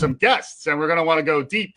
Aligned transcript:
some 0.00 0.14
guests, 0.14 0.66
and 0.66 0.78
we're 0.78 0.86
going 0.86 0.96
to 0.96 1.04
want 1.04 1.18
to 1.18 1.22
go 1.22 1.42
deep 1.42 1.76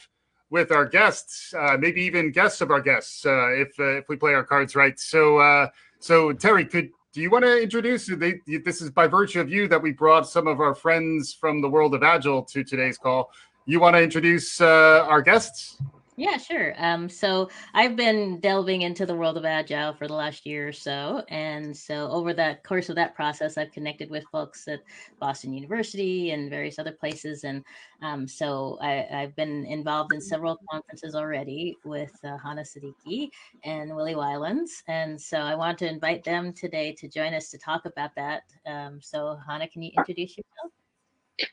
with 0.49 0.71
our 0.71 0.85
guests, 0.85 1.53
uh, 1.59 1.75
maybe 1.77 2.01
even 2.01 2.31
guests 2.31 2.61
of 2.61 2.71
our 2.71 2.79
guests, 2.79 3.25
uh, 3.25 3.49
if 3.51 3.77
uh, 3.79 3.97
if 3.97 4.07
we 4.07 4.15
play 4.15 4.33
our 4.33 4.45
cards 4.45 4.75
right. 4.75 4.97
So, 4.97 5.39
uh, 5.39 5.67
so 5.99 6.31
Terri, 6.31 6.69
could 6.69 6.89
do 7.11 7.21
you 7.21 7.29
want 7.29 7.43
to 7.43 7.61
introduce? 7.61 8.07
They, 8.07 8.39
this 8.63 8.81
is 8.81 8.89
by 8.89 9.07
virtue 9.07 9.41
of 9.41 9.49
you 9.49 9.67
that 9.67 9.81
we 9.81 9.91
brought 9.91 10.27
some 10.27 10.47
of 10.47 10.61
our 10.61 10.73
friends 10.73 11.33
from 11.33 11.61
the 11.61 11.69
world 11.69 11.93
of 11.93 12.01
Agile 12.01 12.43
to 12.43 12.63
today's 12.63 12.97
call. 12.97 13.29
You 13.65 13.81
want 13.81 13.95
to 13.97 14.01
introduce 14.01 14.61
uh, 14.61 15.05
our 15.07 15.21
guests? 15.21 15.77
Yeah, 16.15 16.37
sure. 16.37 16.75
Um, 16.77 17.09
so 17.09 17.49
I've 17.73 17.95
been 17.95 18.39
delving 18.39 18.83
into 18.83 19.03
the 19.05 19.15
world 19.15 19.35
of 19.35 19.45
agile 19.45 19.93
for 19.93 20.07
the 20.07 20.13
last 20.13 20.45
year 20.45 20.67
or 20.67 20.71
so, 20.71 21.23
and 21.29 21.75
so 21.75 22.07
over 22.11 22.33
the 22.33 22.59
course 22.63 22.89
of 22.89 22.95
that 22.97 23.15
process, 23.15 23.57
I've 23.57 23.71
connected 23.71 24.11
with 24.11 24.23
folks 24.31 24.67
at 24.67 24.81
Boston 25.19 25.53
University 25.53 26.29
and 26.29 26.51
various 26.51 26.77
other 26.77 26.91
places, 26.91 27.43
and 27.45 27.63
um, 28.03 28.27
so 28.27 28.77
I, 28.79 29.07
have 29.09 29.35
been 29.35 29.65
involved 29.65 30.13
in 30.13 30.21
several 30.21 30.59
conferences 30.69 31.15
already 31.15 31.75
with 31.83 32.13
uh, 32.23 32.37
Hannah 32.37 32.61
Siddiqui 32.61 33.29
and 33.63 33.95
Willie 33.95 34.13
Wijnands, 34.13 34.83
and 34.87 35.19
so 35.19 35.39
I 35.39 35.55
want 35.55 35.79
to 35.79 35.89
invite 35.89 36.23
them 36.23 36.53
today 36.53 36.93
to 36.99 37.07
join 37.07 37.33
us 37.33 37.49
to 37.49 37.57
talk 37.57 37.85
about 37.85 38.11
that. 38.17 38.43
Um, 38.67 38.99
so 39.01 39.39
Hannah, 39.47 39.67
can 39.67 39.81
you 39.81 39.91
introduce 39.97 40.37
yourself? 40.37 40.82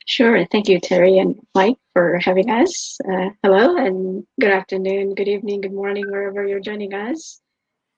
Sure. 0.07 0.45
Thank 0.47 0.69
you, 0.69 0.81
Terri 0.81 1.21
and 1.21 1.41
Mike, 1.55 1.77
for 1.93 2.19
having 2.19 2.51
us. 2.51 2.99
Uh, 3.05 3.31
hello, 3.43 3.77
and 3.77 4.27
good 4.41 4.51
afternoon, 4.51 5.15
good 5.15 5.29
evening, 5.29 5.61
good 5.61 5.73
morning, 5.73 6.11
wherever 6.11 6.47
you're 6.47 6.61
joining 6.61 6.95
us. 6.95 7.41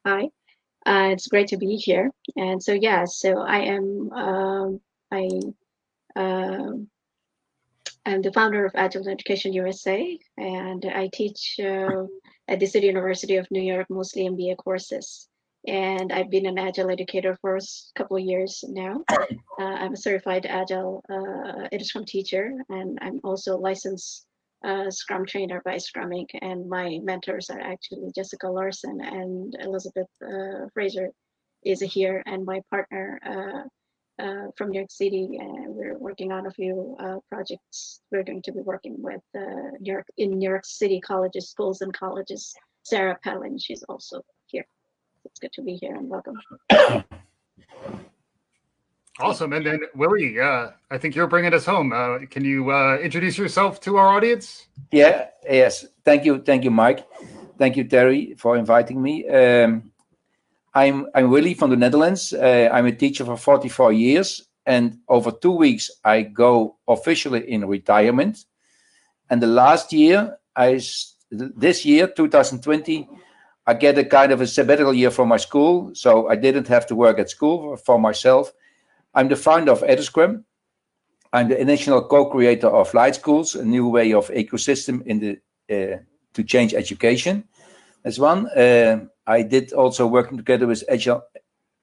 Hi. 0.06 0.24
Uh, 0.84 1.10
it's 1.12 1.28
great 1.28 1.48
to 1.48 1.56
be 1.56 1.76
here. 1.76 2.10
And 2.36 2.62
so, 2.62 2.72
yeah, 2.72 3.04
so 3.04 3.38
I 3.38 3.58
am 3.60 4.12
um, 4.12 4.80
I 5.10 5.28
um, 6.16 6.88
I'm 8.04 8.22
the 8.22 8.32
founder 8.32 8.64
of 8.66 8.72
Agile 8.74 9.08
Education 9.08 9.52
USA, 9.52 10.18
and 10.36 10.84
I 10.84 11.08
teach 11.12 11.60
uh, 11.62 12.04
at 12.48 12.58
the 12.58 12.66
City 12.66 12.88
University 12.88 13.36
of 13.36 13.46
New 13.50 13.62
York, 13.62 13.86
mostly 13.88 14.28
MBA 14.28 14.56
courses 14.56 15.28
and 15.66 16.12
I've 16.12 16.30
been 16.30 16.46
an 16.46 16.58
Agile 16.58 16.90
educator 16.90 17.38
for 17.40 17.56
a 17.56 17.60
couple 17.94 18.16
of 18.16 18.24
years 18.24 18.64
now. 18.68 19.04
Uh, 19.60 19.64
I'm 19.64 19.92
a 19.92 19.96
certified 19.96 20.46
Agile 20.46 21.04
uh, 21.10 21.68
EduScrum 21.72 22.06
teacher, 22.06 22.52
and 22.70 22.98
I'm 23.02 23.20
also 23.22 23.54
a 23.54 23.60
licensed 23.60 24.26
uh, 24.64 24.90
Scrum 24.90 25.26
trainer 25.26 25.60
by 25.62 25.76
Scrum 25.76 26.08
Inc. 26.08 26.30
And 26.40 26.68
my 26.68 26.98
mentors 27.02 27.50
are 27.50 27.60
actually 27.60 28.10
Jessica 28.14 28.48
Larson 28.48 29.00
and 29.02 29.54
Elizabeth 29.60 30.08
uh, 30.24 30.68
Fraser 30.72 31.10
is 31.64 31.80
here, 31.80 32.22
and 32.24 32.46
my 32.46 32.62
partner 32.70 33.20
uh, 33.24 34.22
uh, 34.22 34.46
from 34.56 34.70
New 34.70 34.78
York 34.78 34.90
City. 34.90 35.36
And 35.38 35.74
we're 35.74 35.98
working 35.98 36.32
on 36.32 36.46
a 36.46 36.50
few 36.50 36.96
projects. 37.30 38.00
We're 38.10 38.24
going 38.24 38.42
to 38.42 38.52
be 38.52 38.62
working 38.62 38.96
with 38.98 39.22
New 39.34 39.92
York 39.92 40.06
in 40.16 40.38
New 40.38 40.48
York 40.48 40.64
City 40.64 40.98
colleges, 41.00 41.50
schools, 41.50 41.82
and 41.82 41.92
colleges. 41.92 42.54
Sarah 42.84 43.18
Palin, 43.22 43.58
she's 43.58 43.82
also. 43.84 44.22
It's 45.24 45.40
good 45.40 45.52
to 45.54 45.62
be 45.62 45.76
here 45.76 45.94
and 45.94 46.08
welcome. 46.08 46.40
Awesome. 49.20 49.52
And 49.52 49.64
then 49.64 49.80
Willie, 49.94 50.40
uh, 50.40 50.70
I 50.90 50.96
think 50.96 51.14
you're 51.14 51.26
bringing 51.26 51.52
us 51.52 51.66
home. 51.66 51.92
Uh, 51.92 52.20
can 52.30 52.44
you 52.44 52.72
uh, 52.72 52.96
introduce 52.96 53.36
yourself 53.36 53.78
to 53.82 53.96
our 53.98 54.08
audience? 54.08 54.66
Yeah. 54.90 55.26
Yes. 55.48 55.84
Thank 56.04 56.24
you. 56.24 56.40
Thank 56.40 56.64
you, 56.64 56.70
Mike. 56.70 57.06
Thank 57.58 57.76
you, 57.76 57.84
Terri, 57.84 58.38
for 58.38 58.56
inviting 58.56 59.02
me. 59.02 59.28
Um, 59.28 59.92
I'm 60.74 61.06
I'm 61.14 61.30
Willie 61.30 61.52
from 61.52 61.70
the 61.70 61.76
Netherlands. 61.76 62.32
Uh, 62.32 62.70
I'm 62.72 62.86
a 62.86 62.92
teacher 62.92 63.26
for 63.26 63.36
44 63.36 63.92
years, 63.92 64.48
and 64.64 64.98
over 65.08 65.30
two 65.30 65.52
weeks 65.52 65.90
I 66.02 66.22
go 66.22 66.76
officially 66.88 67.50
in 67.50 67.68
retirement. 67.68 68.46
And 69.28 69.42
the 69.42 69.46
last 69.46 69.92
year, 69.92 70.38
I 70.56 70.80
this 71.30 71.84
year, 71.84 72.06
2020, 72.06 73.08
I 73.66 73.74
get 73.74 73.98
a 73.98 74.04
kind 74.04 74.32
of 74.32 74.40
a 74.40 74.46
sabbatical 74.46 74.92
year 74.92 75.10
from 75.10 75.28
my 75.28 75.36
school, 75.36 75.94
so 75.94 76.28
I 76.28 76.36
didn't 76.36 76.68
have 76.68 76.86
to 76.86 76.96
work 76.96 77.18
at 77.18 77.30
school 77.30 77.76
for 77.76 77.98
myself. 77.98 78.52
I'm 79.14 79.28
the 79.28 79.36
founder 79.36 79.72
of 79.72 79.82
EduScrum. 79.82 80.44
I'm 81.32 81.48
the 81.48 81.60
initial 81.60 82.02
co-creator 82.02 82.68
of 82.68 82.92
Light 82.92 83.14
Schools, 83.14 83.54
a 83.54 83.64
new 83.64 83.88
way 83.88 84.12
of 84.12 84.28
ecosystem 84.28 85.02
in 85.06 85.20
the 85.20 85.38
uh, 85.70 85.98
to 86.34 86.42
change 86.44 86.74
education. 86.74 87.44
That's 88.02 88.18
one. 88.18 88.48
Uh, 88.48 89.06
I 89.26 89.42
did 89.42 89.72
also 89.72 90.06
working 90.06 90.36
together 90.36 90.66
with 90.66 90.82
Agile, 90.88 91.22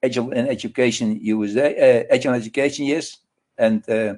Agile 0.04 0.32
in 0.32 0.48
Education 0.48 1.18
USA, 1.22 2.04
uh, 2.10 2.14
Agile 2.14 2.34
Education, 2.34 2.86
yes, 2.86 3.18
and 3.58 3.88
uh, 3.90 4.16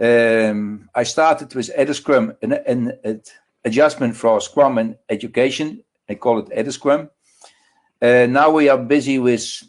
um, 0.00 0.88
I 0.94 1.02
started 1.02 1.54
with 1.54 1.70
EduScrum, 1.76 2.36
an, 2.42 2.52
an, 2.52 2.98
an 3.04 3.22
adjustment 3.64 4.16
for 4.16 4.40
Scrum 4.40 4.78
and 4.78 4.96
education 5.10 5.82
I 6.08 6.14
call 6.14 6.38
it 6.38 6.48
EduScrum. 6.50 7.10
Uh, 8.00 8.26
now 8.28 8.50
we 8.50 8.68
are 8.68 8.78
busy 8.78 9.18
with, 9.18 9.62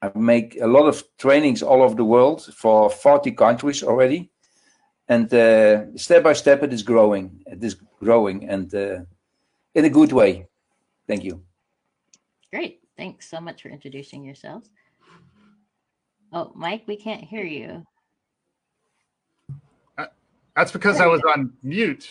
I 0.00 0.10
make 0.14 0.58
a 0.60 0.66
lot 0.66 0.86
of 0.86 1.02
trainings 1.18 1.62
all 1.62 1.82
over 1.82 1.94
the 1.94 2.04
world 2.04 2.44
for 2.54 2.90
40 2.90 3.32
countries 3.32 3.82
already. 3.82 4.30
And 5.08 5.32
uh, 5.34 5.96
step 5.96 6.22
by 6.22 6.32
step, 6.32 6.62
it 6.62 6.72
is 6.72 6.82
growing. 6.82 7.42
It 7.46 7.62
is 7.62 7.76
growing 8.00 8.48
and 8.48 8.74
uh, 8.74 9.00
in 9.74 9.84
a 9.84 9.90
good 9.90 10.12
way. 10.12 10.46
Thank 11.06 11.24
you. 11.24 11.42
Great. 12.50 12.80
Thanks 12.96 13.28
so 13.28 13.40
much 13.40 13.62
for 13.62 13.68
introducing 13.68 14.24
yourselves. 14.24 14.70
Oh, 16.32 16.52
Mike, 16.54 16.84
we 16.86 16.96
can't 16.96 17.22
hear 17.22 17.44
you. 17.44 17.84
Uh, 19.98 20.06
that's 20.56 20.72
because 20.72 21.00
I 21.00 21.06
was 21.06 21.20
on 21.34 21.52
mute 21.62 22.08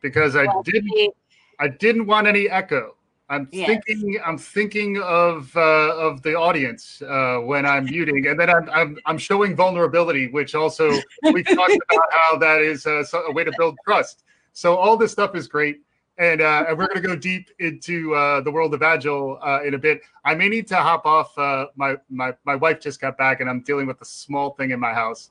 because 0.00 0.36
I 0.36 0.44
well, 0.44 0.62
didn't 0.62 1.14
I 1.58 1.68
didn't 1.68 2.06
want 2.06 2.26
any 2.26 2.48
echo. 2.48 2.96
I'm 3.30 3.48
yes. 3.52 3.66
thinking. 3.66 4.20
I'm 4.24 4.36
thinking 4.36 5.00
of 5.00 5.56
uh, 5.56 5.96
of 5.96 6.20
the 6.22 6.34
audience 6.34 7.00
uh, 7.00 7.38
when 7.38 7.64
I'm 7.64 7.86
muting, 7.86 8.26
and 8.26 8.38
then 8.38 8.50
I'm, 8.50 8.68
I'm 8.70 8.98
I'm 9.06 9.18
showing 9.18 9.56
vulnerability, 9.56 10.30
which 10.30 10.54
also 10.54 10.92
we've 11.32 11.46
talked 11.46 11.78
about 11.90 12.12
how 12.12 12.36
that 12.38 12.60
is 12.60 12.84
a, 12.84 13.04
a, 13.14 13.32
way 13.32 13.44
to 13.44 13.52
build 13.56 13.76
trust. 13.84 14.24
So 14.52 14.76
all 14.76 14.98
this 14.98 15.12
stuff 15.12 15.34
is 15.34 15.48
great, 15.48 15.80
and 16.18 16.42
uh, 16.42 16.66
and 16.68 16.76
we're 16.76 16.86
going 16.86 17.00
to 17.00 17.08
go 17.08 17.16
deep 17.16 17.48
into 17.60 18.14
uh, 18.14 18.42
the 18.42 18.50
world 18.50 18.74
of 18.74 18.82
agile 18.82 19.38
uh, 19.42 19.62
in 19.64 19.72
a 19.72 19.78
bit. 19.78 20.02
I 20.26 20.34
may 20.34 20.50
need 20.50 20.66
to 20.68 20.76
hop 20.76 21.06
off. 21.06 21.36
Uh, 21.38 21.68
my 21.76 21.96
my 22.10 22.34
my 22.44 22.56
wife 22.56 22.78
just 22.78 23.00
got 23.00 23.16
back, 23.16 23.40
and 23.40 23.48
I'm 23.48 23.62
dealing 23.62 23.86
with 23.86 24.02
a 24.02 24.06
small 24.06 24.50
thing 24.50 24.70
in 24.70 24.78
my 24.78 24.92
house, 24.92 25.30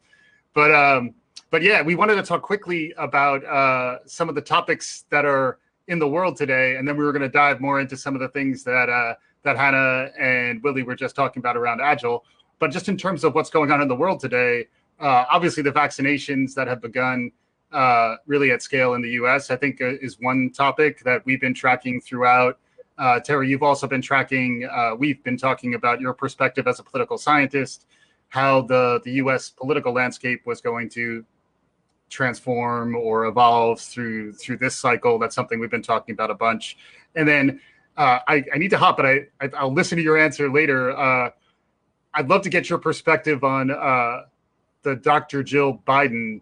but 0.56 0.74
um, 0.74 1.14
but 1.52 1.62
yeah, 1.62 1.84
we 1.84 1.94
wanted 1.94 2.16
to 2.16 2.24
talk 2.24 2.42
quickly 2.42 2.92
about 2.98 4.02
some 4.08 4.30
of 4.30 4.36
the 4.36 4.42
topics 4.42 5.06
that 5.12 5.26
are 5.26 5.60
in 5.88 6.00
the 6.00 6.08
world 6.08 6.38
today, 6.38 6.76
and 6.78 6.88
then 6.88 6.98
we 6.98 7.04
were 7.04 7.12
going 7.12 7.24
to 7.24 7.30
dive 7.30 7.60
more 7.60 7.80
into 7.80 7.98
some 7.98 8.16
of 8.16 8.22
the 8.22 8.30
things 8.30 8.64
that 8.64 8.90
uh, 8.90 9.16
that 9.44 9.58
Hannah 9.58 10.10
and 10.18 10.64
Willie 10.64 10.84
were 10.84 10.96
just 10.96 11.16
talking 11.16 11.42
about 11.42 11.58
around 11.58 11.82
Agile. 11.82 12.24
But 12.60 12.72
just 12.72 12.88
in 12.88 12.98
terms 12.98 13.24
of 13.24 13.36
what's 13.36 13.50
going 13.50 13.72
on 13.72 13.82
in 13.82 13.88
the 13.88 13.96
world 13.96 14.20
today, 14.20 14.68
uh, 15.00 15.26
obviously 15.30 15.64
the 15.64 15.72
vaccinations 15.72 16.54
that 16.54 16.68
have 16.68 16.82
begun 16.82 17.32
uh, 17.74 18.16
really 18.26 18.52
at 18.52 18.62
scale 18.62 18.94
in 18.94 19.02
the 19.02 19.10
U.S. 19.12 19.52
I 19.52 19.56
think 19.56 19.82
uh, 19.82 19.96
is 20.02 20.18
one 20.20 20.50
topic 20.52 21.04
that 21.04 21.26
we've 21.26 21.42
been 21.42 21.54
tracking 21.54 22.00
throughout. 22.00 22.60
Uh, 22.98 23.20
Terry, 23.20 23.50
you've 23.50 23.64
also 23.64 23.88
been 23.88 24.02
tracking. 24.02 24.70
Uh, 24.72 24.96
we've 24.98 25.22
been 25.24 25.38
talking 25.38 25.74
about 25.74 26.00
your 26.00 26.14
perspective 26.14 26.68
as 26.68 26.80
a 26.80 26.84
political 26.84 27.18
scientist, 27.18 27.88
how 28.30 28.62
the 28.62 29.02
the 29.04 29.14
U.S. 29.14 29.50
political 29.50 29.92
landscape 29.92 30.46
was 30.46 30.62
going 30.62 30.90
to 30.90 31.26
transform 32.10 32.96
or 32.96 33.26
evolve 33.26 33.80
through 33.80 34.34
through 34.34 34.58
this 34.58 34.76
cycle. 34.76 35.20
That's 35.20 35.36
something 35.36 35.60
we've 35.60 35.72
been 35.72 35.82
talking 35.82 36.14
about 36.14 36.32
a 36.32 36.36
bunch. 36.36 36.78
And 37.16 37.28
then 37.28 37.60
uh, 37.98 38.20
I, 38.28 38.44
I 38.54 38.58
need 38.58 38.70
to 38.70 38.78
hop, 38.78 38.98
but 38.98 39.06
I, 39.06 39.28
I 39.42 39.64
will 39.64 39.74
listen 39.74 39.98
to 39.98 40.04
your 40.04 40.18
answer 40.18 40.50
later. 40.50 40.98
Uh, 40.98 41.30
I'd 42.14 42.30
love 42.30 42.42
to 42.44 42.50
get 42.50 42.70
your 42.70 42.80
perspective 42.80 43.44
on 43.44 43.72
uh, 43.72 44.24
the 44.84 44.96
Dr. 44.96 45.44
Jill 45.44 45.82
Biden 45.88 46.42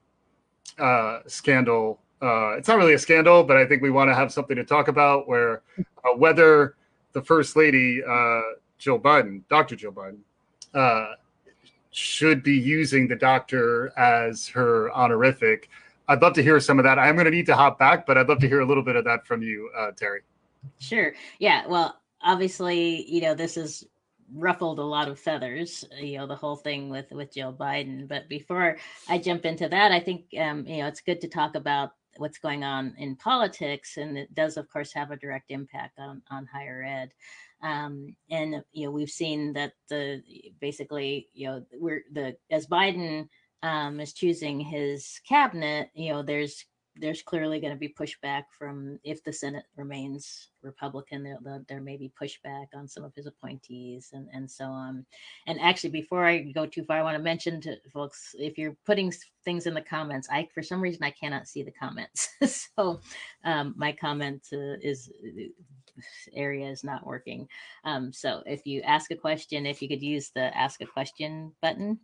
uh, 0.77 1.19
scandal. 1.27 1.99
Uh, 2.21 2.57
it's 2.57 2.67
not 2.67 2.77
really 2.77 2.93
a 2.93 2.99
scandal, 2.99 3.43
but 3.43 3.57
I 3.57 3.65
think 3.65 3.81
we 3.81 3.89
want 3.89 4.09
to 4.09 4.15
have 4.15 4.31
something 4.31 4.55
to 4.55 4.63
talk 4.63 4.87
about. 4.87 5.27
Where 5.27 5.63
uh, 5.79 6.15
whether 6.15 6.75
the 7.13 7.21
First 7.21 7.55
Lady 7.55 8.01
Jill 8.77 8.99
Biden, 8.99 9.41
Dr. 9.49 9.75
Jill 9.75 9.91
Biden, 9.91 10.19
should 11.91 12.41
be 12.41 12.57
using 12.57 13.07
the 13.07 13.15
doctor 13.15 13.91
as 13.97 14.47
her 14.47 14.91
honorific. 14.93 15.69
I'd 16.07 16.21
love 16.21 16.33
to 16.33 16.43
hear 16.43 16.59
some 16.59 16.79
of 16.79 16.83
that. 16.83 16.97
I'm 16.97 17.15
going 17.15 17.25
to 17.25 17.31
need 17.31 17.45
to 17.47 17.55
hop 17.55 17.77
back, 17.77 18.05
but 18.05 18.17
I'd 18.17 18.27
love 18.27 18.39
to 18.39 18.47
hear 18.47 18.61
a 18.61 18.65
little 18.65 18.83
bit 18.83 18.95
of 18.95 19.05
that 19.05 19.25
from 19.25 19.41
you, 19.41 19.69
uh, 19.77 19.91
Terri. 19.91 20.19
Sure. 20.79 21.13
Yeah. 21.39 21.67
Well, 21.67 21.99
obviously, 22.21 23.09
you 23.09 23.21
know, 23.21 23.33
this 23.33 23.55
has 23.55 23.85
ruffled 24.33 24.79
a 24.79 24.83
lot 24.83 25.07
of 25.07 25.19
feathers, 25.19 25.85
you 25.99 26.17
know, 26.17 26.27
the 26.27 26.35
whole 26.35 26.55
thing 26.55 26.89
with 26.89 27.11
with 27.11 27.33
Joe 27.33 27.53
Biden. 27.57 28.07
But 28.07 28.29
before 28.29 28.77
I 29.09 29.17
jump 29.17 29.45
into 29.45 29.67
that, 29.69 29.91
I 29.91 29.99
think 29.99 30.25
um, 30.39 30.65
you 30.65 30.77
know 30.77 30.87
it's 30.87 31.01
good 31.01 31.21
to 31.21 31.27
talk 31.27 31.55
about 31.55 31.91
what's 32.17 32.39
going 32.39 32.63
on 32.63 32.93
in 32.97 33.15
politics, 33.15 33.97
and 33.97 34.17
it 34.17 34.33
does, 34.33 34.57
of 34.57 34.69
course, 34.69 34.93
have 34.93 35.11
a 35.11 35.17
direct 35.17 35.51
impact 35.51 35.99
on 35.99 36.21
on 36.31 36.45
higher 36.45 36.83
ed. 36.83 37.11
Um, 37.63 38.15
and 38.29 38.63
you 38.71 38.85
know 38.85 38.91
we've 38.91 39.09
seen 39.09 39.53
that 39.53 39.73
the 39.89 40.21
basically 40.59 41.27
you 41.33 41.47
know 41.47 41.65
we're 41.73 42.03
the 42.11 42.35
as 42.49 42.67
Biden 42.67 43.27
um, 43.63 43.99
is 43.99 44.13
choosing 44.13 44.59
his 44.59 45.19
cabinet, 45.27 45.89
you 45.93 46.11
know 46.11 46.23
there's 46.23 46.65
there's 46.95 47.21
clearly 47.21 47.59
going 47.59 47.73
to 47.73 47.79
be 47.79 47.93
pushback 47.93 48.43
from 48.57 48.99
if 49.03 49.23
the 49.23 49.31
Senate 49.31 49.65
remains 49.75 50.49
Republican, 50.61 51.23
there, 51.23 51.39
there 51.67 51.81
may 51.81 51.97
be 51.97 52.11
pushback 52.21 52.67
on 52.75 52.87
some 52.87 53.03
of 53.03 53.13
his 53.15 53.25
appointees 53.25 54.09
and, 54.13 54.27
and 54.33 54.49
so 54.49 54.65
on. 54.65 55.05
And 55.47 55.59
actually, 55.61 55.91
before 55.91 56.25
I 56.25 56.39
go 56.39 56.65
too 56.65 56.83
far, 56.83 56.97
I 56.97 57.03
want 57.03 57.17
to 57.17 57.23
mention 57.23 57.61
to 57.61 57.77
folks 57.93 58.35
if 58.37 58.57
you're 58.57 58.75
putting 58.85 59.13
things 59.45 59.67
in 59.67 59.73
the 59.73 59.81
comments, 59.81 60.27
I 60.31 60.47
for 60.53 60.61
some 60.61 60.81
reason 60.81 61.03
I 61.03 61.11
cannot 61.11 61.47
see 61.47 61.63
the 61.63 61.71
comments, 61.71 62.29
so 62.77 62.99
um, 63.43 63.73
my 63.77 63.91
comment 63.91 64.47
uh, 64.53 64.77
is 64.81 65.11
area 66.33 66.69
is 66.69 66.83
not 66.83 67.05
working. 67.05 67.47
Um, 67.83 68.13
so 68.13 68.43
if 68.45 68.65
you 68.65 68.81
ask 68.81 69.11
a 69.11 69.15
question, 69.15 69.65
if 69.65 69.81
you 69.81 69.87
could 69.87 70.01
use 70.01 70.31
the 70.33 70.55
ask 70.57 70.81
a 70.81 70.85
question 70.85 71.53
button, 71.61 71.99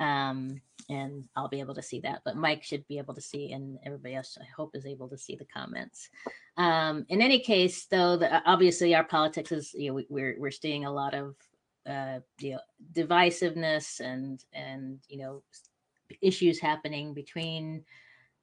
um, 0.00 0.60
and 0.88 1.24
I'll 1.34 1.48
be 1.48 1.60
able 1.60 1.74
to 1.74 1.82
see 1.82 2.00
that. 2.00 2.22
But 2.24 2.36
Mike 2.36 2.62
should 2.62 2.86
be 2.86 2.98
able 2.98 3.14
to 3.14 3.20
see, 3.20 3.52
and 3.52 3.78
everybody 3.84 4.14
else, 4.14 4.38
I 4.40 4.46
hope, 4.56 4.74
is 4.74 4.86
able 4.86 5.08
to 5.08 5.18
see 5.18 5.36
the 5.36 5.46
comments. 5.46 6.08
Um, 6.56 7.04
in 7.08 7.20
any 7.20 7.40
case, 7.40 7.86
though, 7.86 8.16
the, 8.16 8.42
obviously 8.44 8.94
our 8.94 9.04
politics 9.04 9.52
is, 9.52 9.74
you 9.74 9.90
know, 9.90 10.02
we, 10.08 10.22
are 10.22 10.36
we're 10.38 10.50
seeing 10.50 10.84
a 10.84 10.92
lot 10.92 11.14
of, 11.14 11.34
uh, 11.88 12.20
you 12.40 12.52
know, 12.52 12.60
divisiveness 12.92 14.00
and 14.00 14.44
and 14.52 14.98
you 15.08 15.18
know, 15.18 15.42
issues 16.22 16.60
happening 16.60 17.14
between 17.14 17.84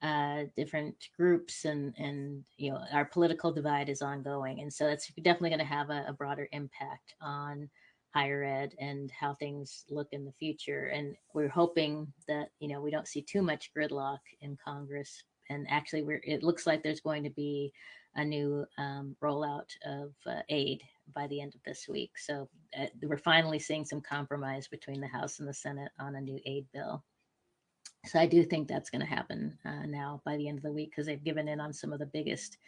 uh, 0.02 0.44
different 0.54 0.94
groups 1.16 1.64
and 1.64 1.94
and 1.96 2.44
you 2.58 2.70
know 2.70 2.78
our 2.92 3.06
political 3.06 3.50
divide 3.50 3.88
is 3.88 4.02
ongoing 4.02 4.60
and 4.60 4.70
so 4.70 4.86
it's 4.86 5.10
definitely 5.22 5.48
going 5.48 5.58
to 5.58 5.64
have 5.64 5.88
a, 5.88 6.04
a, 6.08 6.12
broader 6.12 6.46
impact 6.52 7.14
on 7.22 7.70
higher 8.14 8.44
ed 8.44 8.74
and 8.78 9.10
how 9.10 9.34
things 9.34 9.84
look 9.90 10.08
in 10.12 10.24
the 10.24 10.32
future 10.32 10.86
and 10.86 11.16
we're 11.34 11.48
hoping 11.48 12.06
that 12.28 12.50
you 12.60 12.68
know 12.68 12.80
we 12.80 12.90
don't 12.90 13.08
see 13.08 13.20
too 13.20 13.42
much 13.42 13.72
gridlock 13.76 14.20
in 14.40 14.56
congress 14.64 15.24
and 15.50 15.66
actually 15.68 16.02
we're 16.02 16.20
it 16.24 16.42
looks 16.42 16.66
like 16.66 16.82
there's 16.82 17.00
going 17.00 17.24
to 17.24 17.30
be 17.30 17.72
a 18.16 18.24
new 18.24 18.64
um, 18.78 19.16
rollout 19.22 19.70
of 19.84 20.12
uh, 20.26 20.40
aid 20.48 20.82
by 21.14 21.26
the 21.26 21.40
end 21.40 21.54
of 21.54 21.62
this 21.64 21.86
week. 21.88 22.12
So 22.16 22.48
uh, 22.78 22.86
we're 23.02 23.18
finally 23.18 23.58
seeing 23.58 23.84
some 23.84 24.00
compromise 24.00 24.68
between 24.68 25.00
the 25.00 25.08
house 25.08 25.40
and 25.40 25.48
the 25.48 25.54
senate 25.54 25.90
on 25.98 26.14
a 26.14 26.20
new 26.20 26.38
aid 26.46 26.66
bill 26.72 27.02
so 28.06 28.18
I 28.18 28.26
do 28.26 28.44
think 28.44 28.68
that's 28.68 28.90
going 28.90 29.00
to 29.00 29.06
happen 29.06 29.58
uh, 29.64 29.86
now 29.86 30.20
by 30.24 30.36
the 30.36 30.48
end 30.48 30.58
of 30.58 30.64
the 30.64 30.72
week 30.72 30.90
because 30.90 31.06
they've 31.06 31.22
given 31.22 31.48
in 31.48 31.60
on 31.60 31.72
some 31.72 31.92
of 31.92 31.98
the 31.98 32.06
biggest 32.06 32.58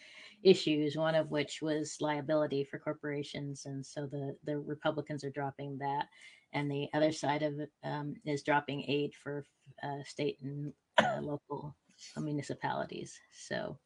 issues. 0.42 0.96
One 0.96 1.14
of 1.14 1.30
which 1.30 1.60
was 1.62 1.96
liability 2.00 2.64
for 2.64 2.78
corporations, 2.78 3.66
and 3.66 3.84
so 3.84 4.06
the 4.06 4.36
the 4.44 4.58
Republicans 4.58 5.24
are 5.24 5.30
dropping 5.30 5.78
that, 5.78 6.06
and 6.52 6.70
the 6.70 6.88
other 6.94 7.12
side 7.12 7.42
of 7.42 7.58
it 7.60 7.70
um, 7.84 8.14
is 8.24 8.42
dropping 8.42 8.84
aid 8.88 9.12
for 9.14 9.44
uh, 9.82 10.02
state 10.04 10.38
and 10.42 10.72
uh, 10.98 11.20
local 11.20 11.74
municipalities. 12.16 13.18
So, 13.32 13.78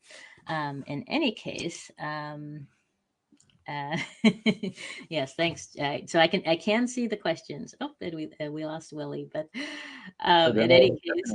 um, 0.47 0.85
in 0.87 1.05
any 1.09 1.33
case. 1.33 1.91
Um, 1.99 2.67
uh, 3.71 3.97
yes, 5.09 5.35
thanks. 5.35 5.77
Uh, 5.77 5.99
so 6.07 6.19
I 6.19 6.27
can 6.27 6.43
I 6.47 6.57
can 6.57 6.89
see 6.89 7.07
the 7.07 7.17
questions. 7.17 7.75
Oh, 7.81 7.93
did 8.01 8.15
we 8.15 8.31
uh, 8.45 8.51
we 8.51 8.65
lost 8.67 8.93
Willie, 8.93 9.29
but 9.33 9.49
um, 10.25 10.59
in 10.59 10.71
any 10.71 10.91
case, 10.91 11.35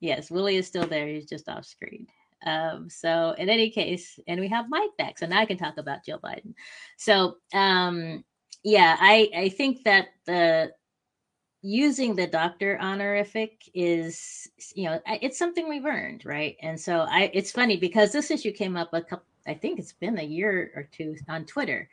yes, 0.00 0.30
Willie 0.30 0.56
is 0.56 0.66
still 0.66 0.86
there. 0.86 1.06
He's 1.06 1.28
just 1.28 1.48
off 1.48 1.66
screen. 1.66 2.06
Um, 2.44 2.88
so 2.88 3.34
in 3.38 3.48
any 3.48 3.70
case, 3.70 4.18
and 4.26 4.40
we 4.40 4.48
have 4.48 4.68
Mike 4.68 4.96
back, 4.98 5.18
so 5.18 5.26
now 5.26 5.40
I 5.40 5.46
can 5.46 5.58
talk 5.58 5.78
about 5.78 6.04
Jill 6.04 6.18
Biden. 6.18 6.54
So 6.96 7.36
um, 7.52 8.24
yeah, 8.64 8.96
I 8.98 9.28
I 9.36 9.48
think 9.50 9.84
that 9.84 10.08
the 10.26 10.72
using 11.64 12.16
the 12.16 12.26
doctor 12.26 12.76
honorific 12.80 13.70
is 13.72 14.48
you 14.74 14.84
know 14.84 15.00
it's 15.06 15.38
something 15.38 15.68
we've 15.68 15.86
earned 15.86 16.24
right 16.24 16.56
and 16.60 16.78
so 16.78 17.06
i 17.08 17.30
it's 17.32 17.52
funny 17.52 17.76
because 17.76 18.10
this 18.10 18.32
issue 18.32 18.50
came 18.50 18.76
up 18.76 18.92
a 18.92 19.00
couple 19.00 19.24
I 19.46 19.54
think 19.54 19.78
it's 19.78 19.92
been 19.92 20.18
a 20.18 20.24
year 20.24 20.70
or 20.74 20.88
two 20.92 21.16
on 21.28 21.44
Twitter, 21.44 21.88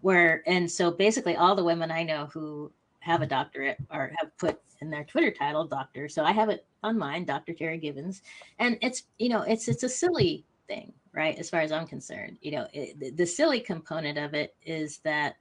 where 0.00 0.42
and 0.46 0.70
so 0.70 0.90
basically 0.90 1.36
all 1.36 1.54
the 1.54 1.64
women 1.64 1.90
I 1.90 2.02
know 2.02 2.26
who 2.32 2.70
have 3.00 3.22
a 3.22 3.26
doctorate 3.26 3.78
or 3.90 4.12
have 4.18 4.36
put 4.38 4.60
in 4.80 4.90
their 4.90 5.04
Twitter 5.04 5.30
title 5.30 5.64
doctor. 5.66 6.08
So 6.08 6.24
I 6.24 6.32
have 6.32 6.48
it 6.48 6.66
on 6.82 6.98
mine, 6.98 7.24
Dr. 7.24 7.52
Terri 7.52 7.80
Givens, 7.80 8.22
and 8.58 8.78
it's 8.82 9.04
you 9.18 9.28
know 9.28 9.42
it's 9.42 9.68
it's 9.68 9.82
a 9.82 9.88
silly 9.88 10.44
thing, 10.68 10.92
right? 11.12 11.38
As 11.38 11.50
far 11.50 11.60
as 11.60 11.72
I'm 11.72 11.86
concerned, 11.86 12.38
you 12.40 12.52
know 12.52 12.66
it, 12.72 13.16
the, 13.16 13.26
silly 13.26 13.60
component 13.60 14.18
of 14.18 14.34
it 14.34 14.54
is 14.64 14.98
that 14.98 15.36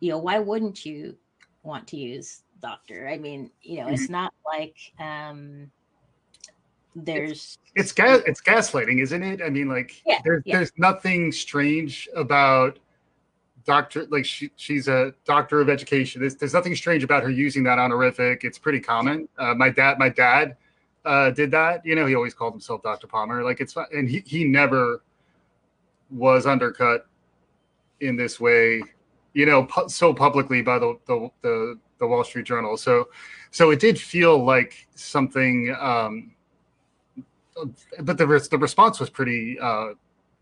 you 0.00 0.10
know 0.10 0.18
why 0.18 0.38
wouldn't 0.38 0.84
you 0.84 1.16
want 1.62 1.86
to 1.88 1.96
use 1.96 2.42
doctor? 2.60 3.08
I 3.08 3.18
mean, 3.18 3.50
you 3.62 3.78
know, 3.78 3.84
mm-hmm. 3.84 3.94
it's 3.94 4.10
not 4.10 4.32
like 4.44 4.76
um 4.98 5.70
there's 6.94 7.30
it's, 7.30 7.58
it's 7.74 7.92
gas 7.92 8.20
it's 8.26 8.40
gaslighting 8.40 9.02
isn't 9.02 9.22
it? 9.22 9.40
I 9.42 9.50
mean 9.50 9.68
like 9.68 10.02
yeah, 10.06 10.18
there's 10.24 10.42
yeah. 10.46 10.56
there's 10.56 10.72
nothing 10.76 11.32
strange 11.32 12.08
about 12.14 12.78
doctor 13.64 14.06
like 14.10 14.24
she, 14.24 14.50
she's 14.56 14.88
a 14.88 15.12
doctor 15.24 15.60
of 15.60 15.68
education. 15.68 16.20
There's, 16.20 16.36
there's 16.36 16.54
nothing 16.54 16.74
strange 16.74 17.04
about 17.04 17.22
her 17.22 17.30
using 17.30 17.62
that 17.64 17.78
honorific. 17.78 18.42
It's 18.44 18.58
pretty 18.58 18.80
common. 18.80 19.28
Uh, 19.38 19.54
my 19.54 19.68
dad 19.68 19.98
my 19.98 20.08
dad 20.08 20.56
uh, 21.04 21.30
did 21.30 21.50
that. 21.52 21.84
You 21.84 21.94
know 21.94 22.06
he 22.06 22.14
always 22.14 22.34
called 22.34 22.54
himself 22.54 22.82
dr 22.82 23.06
palmer. 23.06 23.44
Like 23.44 23.60
it's 23.60 23.76
and 23.92 24.08
he, 24.08 24.22
he 24.26 24.44
never 24.44 25.02
was 26.10 26.46
undercut 26.46 27.06
in 28.00 28.16
this 28.16 28.40
way 28.40 28.80
you 29.34 29.46
know 29.46 29.64
pu- 29.64 29.88
so 29.88 30.14
publicly 30.14 30.62
by 30.62 30.78
the, 30.78 30.98
the 31.06 31.30
the 31.42 31.78
the 31.98 32.06
wall 32.06 32.24
street 32.24 32.46
journal. 32.46 32.76
So 32.76 33.08
so 33.50 33.70
it 33.70 33.80
did 33.80 33.98
feel 33.98 34.42
like 34.44 34.86
something 34.94 35.74
um 35.78 36.32
but 38.00 38.18
the 38.18 38.26
the 38.50 38.58
response 38.58 39.00
was 39.00 39.10
pretty 39.10 39.58
uh, 39.60 39.88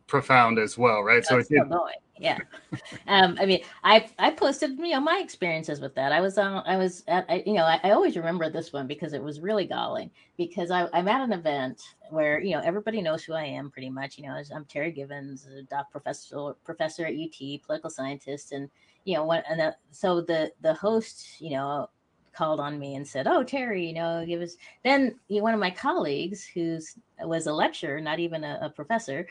profound 0.07 0.59
as 0.59 0.79
well, 0.79 1.03
right? 1.03 1.17
That's 1.17 1.29
so 1.29 1.39
it 1.39 1.49
did. 1.49 1.69
Going. 1.69 1.95
Yeah, 2.19 2.39
um, 3.09 3.37
I 3.39 3.45
mean, 3.45 3.61
I 3.85 4.09
I 4.19 4.31
posted 4.31 4.79
you 4.79 4.93
know 4.93 5.01
my 5.01 5.21
experiences 5.23 5.81
with 5.81 5.95
that. 5.97 6.13
I 6.13 6.23
was 6.23 6.39
on, 6.39 6.63
I 6.67 6.79
was 6.79 7.05
at, 7.09 7.27
I, 7.29 7.43
you 7.45 7.53
know, 7.53 7.65
I, 7.65 7.79
I, 7.83 7.91
always 7.91 8.17
remember 8.17 8.49
this 8.49 8.73
one 8.73 8.87
because 8.87 9.13
it 9.13 9.23
was 9.23 9.41
really 9.41 9.67
galling. 9.67 10.11
Because 10.39 10.71
I, 10.71 10.89
I'm 10.95 11.09
at 11.09 11.21
an 11.21 11.35
event 11.35 11.83
where 12.09 12.41
you 12.41 12.53
know 12.53 12.63
everybody 12.65 13.03
knows 13.03 13.23
who 13.23 13.35
I 13.35 13.45
am 13.45 13.71
pretty 13.71 13.91
much. 13.91 14.17
You 14.17 14.29
know, 14.29 14.43
I'm 14.55 14.65
Terri 14.65 14.95
Givens, 14.95 15.47
a 15.47 15.63
doc 15.65 15.91
professor 15.91 16.55
professor 16.65 17.05
at 17.05 17.13
UT, 17.13 17.63
political 17.67 17.91
scientist, 17.91 18.53
and 18.53 18.71
you 19.05 19.15
know, 19.15 19.25
what, 19.25 19.45
and 19.49 19.61
the, 19.61 19.77
so 19.91 20.21
the 20.21 20.53
the 20.63 20.75
host, 20.75 21.41
you 21.41 21.51
know, 21.51 21.89
called 22.37 22.61
on 22.61 22.79
me 22.79 22.95
and 22.97 23.07
said, 23.07 23.27
"Oh, 23.27 23.43
Terri, 23.45 23.89
you 23.89 23.95
know, 23.95 24.25
give 24.27 24.43
us." 24.43 24.57
Then 24.85 25.19
you 25.29 25.39
know, 25.39 25.45
one 25.45 25.55
of 25.55 25.61
my 25.61 25.71
colleagues, 25.71 26.45
who's 26.45 26.95
was 27.23 27.47
a 27.47 27.53
lecturer, 27.53 28.01
not 28.01 28.19
even 28.19 28.45
a, 28.45 28.59
a 28.63 28.71
professor, 28.71 29.27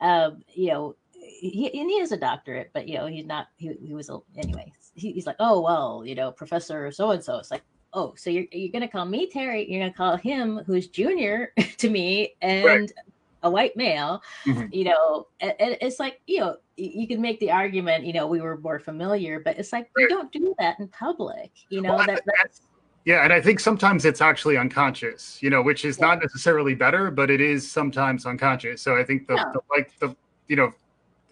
uh, 0.00 0.30
you 0.52 0.70
know, 0.70 0.96
he, 1.12 1.66
and 1.78 1.90
he 1.90 1.96
is 1.96 2.12
a 2.12 2.16
doctorate, 2.16 2.70
but 2.72 2.88
you 2.88 2.96
know, 2.96 3.06
he's 3.06 3.26
not. 3.26 3.48
He, 3.56 3.72
he 3.80 3.94
was 3.94 4.10
a, 4.10 4.18
anyway. 4.36 4.72
He, 4.94 5.12
he's 5.12 5.26
like, 5.26 5.36
"Oh, 5.38 5.60
well, 5.60 6.02
you 6.04 6.14
know, 6.14 6.32
Professor 6.32 6.90
so 6.90 7.10
and 7.12 7.22
so." 7.22 7.38
It's 7.38 7.50
like, 7.50 7.62
"Oh, 7.92 8.14
so 8.16 8.30
you're 8.30 8.46
you're 8.52 8.72
gonna 8.72 8.88
call 8.88 9.04
me 9.04 9.30
Terri? 9.30 9.68
You're 9.68 9.80
gonna 9.80 9.92
call 9.92 10.16
him, 10.16 10.62
who's 10.66 10.88
junior 10.88 11.52
to 11.78 11.90
me, 11.90 12.34
and." 12.42 12.64
Right 12.64 12.92
a 13.42 13.50
white 13.50 13.76
male, 13.76 14.22
mm-hmm. 14.44 14.66
you 14.72 14.84
know, 14.84 15.26
and, 15.40 15.54
and, 15.60 15.76
it's 15.80 16.00
like, 16.00 16.20
you 16.26 16.40
know, 16.40 16.56
you 16.76 17.06
can 17.06 17.20
make 17.20 17.38
the 17.40 17.50
argument, 17.50 18.04
you 18.04 18.12
know, 18.12 18.26
we 18.26 18.40
were 18.40 18.58
more 18.58 18.78
familiar, 18.78 19.40
but 19.40 19.58
it's 19.58 19.72
like, 19.72 19.88
we 19.94 20.06
don't 20.08 20.30
do 20.32 20.54
that 20.58 20.78
in 20.80 20.88
public, 20.88 21.50
you 21.68 21.80
know, 21.80 21.94
well, 21.94 22.06
that, 22.06 22.22
that's, 22.42 22.62
yeah, 23.04 23.24
and 23.24 23.32
I 23.32 23.40
think 23.40 23.60
sometimes 23.60 24.04
it's 24.04 24.20
actually 24.20 24.56
unconscious, 24.56 25.42
you 25.42 25.50
know, 25.50 25.62
which 25.62 25.84
is 25.84 25.98
yeah. 25.98 26.06
not 26.06 26.20
necessarily 26.20 26.74
better, 26.74 27.10
but 27.10 27.30
it 27.30 27.40
is 27.40 27.70
sometimes 27.70 28.26
unconscious. 28.26 28.82
So 28.82 28.98
I 28.98 29.04
think 29.04 29.26
the, 29.26 29.34
yeah. 29.34 29.44
the, 29.52 29.60
like 29.70 29.98
the 29.98 30.14
you 30.48 30.56
know, 30.56 30.72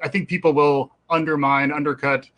I 0.03 0.09
think 0.09 0.29
people 0.29 0.53
will 0.53 0.93
undermine, 1.11 1.73
undercut 1.73 2.29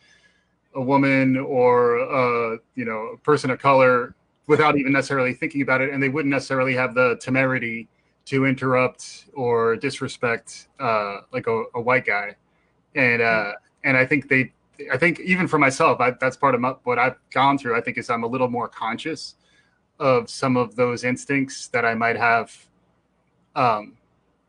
a 0.74 0.80
woman 0.80 1.36
or 1.36 1.98
a, 1.98 2.58
you 2.74 2.84
know, 2.84 3.10
a 3.14 3.16
person 3.18 3.50
of 3.50 3.58
color 3.58 4.14
without 4.46 4.76
even 4.76 4.92
necessarily 4.92 5.34
thinking 5.34 5.62
about 5.62 5.82
it, 5.82 5.92
and 5.92 6.02
they 6.02 6.08
wouldn't 6.08 6.32
necessarily 6.32 6.74
have 6.74 6.94
the 6.94 7.16
temerity 7.20 7.88
to 8.28 8.44
interrupt 8.44 9.24
or 9.32 9.74
disrespect 9.76 10.68
uh, 10.78 11.20
like 11.32 11.46
a, 11.46 11.64
a, 11.74 11.80
white 11.80 12.04
guy, 12.04 12.36
and 12.94 13.22
uh, 13.22 13.52
and 13.84 13.96
I 13.96 14.04
think 14.04 14.28
they, 14.28 14.52
I 14.92 14.98
think 14.98 15.20
even 15.20 15.48
for 15.48 15.58
myself, 15.58 15.98
I, 16.00 16.10
that's 16.10 16.36
part 16.36 16.54
of 16.54 16.60
my, 16.60 16.74
what 16.84 16.98
I've 16.98 17.16
gone 17.30 17.56
through. 17.56 17.74
I 17.74 17.80
think 17.80 17.96
is 17.96 18.10
I'm 18.10 18.24
a 18.24 18.26
little 18.26 18.48
more 18.48 18.68
conscious 18.68 19.36
of 19.98 20.28
some 20.28 20.58
of 20.58 20.76
those 20.76 21.04
instincts 21.04 21.68
that 21.68 21.86
I 21.86 21.94
might 21.94 22.16
have, 22.16 22.54
um, 23.56 23.96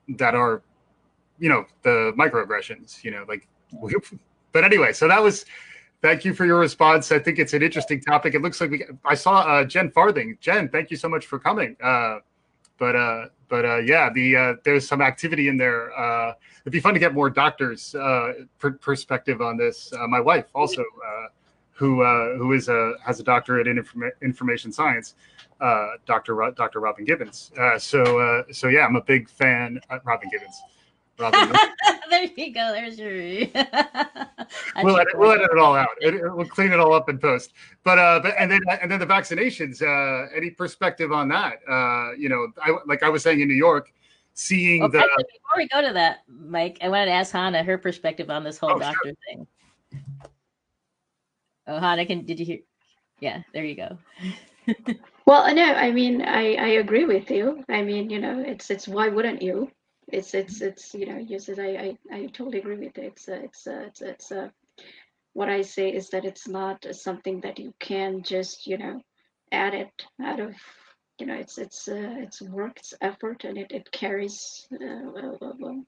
that 0.10 0.36
are, 0.36 0.62
you 1.40 1.48
know, 1.48 1.66
the 1.84 2.14
microaggressions. 2.18 3.02
You 3.02 3.12
know, 3.12 3.26
like, 3.30 3.48
but 4.52 4.64
anyway, 4.66 4.94
so 4.94 5.08
that 5.08 5.24
was. 5.24 5.46
Thank 6.02 6.24
you 6.24 6.34
for 6.34 6.46
your 6.46 6.58
response. 6.58 7.12
I 7.12 7.20
think 7.20 7.40
it's 7.40 7.54
an 7.54 7.62
interesting 7.62 8.00
topic. 8.00 8.34
It 8.34 8.42
looks 8.42 8.62
like 8.62 8.72
we. 8.72 8.86
I 9.04 9.16
saw 9.16 9.40
uh, 9.40 9.66
Jen 9.66 9.92
Farthing. 9.92 10.38
Jen, 10.40 10.70
thank 10.70 10.92
you 10.92 10.96
so 10.96 11.10
much 11.10 11.26
for 11.26 11.38
coming. 11.40 11.76
Uh, 11.84 12.20
but 12.80 12.96
uh, 12.96 13.26
but 13.50 13.66
uh, 13.66 13.78
yeah, 13.78 14.10
the 14.12 14.36
uh, 14.36 14.54
there's 14.64 14.88
some 14.88 15.02
activity 15.02 15.48
in 15.50 15.58
there. 15.58 15.92
Uh, 15.98 16.34
it'd 16.62 16.72
be 16.74 16.80
fun 16.80 16.94
to 16.94 17.00
get 17.00 17.14
more 17.14 17.30
doctors' 17.30 17.94
uh, 17.96 18.34
per- 18.58 18.72
perspective 18.72 19.42
on 19.42 19.58
this. 19.58 19.92
Uh, 19.94 20.08
my 20.08 20.20
wife 20.20 20.46
also, 20.56 20.82
uh, 20.82 21.28
who 21.72 22.02
uh, 22.02 22.38
who 22.38 22.54
is 22.54 22.70
a 22.70 22.94
has 23.06 23.20
a 23.20 23.24
doctorate 23.24 23.68
in 23.68 23.78
informa- 23.78 24.12
information 24.22 24.72
science, 24.72 25.16
uh, 25.62 25.92
Dr. 26.06 26.36
Ro- 26.36 26.52
Dr. 26.52 26.80
Robin 26.80 27.06
Gibbons. 27.06 27.52
Uh, 27.60 27.78
so 27.78 28.20
uh, 28.20 28.44
so 28.52 28.68
yeah, 28.70 28.86
I'm 28.86 28.96
a 28.96 29.04
big 29.04 29.30
fan. 29.30 29.80
Uh, 29.90 30.00
Robin 30.06 30.30
Gibbons. 30.30 30.60
Robin, 31.20 31.52
there 32.10 32.24
you 32.38 32.54
go. 32.54 32.72
There's 32.72 32.98
your. 32.98 33.12
we'll, 34.84 34.98
edit, 34.98 35.18
we'll 35.18 35.32
edit 35.32 35.50
it 35.52 35.58
all 35.60 35.76
out. 35.76 35.90
It, 36.02 36.16
it- 36.16 36.34
we'll 36.36 36.48
clean 36.48 36.72
it 36.72 36.80
all 36.80 36.94
up 36.94 37.10
in 37.10 37.18
post. 37.20 37.54
But 37.84 38.00
uh, 38.00 38.20
but 38.22 38.34
and 38.40 38.50
then 38.52 38.62
and 38.82 38.90
then 38.92 39.00
the 39.00 39.06
vaccinations. 39.06 39.82
Uh, 39.82 40.28
any 40.36 40.50
perspective 40.50 41.12
on 41.12 41.28
that? 41.30 41.60
Uh, 41.70 42.14
you 42.18 42.30
know, 42.30 42.48
I 42.62 42.78
like 42.86 43.04
I 43.04 43.10
was 43.10 43.24
saying 43.24 43.42
in 43.42 43.48
New 43.48 43.54
York, 43.56 43.92
seeing 44.34 44.80
Well, 44.82 44.90
the 44.90 45.00
actually, 45.00 45.24
before 45.24 45.58
we 45.58 45.68
go 45.68 45.82
to 45.88 45.94
that, 45.94 46.20
Mike, 46.28 46.78
I 46.82 46.90
wanted 46.90 47.06
to 47.06 47.12
ask 47.12 47.32
Hannah 47.32 47.64
her 47.64 47.78
perspective 47.78 48.30
on 48.30 48.44
this 48.44 48.58
whole 48.58 48.72
Oh, 48.72 48.80
sure. 48.80 48.80
doctor 48.82 49.14
thing. 49.28 49.48
Oh, 51.68 51.80
Hannah, 51.80 52.06
can 52.06 52.26
did 52.26 52.40
you 52.40 52.46
hear? 52.46 52.60
Yeah, 53.20 53.42
there 53.54 53.66
you 53.66 53.76
go. 53.76 53.98
Well, 55.26 55.54
no, 55.54 55.64
I 55.64 55.92
mean, 55.92 56.24
I, 56.24 56.56
I 56.56 56.68
agree 56.82 57.06
with 57.06 57.30
you. 57.30 57.64
I 57.70 57.84
mean, 57.84 58.10
you 58.10 58.20
know, 58.20 58.40
it's 58.44 58.72
it's 58.72 58.88
why 58.88 59.10
wouldn't 59.10 59.44
you? 59.44 59.70
It's 60.12 60.34
it's 60.34 60.62
it's 60.62 60.94
you 60.94 61.06
know, 61.06 61.18
you 61.18 61.40
said 61.40 61.60
I 61.60 61.72
I, 61.86 61.98
I 62.12 62.26
totally 62.28 62.60
agree 62.60 62.78
with 62.78 62.98
it. 62.98 63.06
It's 63.06 63.30
uh, 63.30 63.42
it's 63.44 63.68
uh, 63.68 63.84
it's 63.88 64.02
it's 64.02 64.32
uh, 64.32 64.50
what 65.34 65.50
I 65.50 65.62
say 65.62 65.94
is 65.94 66.10
that 66.12 66.26
it's 66.26 66.48
not 66.48 66.86
something 66.96 67.42
that 67.42 67.60
you 67.60 67.74
can 67.80 68.24
just 68.24 68.68
you 68.68 68.78
know 68.78 69.02
add 69.52 69.74
it 69.76 70.08
out 70.22 70.40
of 70.40 70.56
you 71.20 71.28
know 71.28 71.36
it's 71.36 71.58
it's 71.58 71.88
uh, 71.88 72.16
it's 72.26 72.42
work, 72.42 72.78
it's 72.80 72.94
effort, 73.02 73.44
and 73.46 73.58
it 73.58 73.72
it 73.72 73.92
carries 73.92 74.68
uh, 74.74 74.86
uh, 74.86 75.38
uh, 75.42 75.54
well, 75.60 75.86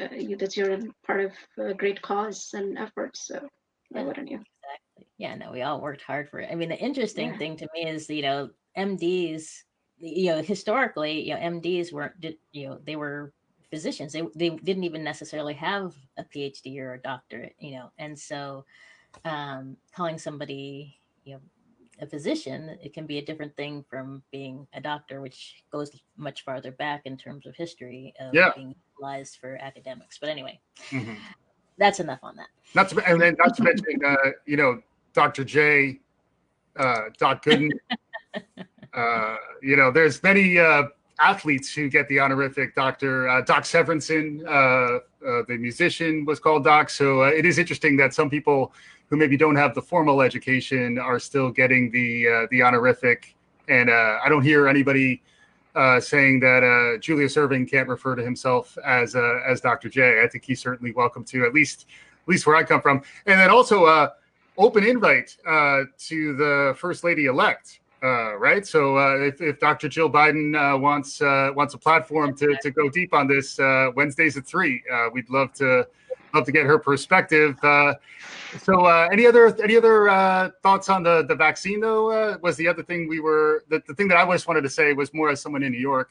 uh, 0.00 0.08
you 0.14 0.36
that 0.36 0.56
you're 0.56 0.78
part 1.06 1.24
of 1.26 1.32
a 1.58 1.74
great 1.74 2.02
cause 2.02 2.54
and 2.54 2.78
effort. 2.78 3.16
So 3.16 3.48
why 3.90 4.02
Yeah. 4.02 4.04
wouldn't 4.04 4.30
you? 4.30 4.44
Exactly. 4.62 5.08
Yeah, 5.18 5.34
no, 5.36 5.52
we 5.52 5.62
all 5.62 5.80
worked 5.80 6.02
hard 6.02 6.28
for 6.30 6.40
it. 6.40 6.50
I 6.50 6.54
mean, 6.54 6.68
the 6.68 6.78
interesting 6.78 7.32
Yeah. 7.32 7.38
thing 7.38 7.56
to 7.58 7.68
me 7.74 7.86
is, 7.88 8.08
you 8.10 8.22
know, 8.22 8.50
MDs, 8.74 9.64
you 9.98 10.26
know, 10.30 10.42
historically, 10.42 11.22
you 11.28 11.34
know, 11.34 11.40
MDs 11.40 11.92
weren't, 11.92 12.24
you 12.52 12.68
know, 12.68 12.78
they 12.84 12.96
were 12.96 13.34
physicians. 13.70 14.12
They 14.12 14.22
they 14.34 14.50
didn't 14.50 14.84
even 14.84 15.04
necessarily 15.04 15.54
have 15.54 15.94
a 16.16 16.24
PhD 16.24 16.78
or 16.80 16.94
a 16.94 17.02
doctorate, 17.02 17.54
you 17.58 17.72
know, 17.72 17.90
and 17.98 18.18
so 18.18 18.64
um, 19.24 19.76
calling 19.94 20.18
somebody, 20.18 20.98
you 21.24 21.34
know, 21.34 21.40
a 22.00 22.06
physician, 22.06 22.76
it 22.82 22.94
can 22.94 23.06
be 23.06 23.18
a 23.18 23.24
different 23.24 23.56
thing 23.56 23.84
from 23.90 24.22
being 24.30 24.66
a 24.72 24.80
doctor, 24.80 25.20
which 25.20 25.64
goes 25.72 25.90
much 26.16 26.44
farther 26.44 26.70
back 26.72 27.02
in 27.04 27.16
terms 27.16 27.46
of 27.46 27.56
history 27.56 28.14
of 28.20 28.34
Yeah. 28.34 28.52
being 28.54 28.74
utilized 28.96 29.38
for 29.40 29.56
academics. 29.56 30.18
But 30.18 30.28
anyway, 30.28 30.60
Mhm. 30.92 31.16
that's 31.76 32.00
enough 32.00 32.20
on 32.22 32.36
that. 32.36 32.48
not 32.74 32.88
to 32.90 33.08
and 33.08 33.20
then 33.20 33.34
not 33.38 33.54
to 33.56 33.62
mention 33.62 34.04
uh, 34.04 34.30
you 34.44 34.56
know 34.56 34.82
Dr. 35.14 35.42
J, 35.44 35.98
uh, 36.76 37.10
Doc 37.18 37.44
Gooden. 37.44 37.70
uh, 38.92 39.36
you 39.62 39.76
know, 39.76 39.90
there's 39.90 40.22
many 40.22 40.58
uh, 40.58 40.84
athletes 41.18 41.72
who 41.74 41.88
get 41.88 42.08
the 42.08 42.20
honorific 42.20 42.74
Doctor. 42.74 43.28
Uh, 43.28 43.40
Doc 43.42 43.64
Severinsen, 43.64 44.44
uh, 44.46 44.50
uh, 45.26 45.42
the 45.48 45.56
musician, 45.58 46.24
was 46.24 46.38
called 46.38 46.64
Doc. 46.64 46.90
So 46.90 47.24
uh, 47.24 47.26
it 47.26 47.44
is 47.44 47.58
interesting 47.58 47.96
that 47.96 48.14
some 48.14 48.30
people 48.30 48.72
who 49.08 49.16
maybe 49.16 49.36
don't 49.36 49.56
have 49.56 49.74
the 49.74 49.82
formal 49.82 50.20
education 50.22 50.98
are 50.98 51.18
still 51.18 51.50
getting 51.50 51.90
the 51.90 52.28
uh, 52.28 52.46
the 52.50 52.62
honorific. 52.62 53.34
And 53.68 53.90
I 53.90 54.28
don't 54.30 54.42
hear 54.42 54.66
anybody 54.66 55.22
saying 56.00 56.40
that 56.40 56.98
Julius 57.02 57.36
Erving 57.36 57.70
can't 57.70 57.86
refer 57.86 58.14
to 58.14 58.22
himself 58.22 58.78
as 58.82 59.14
as 59.14 59.60
Dr. 59.60 59.90
J. 59.90 60.22
I 60.22 60.28
think 60.28 60.44
he's 60.44 60.60
certainly 60.60 60.92
welcome 60.92 61.22
to 61.24 61.44
at 61.44 61.52
least 61.52 61.84
at 62.22 62.28
least 62.28 62.46
where 62.46 62.56
I 62.56 62.62
come 62.62 62.80
from. 62.80 63.02
And 63.26 63.38
then 63.38 63.50
also 63.50 64.10
open 64.56 64.84
invite 64.84 65.36
to 65.44 66.36
the 66.36 66.74
First 66.78 67.04
Lady 67.04 67.26
elect. 67.26 67.80
Uh, 68.02 68.36
right. 68.36 68.64
So 68.64 68.96
uh, 68.96 69.16
if, 69.16 69.40
if 69.40 69.58
Dr. 69.58 69.88
Jill 69.88 70.08
Biden 70.08 70.54
uh, 70.54 70.78
wants 70.78 71.20
uh, 71.20 71.50
wants 71.54 71.74
a 71.74 71.78
platform 71.78 72.36
to, 72.36 72.56
to 72.62 72.70
go 72.70 72.88
deep 72.88 73.12
on 73.12 73.26
this, 73.26 73.58
uh, 73.58 73.90
Wednesdays 73.96 74.36
at 74.36 74.46
three, 74.46 74.82
uh, 74.92 75.08
we'd 75.12 75.28
love 75.28 75.52
to 75.54 75.86
love 76.32 76.44
to 76.44 76.52
get 76.52 76.64
her 76.64 76.78
perspective. 76.78 77.58
So 78.62 78.86
any 78.86 79.26
other 79.26 79.54
any 79.62 79.76
other 79.76 80.52
thoughts 80.62 80.88
on 80.88 81.02
the 81.02 81.24
the 81.24 81.34
vaccine 81.34 81.80
though? 81.80 82.36
Was 82.40 82.56
the 82.56 82.68
other 82.68 82.84
thing 82.84 83.08
we 83.08 83.18
were 83.18 83.64
the, 83.68 83.82
the 83.88 83.94
thing 83.94 84.06
that 84.08 84.16
I 84.16 84.22
always 84.22 84.46
wanted 84.46 84.62
to 84.62 84.70
say 84.70 84.92
was 84.92 85.12
more 85.12 85.30
as 85.30 85.40
someone 85.40 85.64
in 85.64 85.72
New 85.72 85.78
York 85.78 86.10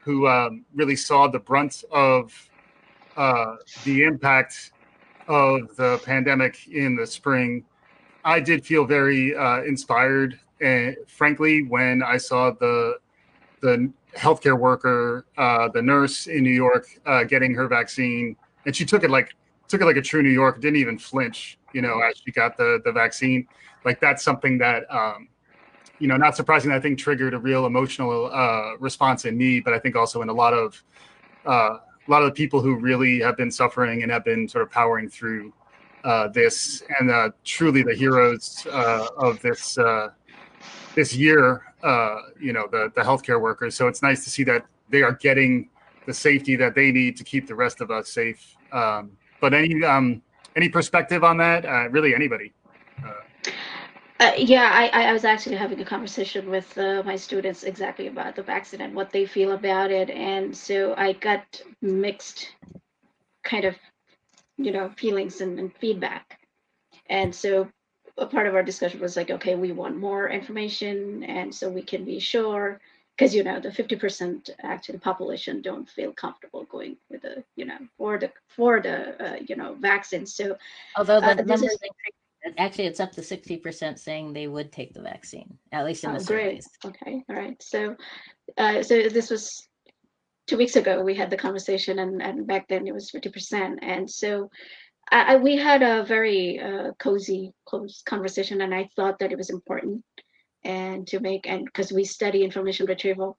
who 0.00 0.26
um, 0.26 0.64
really 0.74 0.96
saw 0.96 1.28
the 1.28 1.38
brunt 1.38 1.84
of 1.92 2.50
the 3.16 4.02
impact 4.02 4.72
of 5.28 5.76
the 5.76 6.00
pandemic 6.04 6.66
in 6.68 6.96
the 6.96 7.06
spring. 7.06 7.64
I 8.24 8.40
did 8.40 8.66
feel 8.66 8.84
very 8.84 9.34
inspired, 9.66 10.40
and 10.60 10.96
frankly, 11.06 11.64
when 11.64 12.02
I 12.02 12.16
saw 12.16 12.50
the 12.50 12.98
the 13.60 13.90
healthcare 14.16 14.58
worker, 14.58 15.26
uh, 15.36 15.68
the 15.68 15.82
nurse 15.82 16.26
in 16.26 16.42
New 16.42 16.50
York, 16.50 16.86
uh, 17.06 17.24
getting 17.24 17.54
her 17.54 17.68
vaccine, 17.68 18.36
and 18.66 18.74
she 18.74 18.84
took 18.84 19.04
it 19.04 19.10
like 19.10 19.34
took 19.68 19.80
it 19.80 19.84
like 19.84 19.96
a 19.96 20.02
true 20.02 20.22
New 20.22 20.30
York, 20.30 20.60
didn't 20.60 20.76
even 20.76 20.98
flinch, 20.98 21.58
you 21.72 21.82
know, 21.82 22.00
as 22.00 22.18
she 22.24 22.30
got 22.30 22.56
the 22.56 22.80
the 22.84 22.92
vaccine. 22.92 23.46
Like 23.84 24.00
that's 24.00 24.24
something 24.24 24.58
that, 24.58 24.84
um, 24.92 25.28
you 25.98 26.08
know, 26.08 26.16
not 26.16 26.36
surprising. 26.36 26.72
I 26.72 26.80
think 26.80 26.98
triggered 26.98 27.34
a 27.34 27.38
real 27.38 27.66
emotional 27.66 28.30
uh, 28.32 28.76
response 28.78 29.24
in 29.24 29.36
me, 29.36 29.60
but 29.60 29.72
I 29.72 29.78
think 29.78 29.96
also 29.96 30.22
in 30.22 30.28
a 30.28 30.32
lot 30.32 30.52
of 30.52 30.82
uh, 31.46 31.78
a 32.06 32.10
lot 32.10 32.22
of 32.22 32.28
the 32.28 32.34
people 32.34 32.60
who 32.60 32.76
really 32.76 33.20
have 33.20 33.36
been 33.36 33.50
suffering 33.50 34.02
and 34.02 34.10
have 34.10 34.24
been 34.24 34.48
sort 34.48 34.62
of 34.62 34.70
powering 34.70 35.08
through 35.08 35.52
uh, 36.04 36.28
this, 36.28 36.82
and 36.98 37.10
uh, 37.10 37.30
truly 37.44 37.82
the 37.82 37.94
heroes 37.94 38.66
uh, 38.72 39.06
of 39.18 39.40
this 39.42 39.76
uh, 39.78 40.08
this 40.94 41.14
year. 41.14 41.64
Uh, 41.82 42.16
you 42.40 42.52
know, 42.52 42.66
the 42.70 42.90
the 42.96 43.02
healthcare 43.02 43.40
workers. 43.40 43.76
So 43.76 43.86
it's 43.86 44.02
nice 44.02 44.24
to 44.24 44.30
see 44.30 44.44
that 44.44 44.66
they 44.88 45.02
are 45.02 45.12
getting 45.12 45.68
the 46.06 46.14
safety 46.14 46.56
that 46.56 46.74
they 46.74 46.90
need 46.90 47.16
to 47.18 47.24
keep 47.24 47.46
the 47.46 47.54
rest 47.54 47.80
of 47.80 47.90
us 47.90 48.08
safe. 48.08 48.56
Um, 48.72 49.12
but 49.40 49.54
any 49.54 49.84
um, 49.84 50.22
any 50.56 50.68
perspective 50.68 51.22
on 51.22 51.36
that? 51.36 51.64
Uh, 51.64 51.88
really, 51.90 52.14
anybody? 52.14 52.52
Uh, 54.20 54.32
yeah, 54.36 54.70
I, 54.74 55.10
I 55.10 55.12
was 55.12 55.24
actually 55.24 55.54
having 55.54 55.80
a 55.80 55.84
conversation 55.84 56.50
with 56.50 56.76
uh, 56.76 57.04
my 57.04 57.14
students 57.14 57.62
exactly 57.62 58.08
about 58.08 58.34
the 58.34 58.42
vaccine 58.42 58.80
and 58.80 58.92
what 58.92 59.12
they 59.12 59.24
feel 59.24 59.52
about 59.52 59.92
it, 59.92 60.10
and 60.10 60.56
so 60.56 60.94
I 60.96 61.12
got 61.12 61.62
mixed 61.82 62.48
kind 63.44 63.64
of, 63.64 63.76
you 64.56 64.72
know, 64.72 64.90
feelings 64.96 65.40
and, 65.40 65.60
and 65.60 65.72
feedback. 65.76 66.40
And 67.08 67.32
so 67.32 67.68
a 68.18 68.26
part 68.26 68.46
of 68.46 68.54
our 68.54 68.62
discussion 68.62 69.00
was 69.00 69.16
like, 69.16 69.30
okay, 69.30 69.54
we 69.54 69.72
want 69.72 69.96
more 69.96 70.28
information, 70.28 71.24
and 71.24 71.54
so 71.54 71.68
we 71.68 71.82
can 71.82 72.04
be 72.04 72.18
sure, 72.18 72.80
because 73.16 73.34
you 73.34 73.44
know, 73.44 73.60
the 73.60 73.72
fifty 73.72 73.96
percent 73.96 74.50
actually 74.62 74.98
population 74.98 75.62
don't 75.62 75.88
feel 75.88 76.12
comfortable 76.12 76.64
going 76.64 76.96
with 77.10 77.22
the, 77.22 77.42
you 77.56 77.64
know, 77.64 77.78
for 77.96 78.18
the 78.18 78.30
for 78.48 78.80
the 78.80 78.96
uh, 79.24 79.36
you 79.46 79.56
know 79.56 79.74
vaccine. 79.74 80.26
So 80.26 80.56
Although 80.96 81.20
the 81.20 81.30
Uh, 81.30 81.34
numbers 81.34 81.62
is- 81.62 81.78
actually, 82.56 82.86
it's 82.86 83.00
up 83.00 83.12
to 83.12 83.22
sixty 83.22 83.56
percent 83.56 83.98
saying 83.98 84.32
they 84.32 84.48
would 84.48 84.72
take 84.72 84.94
the 84.94 85.02
vaccine, 85.02 85.58
at 85.72 85.84
least 85.84 86.04
in 86.04 86.10
Oh, 86.10 86.18
the 86.18 86.24
great. 86.24 86.64
surveys. 86.64 86.68
Okay, 86.86 87.24
all 87.28 87.36
right. 87.36 87.62
So, 87.62 87.96
uh, 88.56 88.82
so 88.82 89.08
this 89.08 89.30
was 89.30 89.68
two 90.46 90.56
weeks 90.56 90.76
ago. 90.76 91.02
We 91.02 91.14
had 91.14 91.30
the 91.30 91.36
conversation, 91.36 91.98
and, 91.98 92.22
and 92.22 92.46
back 92.46 92.68
then 92.68 92.86
it 92.86 92.94
was 92.94 93.10
fifty 93.10 93.28
percent. 93.28 93.80
And 93.82 94.10
so, 94.10 94.50
I, 95.10 95.34
I 95.34 95.36
we 95.36 95.56
had 95.56 95.82
a 95.82 96.04
very 96.04 96.60
uh, 96.60 96.92
cozy, 96.98 97.52
close 97.66 98.02
conversation, 98.02 98.60
and 98.60 98.74
I 98.74 98.88
thought 98.96 99.18
that 99.20 99.32
it 99.32 99.38
was 99.38 99.50
important 99.50 100.04
and 100.64 101.06
to 101.08 101.20
make 101.20 101.48
and 101.48 101.64
because 101.64 101.92
we 101.92 102.04
study 102.04 102.42
information 102.44 102.86
retrieval, 102.86 103.38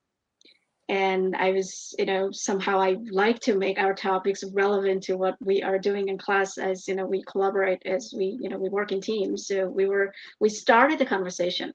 and 0.88 1.36
I 1.36 1.52
was, 1.52 1.94
you 2.00 2.06
know, 2.06 2.32
somehow 2.32 2.80
I 2.82 2.98
like 3.12 3.40
to 3.42 3.56
make 3.56 3.78
our 3.80 3.94
topics 3.94 4.44
relevant 4.54 5.04
to 5.04 5.18
what 5.18 5.36
we 5.42 5.62
are 5.62 5.80
doing 5.80 6.10
in 6.10 6.18
class 6.18 6.58
as 6.58 6.88
you 6.88 6.96
know 6.96 7.06
we 7.06 7.24
collaborate 7.24 7.82
as 7.86 8.14
we 8.16 8.38
you 8.42 8.50
know 8.50 8.58
we 8.58 8.70
work 8.70 8.92
in 8.92 9.02
teams. 9.02 9.48
So 9.48 9.68
we 9.68 9.86
were 9.88 10.14
we 10.40 10.50
started 10.50 11.00
the 11.00 11.06
conversation 11.06 11.74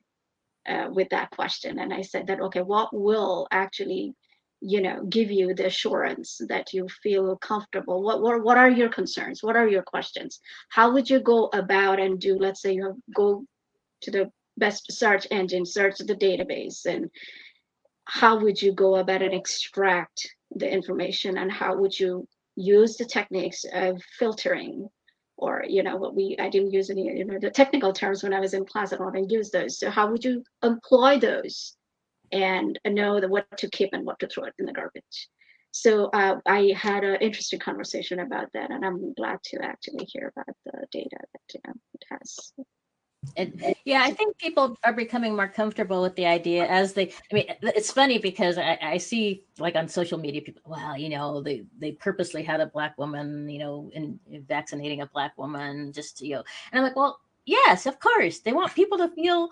uh, 0.69 0.89
with 0.91 1.09
that 1.11 1.31
question 1.31 1.79
and 1.79 1.93
i 1.93 2.01
said 2.01 2.27
that 2.27 2.41
okay 2.41 2.63
what 2.63 2.89
will 2.93 3.47
actually 3.51 4.15
you 4.67 4.81
know 4.81 5.05
give 5.05 5.31
you 5.31 5.55
the 5.55 5.67
assurance 5.67 6.41
that 6.49 6.73
you 6.73 6.89
feel 7.03 7.37
comfortable. 7.37 8.03
What, 8.03 8.23
what 8.23 8.43
what 8.43 8.57
are 8.57 8.71
your 8.71 8.89
concerns? 8.89 9.43
What 9.43 9.57
are 9.57 9.69
your 9.69 9.83
questions? 9.83 10.41
How 10.71 10.91
would 10.93 11.09
you 11.11 11.21
go 11.21 11.51
about 11.53 12.01
and 12.01 12.19
do 12.19 12.39
let's 12.39 12.63
say 12.63 12.73
you 12.73 12.85
have, 12.85 12.97
go 13.15 13.45
to 14.03 14.11
the 14.11 14.31
best 14.57 14.91
search 14.91 15.27
engine 15.31 15.67
search 15.67 15.99
the 15.99 16.15
database 16.15 16.87
and 16.87 17.11
how 18.07 18.39
would 18.39 18.61
you 18.61 18.73
go 18.73 18.97
about 18.97 19.23
and 19.23 19.35
extract 19.35 20.29
the 20.51 20.71
information? 20.71 21.37
And 21.39 21.51
how 21.53 21.77
would 21.77 21.99
you 21.99 22.27
use 22.57 22.97
the 22.97 23.05
techniques 23.05 23.65
of 23.73 24.01
filtering? 24.19 24.89
Or 25.37 25.65
you 25.69 25.83
know 25.83 25.97
what 25.97 26.15
we 26.15 26.37
i 26.41 26.49
didn't 26.49 26.73
use 26.73 26.89
any 26.89 27.03
you 27.03 27.25
know 27.27 27.39
the 27.39 27.51
technical 27.51 27.93
terms 27.93 28.23
when 28.23 28.33
i 28.33 28.41
was 28.41 28.55
in 28.55 28.65
class 28.65 28.93
i 28.93 28.97
don't 28.97 29.15
even 29.17 29.29
use 29.29 29.51
those. 29.51 29.79
So 29.79 29.91
how 29.91 30.11
would 30.11 30.25
you 30.25 30.43
employ 30.63 31.19
those 31.19 31.77
and 32.35 32.79
know 32.87 33.21
the 33.21 33.29
what 33.29 33.47
to 33.57 33.69
keep 33.71 33.91
and 33.93 34.05
what 34.05 34.19
to 34.19 34.27
throw 34.27 34.45
it 34.45 34.55
in 34.59 34.67
the 34.67 34.73
garbage 34.73 35.29
so 35.71 36.07
uh, 36.07 36.39
i 36.47 36.73
had 36.77 37.05
an 37.05 37.17
interesting 37.21 37.59
conversation 37.59 38.21
about 38.21 38.49
that 38.53 38.71
and 38.71 38.85
i'm 38.85 39.15
glad 39.15 39.39
to 39.43 39.59
actually 39.63 40.05
hear 40.07 40.33
about 40.37 40.57
the 40.67 40.87
data 40.91 41.17
that 41.33 41.61
it 41.95 42.05
has 42.11 42.53
yeah, 43.85 44.03
I 44.03 44.13
think 44.13 44.39
people 44.39 44.77
are 44.85 44.93
becoming 44.93 45.37
more 45.37 45.49
comfortable 45.49 46.03
with 46.03 46.15
the 46.17 46.27
idea 46.27 46.67
as 46.67 46.93
they. 46.93 47.13
I 47.31 47.35
mean, 47.35 47.47
it's 47.63 47.91
funny 47.91 48.19
because 48.19 48.59
I, 48.59 48.79
I 48.81 48.99
see 48.99 49.45
like 49.59 49.77
on 49.77 49.89
social 49.89 50.19
media, 50.19 50.43
people, 50.43 50.63
well, 50.67 50.97
you 50.97 51.09
know, 51.09 51.41
they 51.41 51.65
they 51.79 51.93
purposely 51.93 52.43
had 52.43 52.61
a 52.61 52.67
black 52.67 52.97
woman, 52.99 53.49
you 53.49 53.59
know, 53.59 53.91
in, 53.95 54.19
in 54.31 54.45
vaccinating 54.45 55.01
a 55.01 55.07
black 55.07 55.37
woman, 55.39 55.93
just 55.93 56.21
you 56.21 56.35
know, 56.35 56.45
and 56.73 56.79
I'm 56.79 56.85
like, 56.85 56.97
well, 56.97 57.21
yes, 57.47 57.87
of 57.87 57.99
course, 58.01 58.41
they 58.41 58.53
want 58.53 58.75
people 58.75 58.99
to 58.99 59.09
feel 59.09 59.51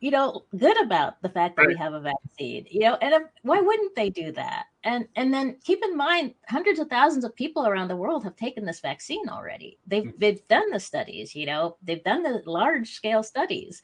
you 0.00 0.10
know 0.10 0.44
good 0.56 0.80
about 0.82 1.20
the 1.22 1.28
fact 1.28 1.56
that 1.56 1.66
we 1.66 1.76
have 1.76 1.92
a 1.92 2.00
vaccine 2.00 2.66
you 2.70 2.80
know 2.80 2.96
and 2.96 3.24
why 3.42 3.60
wouldn't 3.60 3.94
they 3.94 4.10
do 4.10 4.32
that? 4.32 4.66
And 4.82 5.06
and 5.16 5.32
then 5.32 5.56
keep 5.64 5.82
in 5.84 5.96
mind 5.96 6.34
hundreds 6.48 6.78
of 6.78 6.88
thousands 6.88 7.24
of 7.24 7.34
people 7.36 7.66
around 7.66 7.88
the 7.88 7.96
world 7.96 8.24
have 8.24 8.36
taken 8.36 8.64
this 8.64 8.80
vaccine 8.80 9.28
already. 9.28 9.78
They've 9.86 10.04
mm. 10.04 10.18
they've 10.18 10.46
done 10.48 10.70
the 10.70 10.80
studies 10.80 11.34
you 11.34 11.46
know 11.46 11.76
they've 11.82 12.04
done 12.04 12.22
the 12.22 12.42
large 12.46 12.90
scale 12.90 13.22
studies. 13.22 13.82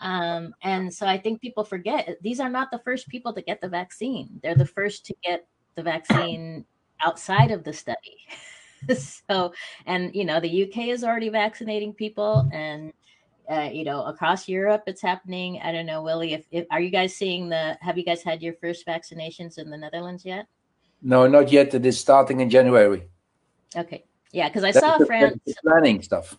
Um, 0.00 0.54
and 0.62 0.92
so 0.92 1.06
i 1.06 1.16
think 1.16 1.40
people 1.40 1.64
forget 1.64 2.18
these 2.20 2.40
are 2.40 2.50
not 2.50 2.70
the 2.70 2.80
first 2.80 3.08
people 3.08 3.32
to 3.34 3.42
get 3.42 3.60
the 3.60 3.68
vaccine. 3.68 4.40
They're 4.42 4.54
the 4.54 4.66
first 4.66 5.06
to 5.06 5.14
get 5.22 5.46
the 5.76 5.82
vaccine 5.82 6.64
outside 7.00 7.50
of 7.50 7.64
the 7.64 7.72
study. 7.72 8.18
So 9.28 9.54
and 9.86 10.14
you 10.14 10.26
know 10.26 10.40
the 10.40 10.64
uk 10.64 10.76
is 10.76 11.04
already 11.04 11.30
vaccinating 11.30 11.94
people 11.94 12.46
and 12.52 12.92
uh, 13.50 13.70
you 13.72 13.84
know, 13.84 14.04
across 14.04 14.48
Europe, 14.48 14.84
it's 14.86 15.02
happening. 15.02 15.60
I 15.62 15.72
don't 15.72 15.86
know, 15.86 16.02
Willie. 16.02 16.32
If, 16.32 16.46
if, 16.50 16.66
are 16.70 16.80
you 16.80 16.90
guys 16.90 17.14
seeing 17.14 17.48
the? 17.48 17.76
Have 17.80 17.98
you 17.98 18.04
guys 18.04 18.22
had 18.22 18.42
your 18.42 18.54
first 18.54 18.86
vaccinations 18.86 19.58
in 19.58 19.70
the 19.70 19.76
Netherlands 19.76 20.24
yet? 20.24 20.46
No, 21.02 21.26
not 21.26 21.52
yet. 21.52 21.74
It 21.74 21.84
is 21.84 21.98
starting 21.98 22.40
in 22.40 22.48
January. 22.48 23.08
Okay, 23.76 24.04
yeah, 24.32 24.48
because 24.48 24.64
I 24.64 24.72
that's 24.72 24.84
saw 24.84 24.98
France 25.04 25.38
planning 25.62 26.02
stuff. 26.02 26.38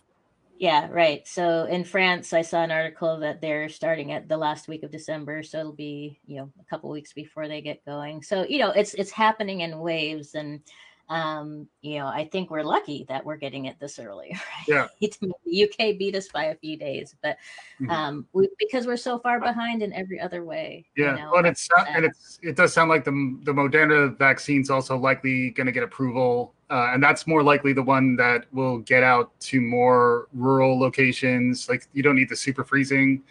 Yeah, 0.58 0.88
right. 0.90 1.26
So 1.28 1.64
in 1.64 1.84
France, 1.84 2.32
I 2.32 2.42
saw 2.42 2.62
an 2.62 2.70
article 2.70 3.18
that 3.20 3.40
they're 3.40 3.68
starting 3.68 4.12
at 4.12 4.28
the 4.28 4.36
last 4.36 4.68
week 4.68 4.82
of 4.82 4.90
December, 4.90 5.42
so 5.42 5.60
it'll 5.60 5.72
be 5.72 6.18
you 6.26 6.36
know 6.36 6.50
a 6.60 6.64
couple 6.64 6.90
weeks 6.90 7.12
before 7.12 7.46
they 7.46 7.60
get 7.60 7.84
going. 7.84 8.22
So 8.22 8.44
you 8.48 8.58
know, 8.58 8.70
it's 8.70 8.94
it's 8.94 9.10
happening 9.10 9.60
in 9.60 9.78
waves, 9.78 10.34
and 10.34 10.60
um, 11.08 11.68
you 11.82 11.98
know, 11.98 12.06
I 12.06 12.28
think 12.30 12.50
we're 12.50 12.64
lucky 12.64 13.06
that 13.08 13.24
we're 13.24 13.36
getting 13.36 13.66
it 13.66 13.78
this 13.78 13.98
early. 13.98 14.36
Right? 14.68 14.88
Yeah. 15.00 15.10
the 15.20 15.64
UK 15.64 15.98
beat 15.98 16.16
us 16.16 16.28
by 16.28 16.46
a 16.46 16.56
few 16.56 16.76
days, 16.76 17.14
but 17.22 17.36
mm-hmm. 17.80 17.90
um, 17.90 18.26
we, 18.32 18.48
because 18.58 18.86
we're 18.86 18.96
so 18.96 19.18
far 19.18 19.38
behind 19.38 19.82
in 19.82 19.92
every 19.92 20.18
other 20.18 20.44
way. 20.44 20.86
Yeah, 20.96 21.12
you 21.12 21.22
know, 21.22 21.30
well, 21.30 21.38
and 21.38 21.46
it's 21.46 21.68
uh, 21.76 21.84
and 21.88 22.04
it's 22.04 22.38
it 22.42 22.56
does 22.56 22.72
sound 22.72 22.90
like 22.90 23.04
the 23.04 23.38
the 23.44 23.52
Moderna 23.52 24.16
vaccine's 24.18 24.70
also 24.70 24.96
likely 24.96 25.50
going 25.50 25.66
to 25.66 25.72
get 25.72 25.82
approval, 25.82 26.54
uh, 26.70 26.90
and 26.92 27.02
that's 27.02 27.26
more 27.26 27.42
likely 27.42 27.72
the 27.72 27.82
one 27.82 28.16
that 28.16 28.46
will 28.52 28.78
get 28.78 29.02
out 29.02 29.38
to 29.40 29.60
more 29.60 30.28
rural 30.32 30.78
locations. 30.78 31.68
Like 31.68 31.86
you 31.92 32.02
don't 32.02 32.16
need 32.16 32.28
the 32.28 32.36
super 32.36 32.64
freezing 32.64 33.22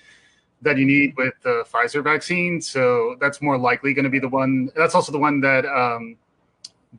that 0.61 0.77
you 0.77 0.85
need 0.85 1.15
with 1.17 1.33
the 1.43 1.65
Pfizer 1.71 2.03
vaccine, 2.03 2.61
so 2.61 3.17
that's 3.19 3.41
more 3.41 3.57
likely 3.57 3.93
going 3.93 4.05
to 4.05 4.09
be 4.09 4.19
the 4.19 4.29
one. 4.29 4.69
That's 4.75 4.95
also 4.95 5.11
the 5.11 5.19
one 5.19 5.41
that. 5.41 5.65
Um, 5.65 6.17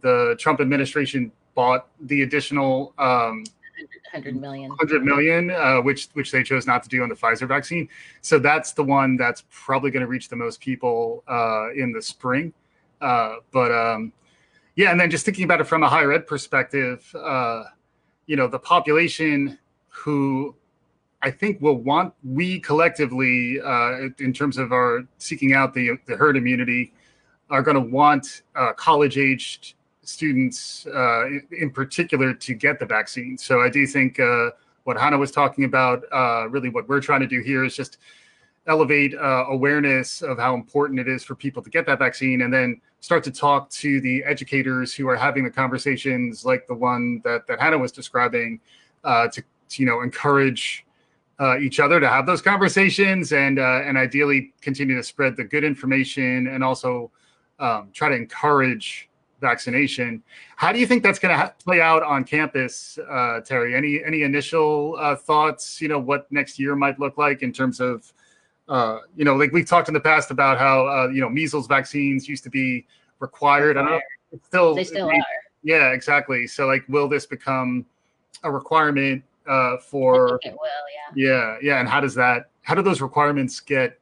the 0.01 0.37
Trump 0.39 0.61
administration 0.61 1.33
bought 1.55 1.89
the 2.01 2.23
additional 2.23 2.95
um, 2.99 3.45
100 4.13 4.41
million. 4.41 4.69
100 4.71 5.05
million 5.05 5.51
uh, 5.51 5.81
which 5.81 6.09
which 6.15 6.31
they 6.31 6.43
chose 6.43 6.67
not 6.67 6.83
to 6.83 6.89
do 6.89 7.03
on 7.03 7.09
the 7.09 7.15
pfizer 7.15 7.47
vaccine. 7.47 7.89
So 8.23 8.39
that's 8.39 8.73
the 8.73 8.85
one 8.85 9.17
that's 9.17 9.45
probably 9.51 9.91
going 9.91 10.03
to 10.03 10.07
reach 10.07 10.29
the 10.29 10.37
most 10.37 10.61
people 10.61 11.25
uh, 11.29 11.73
in 11.73 11.93
the 11.93 12.01
spring. 12.01 12.53
Uh, 13.01 13.37
but 13.53 13.71
um, 13.73 14.13
yeah 14.77 14.91
and 14.91 15.01
then 15.01 15.11
just 15.11 15.25
thinking 15.25 15.45
about 15.45 15.61
it 15.61 15.65
from 15.65 15.83
a 15.83 15.89
higher 15.89 16.13
ed 16.13 16.27
perspective 16.27 17.13
uh, 17.17 17.65
you 18.27 18.37
know 18.37 18.47
the 18.47 18.59
population 18.59 19.59
who 19.89 20.55
i 21.23 21.31
think 21.31 21.61
will 21.61 21.77
want 21.77 22.15
we 22.23 22.61
collectively 22.61 23.59
uh, 23.61 24.09
in 24.19 24.33
terms 24.33 24.59
of 24.59 24.71
our 24.73 25.03
seeking 25.19 25.55
out 25.55 25.75
the, 25.75 25.99
the 26.07 26.17
herd 26.17 26.37
immunity 26.37 26.93
are 27.51 27.63
going 27.63 27.75
to 27.75 27.91
want 27.93 28.43
uh, 28.55 28.73
college 28.75 29.19
aged 29.19 29.75
students 30.09 30.87
uh, 30.87 31.27
in 31.59 31.71
particular 31.71 32.33
to 32.33 32.55
get 32.55 32.79
the 32.79 32.87
vaccine. 32.87 33.37
So 33.37 33.61
I 33.61 33.69
do 33.69 33.87
think 33.87 34.21
uh, 34.21 34.51
what 34.85 34.97
Hannah 34.99 35.19
was 35.19 35.31
talking 35.31 35.65
about, 35.65 36.03
uh, 36.13 36.49
really 36.49 36.69
what 36.69 36.89
we're 36.89 37.01
trying 37.01 37.21
to 37.21 37.27
do 37.27 37.41
here 37.41 37.65
is 37.65 37.75
just 37.75 37.99
elevate 38.67 39.15
uh, 39.15 39.45
awareness 39.49 40.23
of 40.23 40.39
how 40.39 40.55
important 40.55 40.99
it 40.99 41.09
is 41.09 41.23
for 41.23 41.35
people 41.35 41.63
to 41.63 41.71
get 41.71 41.87
that 41.87 41.99
vaccine 41.99 42.43
and 42.43 42.53
then 42.53 42.81
start 43.01 43.23
to 43.25 43.31
talk 43.31 43.71
to 43.71 44.01
the 44.01 44.25
educators 44.25 44.93
who 44.93 45.09
are 45.09 45.17
having 45.17 45.45
the 45.45 45.51
conversations 45.51 46.45
like 46.45 46.67
the 46.67 46.75
one 46.75 47.21
that, 47.25 47.47
that 47.47 47.61
Hannah 47.61 47.79
was 47.79 47.93
describing 47.93 48.61
uh, 49.05 49.29
to, 49.29 49.43
to, 49.69 49.83
you 49.83 49.87
know, 49.87 50.03
encourage 50.03 50.85
uh, 51.39 51.59
each 51.59 51.79
other 51.79 52.01
to 52.01 52.09
have 52.09 52.27
those 52.27 52.41
conversations 52.41 53.33
and, 53.33 53.59
and 53.59 53.99
ideally 53.99 54.53
continue 54.61 54.97
to 54.97 55.03
spread 55.03 55.37
the 55.37 55.45
good 55.45 55.65
information 55.65 56.49
and 56.49 56.65
also 56.65 57.11
um, 57.59 57.91
try 57.93 58.09
to 58.09 58.15
encourage 58.15 59.09
vaccination. 59.41 60.23
How 60.57 60.73
do 60.73 60.79
you 60.79 60.87
think 60.87 61.03
that's 61.03 61.19
going 61.19 61.33
to 61.33 61.37
ha- 61.37 61.55
play 61.63 61.81
out 61.81 62.03
on 62.03 62.25
campus, 62.25 62.99
uh, 62.99 63.41
Terri? 63.41 63.75
Any 63.75 64.03
any 64.05 64.23
initial 64.23 64.97
uh, 64.99 65.17
thoughts? 65.17 65.81
You 65.81 65.89
know 65.89 65.99
what 65.99 66.31
next 66.31 66.59
year 66.59 66.75
might 66.77 66.99
look 66.99 67.19
like 67.19 67.43
in 67.43 67.53
terms 67.53 67.81
of, 67.81 68.13
uh, 68.69 68.99
you 69.17 69.25
know, 69.25 69.35
like 69.37 69.53
we've 69.53 69.67
talked 69.67 69.89
in 69.89 69.95
the 69.95 70.01
past 70.01 70.31
about 70.31 70.59
how 70.59 70.87
uh, 70.87 71.09
you 71.09 71.21
know 71.21 71.29
measles 71.29 71.67
vaccines 71.67 72.29
used 72.29 72.45
to 72.45 72.51
be 72.51 72.87
required. 73.21 73.77
I 73.77 74.01
it's 74.33 74.47
still 74.47 74.75
they 74.75 74.85
still 74.85 75.09
are. 75.09 75.15
Yeah, 75.63 75.91
exactly. 75.91 76.47
So 76.47 76.67
like, 76.67 76.85
will 76.89 77.09
this 77.09 77.27
become 77.27 77.85
a 78.43 78.51
requirement 78.51 79.23
uh, 79.49 79.79
for? 79.79 80.39
it 80.43 80.53
will. 80.53 80.69
Yeah. 81.17 81.29
Yeah, 81.29 81.57
yeah. 81.63 81.81
And 81.81 81.89
how 81.89 82.01
does 82.01 82.15
that? 82.15 82.51
How 82.63 82.75
do 82.75 82.83
those 82.83 83.01
requirements 83.01 83.61
get 83.61 83.99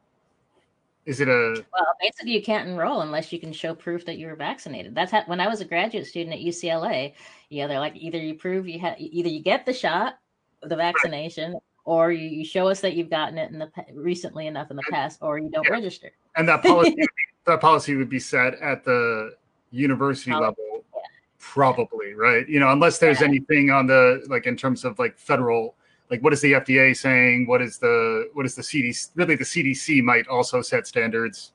is 1.06 1.20
it 1.20 1.28
a 1.28 1.64
well? 1.72 1.86
Basically, 2.00 2.32
you 2.32 2.42
can't 2.42 2.68
enroll 2.68 3.02
unless 3.02 3.32
you 3.32 3.38
can 3.38 3.52
show 3.52 3.74
proof 3.74 4.06
that 4.06 4.18
you 4.18 4.26
were 4.26 4.36
vaccinated. 4.36 4.94
That's 4.94 5.12
how, 5.12 5.22
when 5.26 5.40
I 5.40 5.48
was 5.48 5.60
a 5.60 5.64
graduate 5.64 6.06
student 6.06 6.34
at 6.34 6.40
UCLA. 6.40 7.12
You 7.50 7.62
know, 7.62 7.68
they're 7.68 7.80
like 7.80 7.96
either 7.96 8.18
you 8.18 8.34
prove 8.34 8.66
you 8.66 8.78
have 8.80 8.96
either 8.98 9.28
you 9.28 9.40
get 9.40 9.66
the 9.66 9.72
shot, 9.72 10.14
the 10.62 10.76
vaccination, 10.76 11.52
right. 11.52 11.62
or 11.84 12.12
you, 12.12 12.28
you, 12.28 12.44
show 12.44 12.68
us 12.68 12.80
that 12.80 12.94
you've 12.94 13.10
gotten 13.10 13.36
it 13.36 13.50
in 13.50 13.58
the 13.58 13.70
recently 13.92 14.46
enough 14.46 14.70
in 14.70 14.76
the 14.76 14.82
past, 14.90 15.18
or 15.20 15.38
you 15.38 15.50
don't 15.50 15.64
yeah. 15.64 15.72
register. 15.72 16.10
And 16.36 16.48
that 16.48 16.62
policy, 16.62 16.96
that 17.46 17.60
policy 17.60 17.96
would 17.96 18.08
be 18.08 18.20
set 18.20 18.54
at 18.60 18.84
the 18.84 19.36
university 19.70 20.32
level, 20.32 20.56
yeah. 20.72 21.00
probably, 21.38 22.14
right? 22.14 22.48
You 22.48 22.60
know, 22.60 22.72
unless 22.72 22.98
there's 22.98 23.20
yeah. 23.20 23.26
anything 23.26 23.70
on 23.70 23.86
the 23.86 24.24
like 24.28 24.46
in 24.46 24.56
terms 24.56 24.84
of 24.84 24.98
like 24.98 25.18
federal 25.18 25.76
like 26.14 26.22
what 26.22 26.32
is 26.32 26.40
the 26.40 26.52
FDA 26.52 26.96
saying? 26.96 27.48
What 27.48 27.60
is 27.60 27.78
the 27.78 28.30
what 28.34 28.46
is 28.46 28.54
the 28.54 28.62
CDC? 28.62 29.10
Really, 29.16 29.34
the 29.34 29.44
CDC 29.44 30.00
might 30.00 30.28
also 30.28 30.62
set 30.62 30.86
standards 30.86 31.50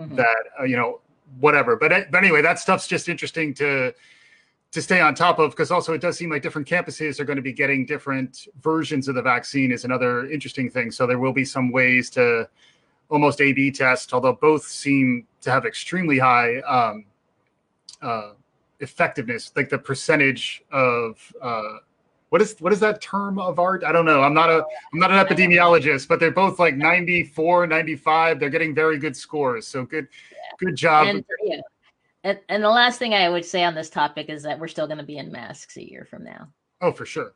mm-hmm. 0.00 0.16
that 0.16 0.44
uh, 0.58 0.64
you 0.64 0.76
know 0.76 1.00
whatever. 1.38 1.76
But 1.76 2.10
but 2.10 2.18
anyway, 2.18 2.42
that 2.42 2.58
stuff's 2.58 2.88
just 2.88 3.08
interesting 3.08 3.54
to 3.54 3.94
to 4.72 4.82
stay 4.82 5.00
on 5.00 5.14
top 5.14 5.38
of 5.38 5.52
because 5.52 5.70
also 5.70 5.92
it 5.92 6.00
does 6.00 6.18
seem 6.18 6.28
like 6.28 6.42
different 6.42 6.66
campuses 6.66 7.20
are 7.20 7.24
going 7.24 7.36
to 7.36 7.42
be 7.42 7.52
getting 7.52 7.86
different 7.86 8.48
versions 8.60 9.06
of 9.06 9.14
the 9.14 9.22
vaccine 9.22 9.70
is 9.70 9.84
another 9.84 10.28
interesting 10.28 10.68
thing. 10.68 10.90
So 10.90 11.06
there 11.06 11.20
will 11.20 11.32
be 11.32 11.44
some 11.44 11.70
ways 11.70 12.10
to 12.10 12.48
almost 13.10 13.40
A/B 13.40 13.70
test, 13.70 14.12
although 14.12 14.32
both 14.32 14.66
seem 14.66 15.24
to 15.42 15.52
have 15.52 15.66
extremely 15.66 16.18
high 16.18 16.58
um, 16.62 17.04
uh, 18.02 18.32
effectiveness, 18.80 19.52
like 19.54 19.68
the 19.68 19.78
percentage 19.78 20.64
of 20.72 21.32
uh, 21.40 21.76
what 22.30 22.40
is 22.40 22.56
what 22.60 22.72
is 22.72 22.80
that 22.80 23.00
term 23.00 23.38
of 23.38 23.58
art? 23.58 23.84
I 23.84 23.92
don't 23.92 24.04
know. 24.04 24.22
I'm 24.22 24.34
not 24.34 24.50
a 24.50 24.64
I'm 24.92 24.98
not 24.98 25.10
an 25.10 25.24
epidemiologist, 25.24 26.08
but 26.08 26.18
they're 26.18 26.30
both 26.30 26.58
like 26.58 26.76
94, 26.76 27.66
95. 27.66 28.40
They're 28.40 28.50
getting 28.50 28.74
very 28.74 28.98
good 28.98 29.16
scores. 29.16 29.66
So 29.66 29.84
good 29.84 30.08
good 30.58 30.76
job. 30.76 31.08
And, 31.08 31.24
yeah. 31.42 31.60
and, 32.24 32.38
and 32.48 32.62
the 32.62 32.70
last 32.70 32.98
thing 32.98 33.14
I 33.14 33.28
would 33.28 33.44
say 33.44 33.64
on 33.64 33.74
this 33.74 33.90
topic 33.90 34.28
is 34.28 34.42
that 34.44 34.58
we're 34.58 34.68
still 34.68 34.86
going 34.86 34.98
to 34.98 35.04
be 35.04 35.18
in 35.18 35.30
masks 35.32 35.76
a 35.76 35.88
year 35.88 36.06
from 36.08 36.24
now. 36.24 36.48
Oh, 36.80 36.92
for 36.92 37.04
sure. 37.04 37.32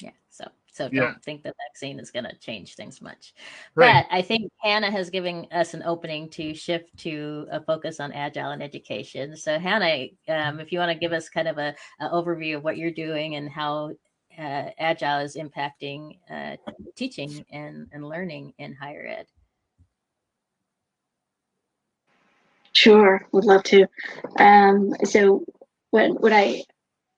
Yeah. 0.00 0.10
So 0.30 0.46
so 0.72 0.88
don't 0.88 1.22
think 1.22 1.42
the 1.42 1.52
vaccine 1.68 2.00
is 2.00 2.10
going 2.10 2.24
to 2.24 2.34
change 2.36 2.74
things 2.74 3.02
much. 3.02 3.34
Right. 3.74 4.06
But 4.08 4.16
I 4.16 4.22
think 4.22 4.50
Hannah 4.62 4.90
has 4.90 5.10
given 5.10 5.46
us 5.52 5.74
an 5.74 5.82
opening 5.82 6.30
to 6.30 6.54
shift 6.54 6.96
to 6.98 7.46
a 7.50 7.60
focus 7.60 8.00
on 8.00 8.10
agile 8.12 8.52
and 8.52 8.62
education. 8.62 9.36
So 9.36 9.58
Hannah, 9.58 10.06
um, 10.28 10.60
if 10.60 10.72
you 10.72 10.78
want 10.78 10.90
to 10.90 10.98
give 10.98 11.12
us 11.12 11.28
kind 11.28 11.46
of 11.46 11.58
a, 11.58 11.74
a 12.00 12.08
overview 12.08 12.56
of 12.56 12.64
what 12.64 12.78
you're 12.78 12.90
doing 12.90 13.34
and 13.34 13.50
how 13.50 13.90
uh, 14.38 14.70
agile 14.78 15.20
is 15.20 15.36
impacting 15.36 16.18
uh, 16.30 16.56
teaching 16.96 17.44
and, 17.50 17.88
and 17.92 18.08
learning 18.08 18.54
in 18.58 18.74
higher 18.74 19.06
ed. 19.06 19.26
Sure, 22.72 23.26
would 23.32 23.44
love 23.44 23.62
to. 23.64 23.86
Um, 24.38 24.94
so 25.04 25.44
what 25.90 26.20
what 26.22 26.32
I 26.32 26.64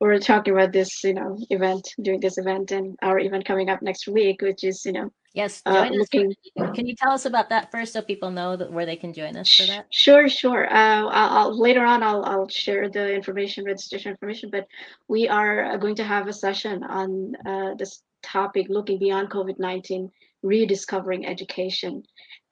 we're 0.05 0.19
talking 0.19 0.53
about 0.55 0.73
this, 0.73 1.03
you 1.03 1.15
know, 1.15 1.37
event, 1.51 1.89
doing 2.03 2.21
this 2.21 2.39
event, 2.39 2.73
and 2.73 2.97
our 3.03 3.19
event 3.19 3.45
coming 3.47 3.71
up 3.71 3.81
next 3.83 4.07
week, 4.07 4.43
which 4.43 4.63
is, 4.65 4.85
you 4.85 4.93
know, 4.93 5.11
Yes, 5.35 5.63
uh, 5.67 5.89
join 5.89 5.93
us. 5.93 5.99
looking. 5.99 6.35
Can 6.75 6.87
you 6.87 6.95
tell 6.95 7.11
us 7.13 7.25
about 7.27 7.49
that 7.49 7.73
first 7.73 7.93
so 7.93 8.03
people 8.03 8.31
know 8.31 8.55
that 8.57 8.71
where 8.73 8.87
they 8.87 8.95
can 8.95 9.13
join 9.13 9.37
us 9.37 9.53
for 9.53 9.67
that? 9.67 9.87
Sure, 9.91 10.29
sure. 10.29 10.73
Uh, 10.73 11.07
I'll, 11.07 11.39
I'll 11.39 11.61
later 11.61 11.85
on. 11.85 12.05
I'll 12.05 12.25
I'll 12.25 12.49
share 12.49 12.89
the 12.89 13.13
information, 13.13 13.65
registration 13.65 14.13
information. 14.13 14.51
But 14.53 14.69
we 15.09 15.29
are 15.29 15.65
uh, 15.73 15.77
going 15.77 15.97
to 15.97 16.05
have 16.05 16.29
a 16.29 16.33
session 16.33 16.85
on 16.85 17.35
uh, 17.45 17.75
this 17.77 18.01
topic, 18.23 18.67
looking 18.69 19.01
beyond 19.01 19.31
COVID 19.31 19.59
nineteen, 19.59 20.09
rediscovering 20.45 21.27
education, 21.27 22.05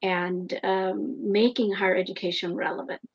and 0.02 0.58
um, 0.64 1.30
making 1.30 1.72
higher 1.72 1.96
education 1.96 2.52
relevant. 2.56 3.08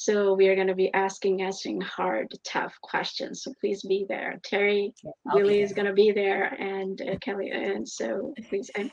So 0.00 0.32
we 0.34 0.46
are 0.46 0.54
going 0.54 0.68
to 0.68 0.76
be 0.76 0.94
asking 0.94 1.42
asking 1.42 1.80
hard, 1.80 2.32
tough 2.44 2.72
questions. 2.80 3.42
So 3.42 3.52
please 3.60 3.82
be 3.82 4.06
there. 4.08 4.38
Terri 4.48 4.92
I'll 5.26 5.34
Willie 5.34 5.60
is 5.60 5.72
going 5.72 5.88
to 5.88 5.92
be 5.92 6.12
there, 6.12 6.44
and 6.44 7.02
uh, 7.02 7.16
Kelly, 7.18 7.50
and 7.50 7.86
so 7.86 8.32
please. 8.48 8.70
And 8.76 8.92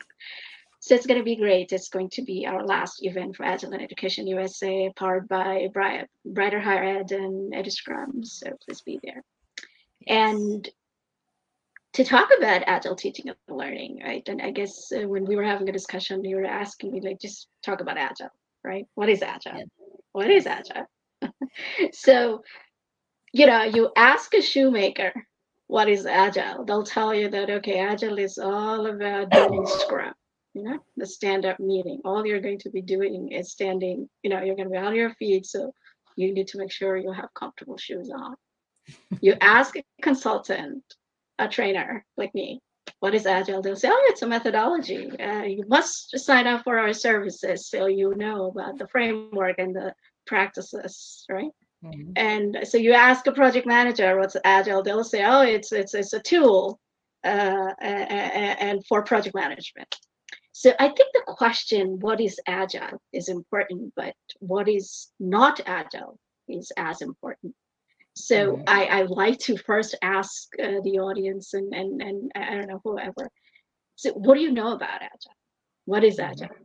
so 0.80 0.96
it's 0.96 1.06
going 1.06 1.20
to 1.20 1.24
be 1.24 1.36
great. 1.36 1.72
It's 1.72 1.89
going 1.89 2.10
to 2.13 2.24
be 2.24 2.48
our 2.48 2.65
last 2.65 3.06
event 3.06 3.36
for 3.36 3.46
Agile 3.46 3.74
and 3.74 3.84
Education 3.84 4.26
USA, 4.26 4.91
powered 4.96 5.28
by 5.28 5.68
Bri- 5.72 6.08
Brighter 6.26 6.60
Higher 6.60 6.84
Ed 6.84 7.12
and 7.12 7.54
EduScrum. 7.54 8.26
So 8.26 8.58
please 8.65 8.82
be 8.82 9.00
there. 9.04 9.24
And 10.08 10.68
to 11.94 12.04
talk 12.04 12.30
about 12.36 12.63
Agile 12.65 12.96
teaching 12.96 13.30
and 13.30 13.38
learning, 13.48 14.02
right? 14.04 14.28
And 14.28 14.41
I 14.41 14.50
guess 14.50 14.91
uh, 14.91 15.08
when 15.08 15.26
we 15.26 15.36
were 15.36 15.44
having 15.44 15.70
a 15.70 15.72
discussion, 15.72 16.26
you 16.26 16.38
were 16.38 16.46
asking 16.46 16.94
me 16.94 17.02
like, 17.02 17.22
just 17.22 17.48
talk 17.63 17.80
about 17.80 18.00
Agile, 18.00 18.34
right? 18.63 18.88
What 18.96 19.10
is 19.10 19.22
Agile? 19.22 19.54
Yeah. 19.56 19.65
What 20.12 20.32
is 20.32 20.48
Agile? 20.48 20.88
So, 21.91 22.44
you 23.34 23.46
know, 23.46 23.63
you 23.63 23.91
ask 23.96 24.34
a 24.34 24.41
shoemaker 24.41 25.13
what 25.68 25.89
is 25.89 26.06
agile 26.06 26.63
they'll 26.63 26.84
tell 26.84 27.12
you 27.12 27.28
that 27.28 27.50
okay 27.50 27.80
agile 27.80 28.20
is 28.20 28.38
all 28.38 28.86
about 28.86 29.32
doing 29.32 29.65
scrum 29.80 30.13
you 30.56 30.63
know 30.63 30.80
the 30.96 31.06
stand-up 31.06 31.60
meeting. 31.60 32.02
All 32.06 32.26
you're 32.26 32.39
going 32.39 32.60
to 32.60 32.70
be 32.70 32.82
doing 32.82 33.32
is 33.32 33.52
standing 33.52 34.10
you 34.24 34.30
know 34.30 34.41
you're 34.41 34.56
going 34.56 34.70
to 34.70 34.72
be 34.72 34.78
on 34.78 34.96
your 34.96 35.13
feet 35.15 35.46
so 35.46 35.74
you 36.15 36.34
need 36.34 36.48
to 36.48 36.58
make 36.58 36.72
sure 36.72 36.96
you 36.96 37.12
have 37.12 37.34
comfortable 37.34 37.78
shoes 37.78 38.10
on. 38.10 38.36
You 39.20 39.36
ask 39.41 39.76
a 39.76 39.84
consultant 40.02 40.84
a 41.38 41.48
trainer 41.50 42.06
like 42.15 42.34
me 42.34 42.62
what 43.00 43.13
is 43.13 43.26
agile? 43.26 43.62
They'll 43.62 43.76
say 43.76 43.89
oh 43.91 44.06
it's 44.06 44.22
a 44.22 44.28
methodology. 44.28 45.12
Uh, 45.20 45.44
you 45.44 45.65
must 45.68 46.18
sign 46.18 46.48
up 46.48 46.63
for 46.63 46.80
our 46.80 46.94
services 46.94 47.70
so 47.70 47.88
you 47.88 48.15
know 48.15 48.48
about 48.48 48.78
the 48.78 48.88
framework 48.88 49.60
and 49.60 49.76
the 49.76 49.94
practices 50.26 51.26
right 51.30 51.52
Mhm. 51.84 52.14
and 52.16 52.58
so 52.64 52.78
you 52.78 52.94
ask 52.94 53.28
a 53.28 53.32
project 53.32 53.68
manager 53.68 54.18
what's 54.20 54.38
agile 54.44 54.84
they'll 54.84 55.04
say 55.04 55.24
oh 55.26 55.42
it's 55.42 55.72
it's 55.72 55.94
it's 55.94 56.14
a 56.14 56.20
tool 56.20 56.80
uh, 57.24 57.72
and 57.82 58.86
for 58.88 59.04
project 59.04 59.36
management 59.36 59.96
so 60.52 60.72
i 60.80 60.88
think 60.88 61.10
the 61.14 61.24
question 61.28 62.00
what 62.00 62.22
is 62.22 62.40
agile 62.48 63.02
is 63.14 63.30
important 63.30 63.92
but 63.96 64.16
what 64.40 64.68
is 64.70 65.12
not 65.20 65.60
agile 65.66 66.20
is 66.48 66.72
as 66.78 67.02
important 67.02 67.54
so 68.18 68.58
Mhm. 68.58 68.64
I, 68.68 68.86
I 68.86 69.02
like 69.04 69.40
to 69.40 69.58
first 69.58 69.96
ask 70.02 70.48
uh, 70.64 70.80
the 70.84 71.00
audience 71.00 71.54
and, 71.54 71.74
and 71.74 72.02
and 72.02 72.32
i 72.36 72.52
don't 72.56 72.68
know 72.68 72.82
whoever 72.84 73.30
so 73.96 74.12
what 74.14 74.36
do 74.36 74.42
you 74.42 74.52
know 74.52 74.74
about 74.74 75.02
agile 75.02 75.36
what 75.86 76.04
is 76.04 76.20
Mhm. 76.20 76.26
agile 76.32 76.56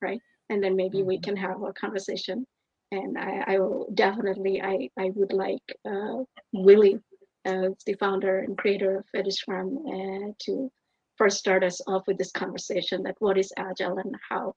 right 0.00 0.20
and 0.50 0.62
then 0.62 0.76
maybe 0.76 1.02
we 1.02 1.18
Mhm. 1.18 1.22
can 1.22 1.36
have 1.36 1.62
a 1.62 1.72
conversation 1.72 2.46
and 2.92 3.16
I, 3.18 3.44
I 3.46 3.58
will 3.58 3.88
definitely 3.94 4.60
I, 4.62 4.90
I 4.98 5.10
would 5.14 5.32
like 5.32 5.62
uh, 5.84 6.24
Willie, 6.52 6.98
uh, 7.46 7.68
the 7.86 7.94
founder 7.94 8.40
and 8.40 8.56
creator 8.58 8.98
of 8.98 9.04
EduScrum, 9.14 10.28
uh, 10.30 10.32
to 10.46 10.70
first 11.16 11.38
start 11.38 11.62
us 11.62 11.80
off 11.86 12.06
with 12.06 12.18
this 12.18 12.32
conversation 12.32 13.02
that 13.04 13.16
what 13.18 13.38
is 13.38 13.52
agile 13.56 13.98
and 13.98 14.16
how 14.28 14.54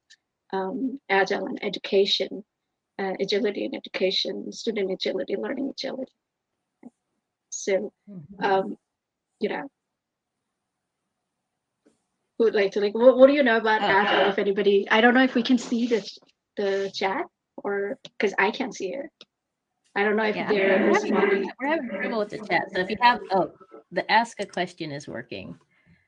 um, 0.51 0.99
agile 1.09 1.45
and 1.45 1.63
education, 1.63 2.43
uh, 2.99 3.13
agility 3.19 3.65
in 3.65 3.75
education, 3.75 4.51
student 4.51 4.91
agility, 4.91 5.35
learning 5.35 5.69
agility. 5.69 6.11
So 7.49 7.91
Mhm. 8.09 8.43
um, 8.43 8.77
you 9.39 9.49
know, 9.49 9.67
who 12.37 12.45
would 12.45 12.55
like 12.55 12.71
to 12.71 12.81
like 12.81 12.95
what, 12.95 13.17
what 13.17 13.27
do 13.27 13.33
you 13.33 13.43
know 13.43 13.57
about 13.57 13.81
Oh. 13.81 13.85
agile? 13.85 14.29
If 14.29 14.39
anybody, 14.39 14.87
I 14.89 15.01
don't 15.01 15.13
know 15.13 15.23
if 15.23 15.35
we 15.35 15.43
can 15.43 15.57
see 15.57 15.87
the 15.87 16.01
the 16.55 16.91
chat 16.93 17.25
or 17.57 17.97
because 18.17 18.33
I 18.37 18.51
can't 18.51 18.75
see 18.75 18.93
it. 18.93 19.09
I 19.95 20.03
don't 20.03 20.15
know 20.15 20.23
if 20.23 20.35
Yeah, 20.35 20.49
they're 20.49 20.67
we're 20.67 20.93
having, 20.93 21.11
responding. 21.11 21.51
we're 21.59 21.67
having 21.67 21.89
trouble 21.89 22.19
with 22.19 22.29
the 22.29 22.39
chat. 22.39 22.63
So 22.73 22.79
if 22.81 22.89
you 22.89 22.97
have, 23.01 23.19
oh, 23.31 23.51
the 23.91 24.09
ask 24.11 24.39
a 24.39 24.45
question 24.45 24.91
is 24.91 25.07
working. 25.07 25.55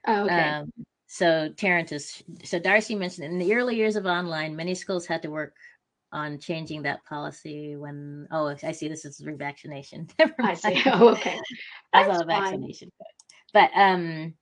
Oh, 0.07 0.23
okay. 0.25 0.49
Um, 0.49 0.73
so 1.07 1.49
Terrence 1.49 1.91
is, 1.91 2.23
so 2.43 2.57
Darcy 2.57 2.95
mentioned 2.95 3.27
in 3.27 3.37
the 3.37 3.53
early 3.53 3.75
years 3.75 3.95
of 3.95 4.05
online, 4.07 4.55
many 4.55 4.73
schools 4.73 5.05
had 5.05 5.21
to 5.21 5.29
work 5.29 5.53
on 6.11 6.39
changing 6.39 6.81
that 6.83 7.05
policy 7.05 7.75
when, 7.75 8.27
oh, 8.31 8.55
I 8.63 8.71
see 8.71 8.87
this 8.87 9.05
is 9.05 9.21
revaccination. 9.21 10.09
Never 10.19 10.33
I 10.39 10.55
see. 10.55 10.81
Oh, 10.87 11.09
okay. 11.09 11.39
That's 11.93 12.21
a 12.21 12.25
fine. 12.25 12.41
vaccination. 12.41 12.91
But 13.53 13.69
um, 13.75 14.33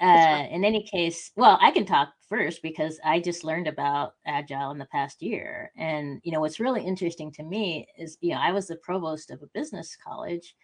uh, 0.00 0.46
in 0.50 0.64
any 0.64 0.82
case, 0.82 1.30
well, 1.36 1.58
I 1.60 1.70
can 1.70 1.84
talk 1.86 2.10
first 2.28 2.62
because 2.62 2.98
I 3.04 3.20
just 3.20 3.44
learned 3.44 3.66
about 3.68 4.14
agile 4.26 4.70
in 4.70 4.78
the 4.78 4.86
past 4.86 5.22
year. 5.22 5.72
And 5.76 6.20
you 6.24 6.32
know, 6.32 6.40
what's 6.40 6.60
really 6.60 6.84
interesting 6.84 7.32
to 7.32 7.42
me 7.42 7.86
is, 7.98 8.16
you 8.20 8.32
know, 8.34 8.40
I 8.40 8.52
was 8.52 8.68
the 8.68 8.76
provost 8.76 9.30
of 9.30 9.42
a 9.42 9.46
business 9.54 9.96
college, 10.02 10.54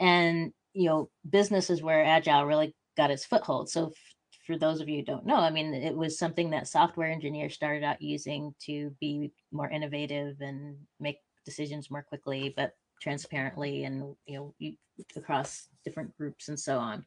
and 0.00 0.52
you 0.72 0.88
know, 0.88 1.10
business 1.28 1.70
is 1.70 1.82
where 1.82 2.04
agile 2.04 2.44
really 2.46 2.74
got 2.96 3.10
its 3.10 3.24
foothold. 3.24 3.70
So. 3.70 3.88
f- 3.88 3.92
for 4.46 4.58
those 4.58 4.80
of 4.80 4.88
you 4.88 4.96
who 4.96 5.04
don't 5.04 5.26
know, 5.26 5.36
I 5.36 5.50
mean, 5.50 5.72
it 5.74 5.94
was 5.94 6.18
something 6.18 6.50
that 6.50 6.66
software 6.66 7.08
engineers 7.08 7.54
started 7.54 7.84
out 7.84 8.02
using 8.02 8.52
to 8.66 8.90
be 8.98 9.30
more 9.52 9.70
innovative 9.70 10.40
and 10.40 10.76
make 10.98 11.18
decisions 11.44 11.88
more 11.88 12.02
quickly, 12.02 12.52
but 12.56 12.72
transparently 13.00 13.84
and 13.84 14.14
you 14.26 14.36
know 14.36 14.54
across 15.16 15.68
different 15.84 16.14
groups 16.16 16.48
and 16.48 16.58
so 16.58 16.78
on 16.78 17.04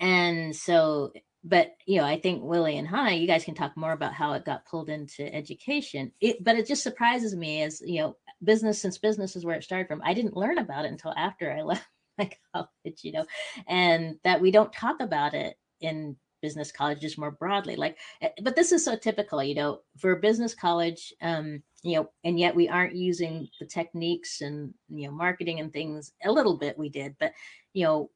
and 0.00 0.54
so 0.56 1.12
but 1.44 1.72
you 1.86 1.98
know 1.98 2.04
i 2.04 2.18
think 2.18 2.42
willie 2.42 2.78
and 2.78 2.88
hannah 2.88 3.12
you 3.12 3.26
guys 3.26 3.44
can 3.44 3.54
talk 3.54 3.76
more 3.76 3.92
about 3.92 4.12
how 4.12 4.32
it 4.32 4.44
got 4.44 4.66
pulled 4.66 4.90
into 4.90 5.32
education. 5.34 6.12
It, 6.20 6.42
but 6.42 6.56
it 6.56 6.66
just 6.66 6.82
surprises 6.82 7.36
me 7.36 7.62
as 7.62 7.80
you 7.84 8.00
know 8.00 8.16
business 8.42 8.80
since 8.80 8.98
business 8.98 9.36
is 9.36 9.44
where 9.44 9.56
it 9.56 9.64
started 9.64 9.88
from. 9.88 10.02
I 10.04 10.14
didn't 10.14 10.36
learn 10.36 10.58
about 10.58 10.84
it 10.84 10.90
until 10.90 11.12
after 11.16 11.52
i 11.52 11.62
left 11.62 11.86
my 12.18 12.30
college 12.54 13.00
you 13.02 13.12
know 13.12 13.24
and 13.68 14.16
that 14.24 14.40
we 14.40 14.50
don't 14.50 14.72
talk 14.72 15.00
about 15.00 15.34
it 15.34 15.56
in 15.80 16.16
business 16.42 16.72
colleges 16.72 17.18
more 17.18 17.30
broadly 17.30 17.76
like 17.76 17.98
eh, 18.22 18.30
but 18.42 18.56
this 18.56 18.72
is 18.72 18.84
so 18.84 18.96
typical 18.96 19.42
you 19.42 19.54
know 19.54 19.80
for 19.98 20.16
business 20.16 20.54
college 20.54 21.12
um 21.22 21.62
you 21.82 21.96
know 21.96 22.10
and 22.24 22.38
yet 22.38 22.54
we 22.54 22.68
aren't 22.68 22.94
using 22.94 23.48
the 23.60 23.66
techniques 23.66 24.40
and 24.40 24.72
you 24.88 25.06
know 25.06 25.14
marketing 25.14 25.60
and 25.60 25.72
things. 25.72 26.12
A 26.24 26.32
little 26.32 26.56
bit 26.56 26.78
we 26.78 26.88
did 26.88 27.14
but 27.18 27.32
you 27.72 27.84
know 27.84 28.10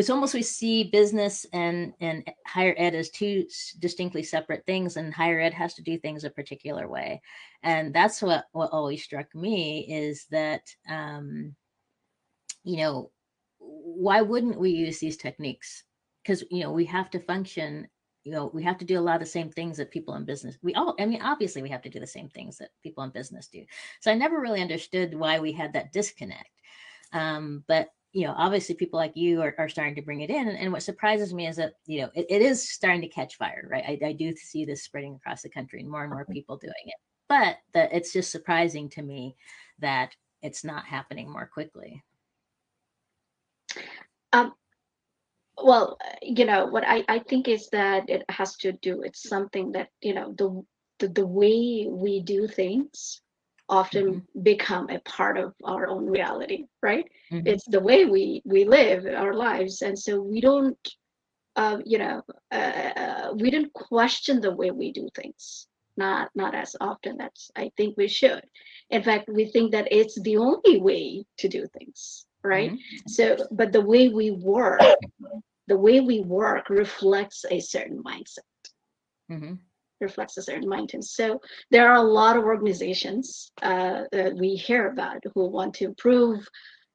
it's 0.00 0.10
almost 0.10 0.34
we 0.34 0.42
see 0.42 0.84
business 0.84 1.46
and 1.52 1.92
and 2.00 2.28
higher 2.46 2.74
ed 2.76 2.94
as 2.94 3.10
two 3.10 3.46
distinctly 3.78 4.22
separate 4.22 4.64
things 4.66 4.96
and 4.96 5.14
higher 5.14 5.38
ed 5.38 5.54
has 5.54 5.74
to 5.74 5.82
do 5.82 5.98
things 5.98 6.24
a 6.24 6.30
particular 6.30 6.88
way. 6.88 7.20
And 7.62 7.94
that's 7.94 8.22
what 8.22 8.46
what 8.52 8.70
always 8.72 9.04
struck 9.04 9.32
me 9.34 9.86
is 9.88 10.26
that 10.30 10.62
um 10.88 11.54
you 12.64 12.78
know 12.78 13.10
why 13.58 14.22
wouldn't 14.22 14.58
we 14.58 14.70
use 14.70 14.98
these 14.98 15.16
techniques? 15.16 15.84
Because 16.22 16.42
you 16.50 16.62
know 16.62 16.72
we 16.72 16.86
have 16.86 17.10
to 17.10 17.20
function 17.20 17.86
you 18.24 18.32
know 18.32 18.50
we 18.54 18.62
have 18.64 18.78
to 18.78 18.84
do 18.84 18.98
a 18.98 19.00
lot 19.00 19.14
of 19.16 19.20
the 19.20 19.26
same 19.26 19.50
things 19.50 19.76
that 19.76 19.90
people 19.90 20.14
in 20.14 20.26
business 20.26 20.58
we 20.60 20.74
all 20.74 20.94
i 21.00 21.06
mean 21.06 21.22
obviously 21.22 21.62
we 21.62 21.70
have 21.70 21.80
to 21.80 21.88
do 21.88 21.98
the 21.98 22.06
same 22.06 22.28
things 22.28 22.58
that 22.58 22.68
people 22.82 23.02
in 23.02 23.10
business 23.10 23.48
do. 23.48 23.64
So 24.00 24.10
i 24.10 24.14
never 24.14 24.40
really 24.40 24.60
understood 24.60 25.14
why 25.14 25.38
we 25.38 25.52
had 25.52 25.72
that 25.74 25.92
disconnect. 25.92 26.50
Um, 27.12 27.64
but 27.66 27.88
you 28.12 28.26
know 28.26 28.34
obviously 28.36 28.74
people 28.74 28.98
like 28.98 29.12
you 29.14 29.40
are, 29.40 29.54
are 29.58 29.68
starting 29.68 29.94
to 29.94 30.02
bring 30.02 30.20
it 30.20 30.30
in 30.30 30.48
and, 30.48 30.58
and 30.58 30.72
what 30.72 30.82
surprises 30.82 31.32
me 31.32 31.46
is 31.46 31.56
that 31.56 31.74
you 31.86 32.00
know 32.00 32.10
it, 32.14 32.26
it 32.28 32.42
is 32.42 32.68
starting 32.68 33.00
to 33.00 33.08
catch 33.08 33.36
fire 33.36 33.68
right? 33.70 33.84
I, 33.86 34.06
I 34.08 34.12
do 34.12 34.34
see 34.34 34.64
this 34.64 34.82
spreading 34.82 35.14
across 35.14 35.42
the 35.42 35.48
country 35.48 35.80
and 35.80 35.90
more 35.90 36.02
and 36.02 36.12
more 36.12 36.26
people 36.26 36.56
doing 36.56 36.72
it 36.86 36.94
but 37.30 37.58
that 37.74 37.92
it's 37.92 38.12
just 38.12 38.32
surprising 38.32 38.88
to 38.90 39.02
me 39.02 39.36
that 39.78 40.14
it's 40.42 40.64
not 40.64 40.84
happening 40.84 41.30
more 41.30 41.48
quickly. 41.52 42.02
Um, 44.32 44.52
well, 45.56 45.96
you 46.20 46.44
know 46.44 46.66
what 46.66 46.84
I, 46.86 47.04
I 47.08 47.20
think 47.20 47.46
is 47.46 47.68
that 47.70 48.10
it 48.10 48.24
has 48.28 48.56
to 48.58 48.72
do 48.72 48.98
with 48.98 49.14
something 49.14 49.72
that 49.72 49.88
you 50.00 50.14
know 50.14 50.34
the 50.36 50.62
the, 50.98 51.08
the 51.08 51.26
way 51.26 51.86
we 51.88 52.20
do 52.20 52.46
things 52.46 53.22
often 53.70 54.22
become 54.42 54.90
a 54.90 55.00
part 55.00 55.38
of 55.38 55.54
our 55.64 55.88
own 55.88 56.06
reality, 56.06 56.66
right? 56.82 57.06
Mhm. 57.32 57.46
It's 57.46 57.66
the 57.66 57.80
way 57.80 58.04
we 58.04 58.42
we 58.44 58.64
live 58.64 59.06
our 59.06 59.34
lives, 59.34 59.82
and 59.82 59.98
so 59.98 60.20
we 60.20 60.40
don't, 60.40 60.78
uh, 61.56 61.78
you 61.84 61.98
know, 61.98 62.22
uh, 62.50 63.32
we 63.42 63.50
don't 63.50 63.72
question 63.72 64.40
the 64.40 64.54
way 64.54 64.70
we 64.70 64.92
do 64.92 65.08
things. 65.14 65.68
Not 65.96 66.30
not 66.34 66.54
as 66.54 66.76
often 66.80 67.20
as 67.20 67.50
I 67.56 67.70
think 67.76 67.96
we 67.96 68.08
should. 68.08 68.44
In 68.90 69.02
fact, 69.02 69.28
we 69.28 69.44
think 69.46 69.72
that 69.72 69.88
it's 69.92 70.20
the 70.20 70.36
only 70.36 70.76
way 70.80 71.24
to 71.38 71.48
do 71.48 71.66
things, 71.78 72.26
right? 72.42 72.72
Mm-hmm. 72.72 73.08
So, 73.08 73.36
but 73.50 73.72
the 73.72 73.82
way 73.92 74.08
we 74.08 74.30
work, 74.30 74.80
the 75.66 75.78
way 75.78 76.00
we 76.00 76.20
work 76.20 76.68
reflects 76.70 77.44
a 77.50 77.60
certain 77.60 78.02
mindset. 78.02 78.48
Reflects 80.00 80.36
a 80.38 80.42
certain 80.42 80.68
mindset. 80.68 81.04
So 81.04 81.40
there 81.70 81.90
are 81.90 81.96
a 81.96 82.02
lot 82.02 82.36
of 82.36 82.44
organizations 82.44 83.52
uh, 83.62 84.04
that 84.12 84.34
we 84.34 84.54
hear 84.54 84.88
about 84.88 85.22
who 85.34 85.46
want 85.46 85.74
to 85.74 85.84
improve 85.84 86.46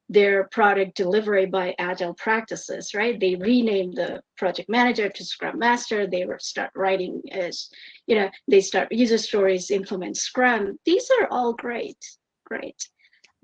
their 0.08 0.48
product 0.52 0.96
delivery 0.96 1.46
by 1.46 1.74
agile 1.78 2.14
practices, 2.14 2.94
right? 2.94 3.18
They 3.18 3.34
rename 3.34 3.92
the 3.92 4.22
project 4.36 4.68
manager 4.68 5.08
to 5.08 5.24
Scrum 5.24 5.58
Master. 5.58 6.06
They 6.06 6.24
start 6.38 6.70
writing 6.74 7.22
as, 7.32 7.68
you 8.06 8.16
know, 8.16 8.30
they 8.46 8.60
start 8.60 8.92
user 8.92 9.18
stories, 9.18 9.70
implement 9.70 10.16
Scrum. 10.16 10.78
These 10.84 11.08
are 11.20 11.28
all 11.30 11.54
great, 11.54 11.98
great. 12.44 12.88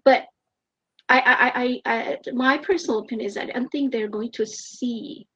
But 0.05 0.27
I, 1.09 1.21
I, 1.21 1.63
I, 1.63 1.81
I, 1.85 2.19
my 2.33 2.59
personal 2.59 3.01
opinion 3.01 3.27
is 3.27 3.35
that 3.35 3.51
I 3.51 3.59
don't 3.59 3.69
think 3.71 3.93
they're 3.93 4.09
going 4.09 4.33
to 4.33 4.47
see. 4.47 5.27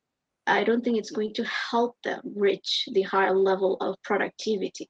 I 0.46 0.64
don't 0.64 0.84
think 0.84 0.98
it's 0.98 1.10
going 1.10 1.34
to 1.34 1.44
help 1.44 1.96
them 2.04 2.20
reach 2.34 2.88
the 2.92 3.02
higher 3.02 3.36
level 3.36 3.76
of 3.80 3.96
productivity. 4.02 4.88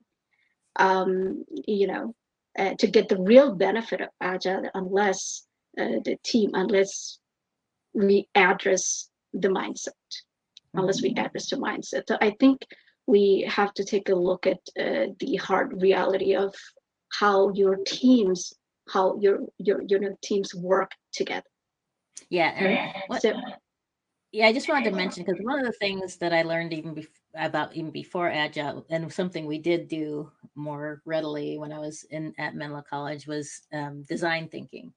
Um, 0.76 1.44
you 1.66 1.86
know, 1.86 2.14
uh, 2.58 2.74
to 2.78 2.86
get 2.86 3.08
the 3.08 3.20
real 3.20 3.54
benefit 3.54 4.00
of 4.02 4.08
agile, 4.20 4.68
unless 4.74 5.46
uh, 5.78 6.00
the 6.04 6.16
team 6.24 6.50
unless 6.54 7.18
we 7.92 8.26
address 8.34 9.10
the 9.34 9.48
mindset 9.48 9.90
unless 10.72 11.02
we 11.02 11.10
mm-hmm. 11.10 11.26
address 11.26 11.50
the 11.50 11.56
mindset 11.56 12.02
so 12.08 12.16
i 12.22 12.30
think 12.40 12.62
we 13.06 13.46
have 13.46 13.74
to 13.74 13.84
take 13.84 14.08
a 14.08 14.14
look 14.14 14.46
at 14.46 14.58
uh, 14.80 15.06
the 15.20 15.36
hard 15.36 15.82
reality 15.82 16.34
of 16.34 16.54
how 17.12 17.52
your 17.52 17.76
teams 17.86 18.54
how 18.88 19.18
your 19.20 19.40
your 19.58 19.82
your 19.82 20.00
teams 20.22 20.54
work 20.54 20.90
together 21.12 21.50
yeah 22.30 22.52
and 22.56 23.02
what, 23.08 23.20
so, 23.20 23.34
yeah 24.32 24.46
i 24.46 24.52
just 24.52 24.68
wanted 24.68 24.90
to 24.90 24.96
mention 24.96 25.24
because 25.24 25.40
one 25.42 25.58
of 25.58 25.66
the 25.66 25.72
things 25.72 26.16
that 26.16 26.32
i 26.32 26.42
learned 26.42 26.72
even 26.72 26.94
before 26.94 27.12
about 27.38 27.74
even 27.74 27.90
before 27.90 28.30
agile 28.30 28.86
and 28.90 29.12
something 29.12 29.46
we 29.46 29.58
did 29.58 29.88
do 29.88 30.30
more 30.54 31.02
readily 31.04 31.58
when 31.58 31.72
i 31.72 31.78
was 31.78 32.04
in 32.10 32.32
at 32.38 32.54
menlo 32.54 32.82
college 32.88 33.26
was 33.26 33.62
um, 33.72 34.02
design 34.08 34.48
thinking. 34.48 34.92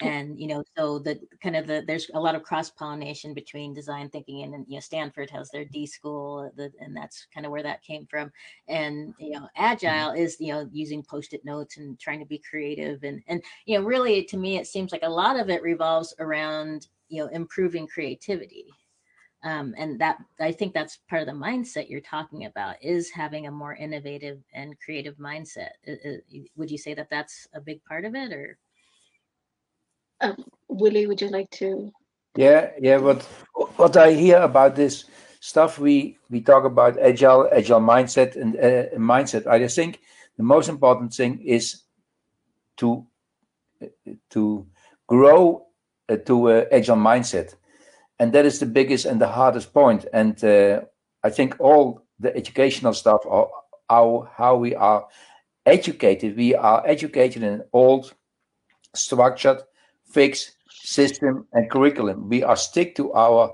And 0.00 0.40
you 0.40 0.48
know 0.48 0.64
so 0.76 0.98
the 0.98 1.20
kind 1.40 1.54
of 1.54 1.68
the 1.68 1.84
there's 1.86 2.10
a 2.14 2.18
lot 2.20 2.34
of 2.34 2.42
cross 2.42 2.70
pollination 2.70 3.34
between 3.34 3.72
design 3.72 4.08
thinking 4.08 4.42
and, 4.42 4.52
and 4.52 4.66
you 4.68 4.74
know 4.74 4.80
stanford 4.80 5.30
has 5.30 5.48
their 5.50 5.64
d 5.64 5.86
school 5.86 6.50
the, 6.56 6.72
and 6.80 6.96
that's 6.96 7.28
kind 7.32 7.46
of 7.46 7.52
where 7.52 7.62
that 7.62 7.82
came 7.82 8.06
from. 8.06 8.32
And 8.66 9.14
you 9.18 9.30
know 9.30 9.40
mm-hmm. 9.40 9.64
agile 9.64 10.10
is 10.12 10.38
you 10.40 10.52
know 10.52 10.68
using 10.72 11.04
post-it 11.04 11.44
notes 11.44 11.76
and 11.76 12.00
trying 12.00 12.18
to 12.18 12.26
be 12.26 12.38
creative 12.38 13.04
and 13.04 13.22
and 13.28 13.44
you 13.66 13.78
know 13.78 13.84
really 13.84 14.24
to 14.24 14.36
me 14.36 14.58
it 14.58 14.66
seems 14.66 14.90
like 14.90 15.04
a 15.04 15.08
lot 15.08 15.38
of 15.38 15.50
it 15.50 15.62
revolves 15.62 16.12
around 16.18 16.88
you 17.12 17.22
know 17.22 17.28
improving 17.28 17.86
creativity 17.86 18.66
um, 19.44 19.74
and 19.76 20.00
that 20.00 20.18
i 20.40 20.50
think 20.50 20.72
that's 20.72 20.98
part 21.08 21.22
of 21.22 21.28
the 21.28 21.32
mindset 21.32 21.88
you're 21.88 22.00
talking 22.00 22.46
about 22.46 22.76
is 22.82 23.10
having 23.10 23.46
a 23.46 23.50
more 23.50 23.74
innovative 23.74 24.40
and 24.54 24.80
creative 24.80 25.16
mindset 25.16 25.70
would 26.56 26.70
you 26.70 26.78
say 26.78 26.94
that 26.94 27.10
that's 27.10 27.46
a 27.54 27.60
big 27.60 27.84
part 27.84 28.04
of 28.04 28.14
it 28.14 28.32
or 28.32 28.58
um, 30.22 30.36
Willie, 30.68 31.06
would 31.06 31.20
you 31.20 31.28
like 31.28 31.50
to? 31.50 31.92
Yeah, 32.36 32.70
yeah. 32.80 32.96
What 32.96 33.22
what 33.76 33.96
I 33.96 34.12
hear 34.12 34.38
about 34.38 34.74
this 34.74 35.04
stuff, 35.40 35.78
we 35.78 36.16
we 36.30 36.40
talk 36.40 36.64
about 36.64 36.98
agile, 36.98 37.48
agile 37.52 37.80
mindset, 37.80 38.36
and 38.36 38.56
uh, 38.56 38.96
mindset. 38.96 39.46
I 39.46 39.58
just 39.58 39.76
think 39.76 40.00
the 40.36 40.42
most 40.42 40.68
important 40.68 41.12
thing 41.12 41.42
is 41.42 41.82
to 42.78 43.06
to 44.30 44.66
grow 45.06 45.56
uh, 45.56 45.71
to 46.18 46.50
uh, 46.50 46.64
agile 46.72 46.96
mindset, 46.96 47.54
and 48.18 48.32
that 48.32 48.44
is 48.44 48.58
the 48.58 48.66
biggest 48.66 49.04
and 49.04 49.20
the 49.20 49.28
hardest 49.28 49.72
point. 49.72 50.06
And 50.12 50.42
uh, 50.44 50.82
I 51.22 51.30
think 51.30 51.56
all 51.58 52.02
the 52.18 52.34
educational 52.36 52.94
stuff, 52.94 53.20
or 53.24 53.50
how 53.88 54.28
how 54.36 54.56
we 54.56 54.74
are 54.74 55.06
educated, 55.66 56.36
we 56.36 56.54
are 56.54 56.82
educated 56.86 57.42
in 57.42 57.62
old, 57.72 58.14
structured, 58.94 59.62
fixed 60.04 60.56
system 60.68 61.46
and 61.52 61.70
curriculum. 61.70 62.28
We 62.28 62.42
are 62.42 62.56
stick 62.56 62.94
to 62.96 63.12
our 63.12 63.52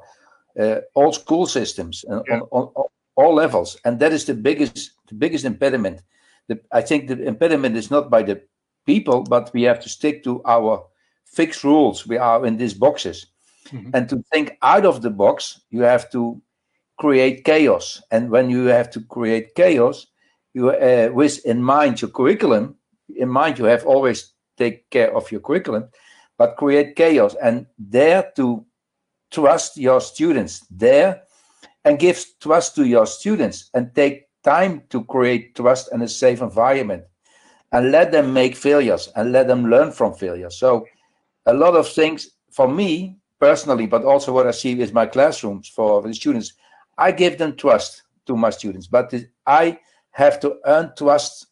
uh, 0.58 0.80
old 0.94 1.14
school 1.14 1.46
systems 1.46 2.04
yeah. 2.08 2.16
on, 2.16 2.40
on, 2.50 2.72
on, 2.74 2.84
all 3.16 3.34
levels, 3.34 3.76
and 3.84 3.98
that 3.98 4.12
is 4.12 4.24
the 4.24 4.34
biggest 4.34 4.92
the 5.08 5.14
biggest 5.14 5.44
impediment. 5.44 6.02
The, 6.48 6.60
I 6.72 6.82
think 6.82 7.08
the 7.08 7.22
impediment 7.24 7.76
is 7.76 7.90
not 7.90 8.10
by 8.10 8.22
the 8.22 8.42
people, 8.86 9.22
but 9.22 9.52
we 9.52 9.62
have 9.62 9.80
to 9.80 9.88
stick 9.88 10.24
to 10.24 10.42
our 10.44 10.86
fixed 11.32 11.64
rules. 11.64 12.06
We 12.06 12.18
are 12.18 12.44
in 12.46 12.56
these 12.56 12.74
boxes, 12.74 13.26
mm-hmm. 13.68 13.90
and 13.94 14.08
to 14.08 14.22
think 14.32 14.58
out 14.62 14.84
of 14.84 15.02
the 15.02 15.10
box, 15.10 15.60
you 15.70 15.82
have 15.82 16.10
to 16.12 16.40
create 16.98 17.44
chaos. 17.44 18.02
And 18.10 18.30
when 18.30 18.50
you 18.50 18.66
have 18.66 18.90
to 18.90 19.00
create 19.00 19.54
chaos, 19.54 20.06
you 20.54 20.70
uh, 20.70 21.10
with 21.12 21.44
in 21.44 21.62
mind 21.62 22.00
your 22.00 22.10
curriculum. 22.10 22.76
In 23.16 23.30
mind, 23.30 23.58
you 23.58 23.64
have 23.64 23.86
always 23.86 24.34
take 24.58 24.90
care 24.90 25.16
of 25.16 25.32
your 25.32 25.40
curriculum 25.40 25.88
but 26.38 26.56
create 26.56 26.96
chaos 26.96 27.34
and 27.42 27.66
dare 27.90 28.32
to 28.36 28.64
trust 29.30 29.76
your 29.76 30.00
students 30.00 30.64
there 30.70 31.22
and 31.84 31.98
give 31.98 32.24
trust 32.40 32.74
to 32.76 32.86
your 32.86 33.06
students 33.06 33.70
and 33.74 33.94
take 33.94 34.28
time 34.44 34.82
to 34.88 35.04
create 35.04 35.54
trust 35.54 35.90
and 35.92 36.02
a 36.02 36.08
safe 36.08 36.40
environment 36.40 37.04
and 37.72 37.90
let 37.90 38.12
them 38.12 38.32
make 38.32 38.56
failures 38.56 39.10
and 39.16 39.32
let 39.32 39.46
them 39.48 39.68
learn 39.68 39.92
from 39.92 40.14
failures 40.14 40.56
so 40.56 40.86
a 41.48 41.54
lot 41.54 41.74
of 41.74 41.88
things 41.88 42.30
for 42.50 42.68
me 42.68 43.18
personally 43.40 43.86
but 43.86 44.04
also 44.04 44.32
what 44.32 44.46
i 44.46 44.50
see 44.50 44.74
with 44.74 44.92
my 44.92 45.06
classrooms 45.06 45.68
for 45.68 46.02
the 46.02 46.14
students 46.14 46.52
i 46.96 47.10
give 47.10 47.38
them 47.38 47.56
trust 47.56 48.02
to 48.26 48.36
my 48.36 48.50
students 48.50 48.86
but 48.86 49.12
i 49.46 49.78
have 50.10 50.38
to 50.40 50.56
earn 50.66 50.92
trust 50.96 51.46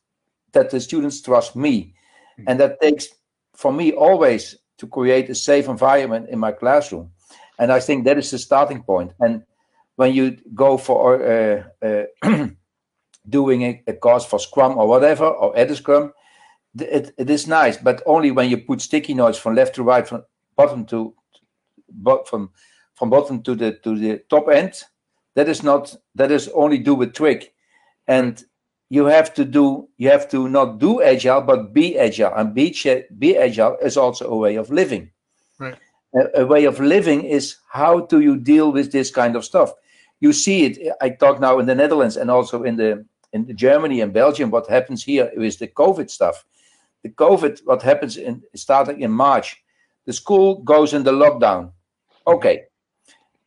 that 0.52 0.70
the 0.70 0.80
students 0.80 1.20
trust 1.20 1.56
me 1.56 1.94
hmm. 2.36 2.44
and 2.46 2.60
that 2.60 2.80
takes 2.80 3.08
for 3.54 3.72
me 3.72 3.92
always 3.92 4.56
to 4.78 4.86
create 4.86 5.30
a 5.30 5.34
safe 5.34 5.68
environment 5.68 6.28
in 6.28 6.38
my 6.38 6.52
classroom. 6.52 7.10
And 7.58 7.72
I 7.72 7.80
think 7.80 8.04
that 8.04 8.18
is 8.18 8.30
the 8.30 8.38
starting 8.38 8.82
point. 8.82 9.12
And 9.18 9.42
when 9.96 10.12
you 10.12 10.36
go 10.54 10.76
for 10.76 11.00
uh, 11.24 11.64
uh, 11.82 12.48
doing 13.28 13.62
a, 13.62 13.82
a, 13.86 13.94
course 13.94 14.26
for 14.26 14.38
Scrum 14.38 14.76
or 14.76 14.86
whatever, 14.86 15.26
or 15.26 15.54
EduScrum, 15.54 16.12
it, 16.80 17.14
it 17.18 17.30
is 17.30 17.46
nice, 17.46 17.76
but 17.76 18.02
only 18.06 18.30
when 18.30 18.50
you 18.50 18.58
put 18.58 18.80
sticky 18.80 19.14
notes 19.14 19.38
from 19.38 19.54
left 19.54 19.74
to 19.76 19.82
right, 19.82 20.06
from 20.06 20.24
bottom 20.56 20.84
to 20.86 21.14
from 22.26 22.50
from 22.94 23.10
bottom 23.10 23.42
to 23.42 23.54
the 23.54 23.72
to 23.84 23.96
the 23.96 24.22
top 24.30 24.48
end. 24.48 24.82
That 25.34 25.48
is 25.48 25.62
not 25.62 25.94
that 26.14 26.30
is 26.30 26.48
only 26.48 26.78
do 26.78 26.94
with 26.94 27.12
trick, 27.14 27.54
and 28.06 28.42
you 28.88 29.04
have 29.06 29.34
to 29.34 29.44
do 29.44 29.88
you 29.98 30.08
have 30.08 30.28
to 30.30 30.48
not 30.48 30.78
do 30.78 31.02
agile 31.02 31.42
but 31.42 31.72
be 31.72 31.98
agile. 31.98 32.32
And 32.34 32.54
be 32.54 32.74
be 33.18 33.36
agile 33.36 33.76
is 33.82 33.96
also 33.96 34.28
a 34.28 34.36
way 34.36 34.56
of 34.56 34.70
living. 34.70 35.10
Right. 35.58 35.76
A, 36.14 36.42
a, 36.42 36.46
way 36.46 36.64
of 36.64 36.80
living 36.80 37.24
is 37.24 37.56
how 37.68 38.00
do 38.00 38.20
you 38.20 38.36
deal 38.36 38.72
with 38.72 38.92
this 38.92 39.10
kind 39.10 39.36
of 39.36 39.44
stuff. 39.44 39.72
You 40.20 40.32
see 40.32 40.64
it 40.64 40.92
i 41.02 41.10
talk 41.10 41.40
now 41.40 41.58
in 41.58 41.66
the 41.66 41.74
netherlands 41.74 42.16
and 42.16 42.30
also 42.30 42.62
in 42.62 42.76
the 42.76 43.04
in 43.34 43.54
germany 43.54 44.00
and 44.00 44.12
belgium 44.14 44.50
what 44.50 44.66
happens 44.68 45.04
here 45.04 45.30
with 45.36 45.58
the 45.58 45.68
covid 45.68 46.08
stuff 46.08 46.44
the 47.06 47.14
covid 47.24 47.54
what 47.64 47.82
happens 47.90 48.16
in 48.16 48.42
starting 48.54 49.00
in 49.00 49.10
march 49.10 49.48
the 50.06 50.12
school 50.12 50.48
goes 50.72 50.90
in 50.92 51.02
the 51.04 51.16
lockdown 51.22 51.70
okay 52.26 52.56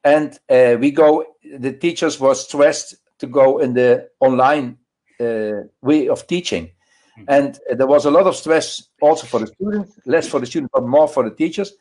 and 0.04 0.40
uh, 0.50 0.76
we 0.80 0.92
go 0.92 1.26
the 1.58 1.74
teachers 1.74 2.20
were 2.20 2.36
stressed 2.36 2.96
to 3.20 3.28
go 3.28 3.60
in 3.60 3.74
the 3.74 4.10
online 4.20 4.78
uh, 5.20 5.64
way 5.82 6.08
of 6.08 6.26
teaching. 6.28 6.72
Hmm. 7.16 7.24
And 7.28 7.60
there 7.76 7.88
was 7.88 8.06
a 8.06 8.12
lot 8.12 8.28
of 8.28 8.36
stress 8.36 8.90
also 9.02 9.28
for 9.28 9.40
the 9.40 9.48
students, 9.48 10.00
less 10.06 10.28
for 10.28 10.40
the 10.40 10.46
students, 10.46 10.72
but 10.74 10.86
more 10.86 11.08
for 11.08 11.24
the 11.28 11.36
teachers. 11.36 11.74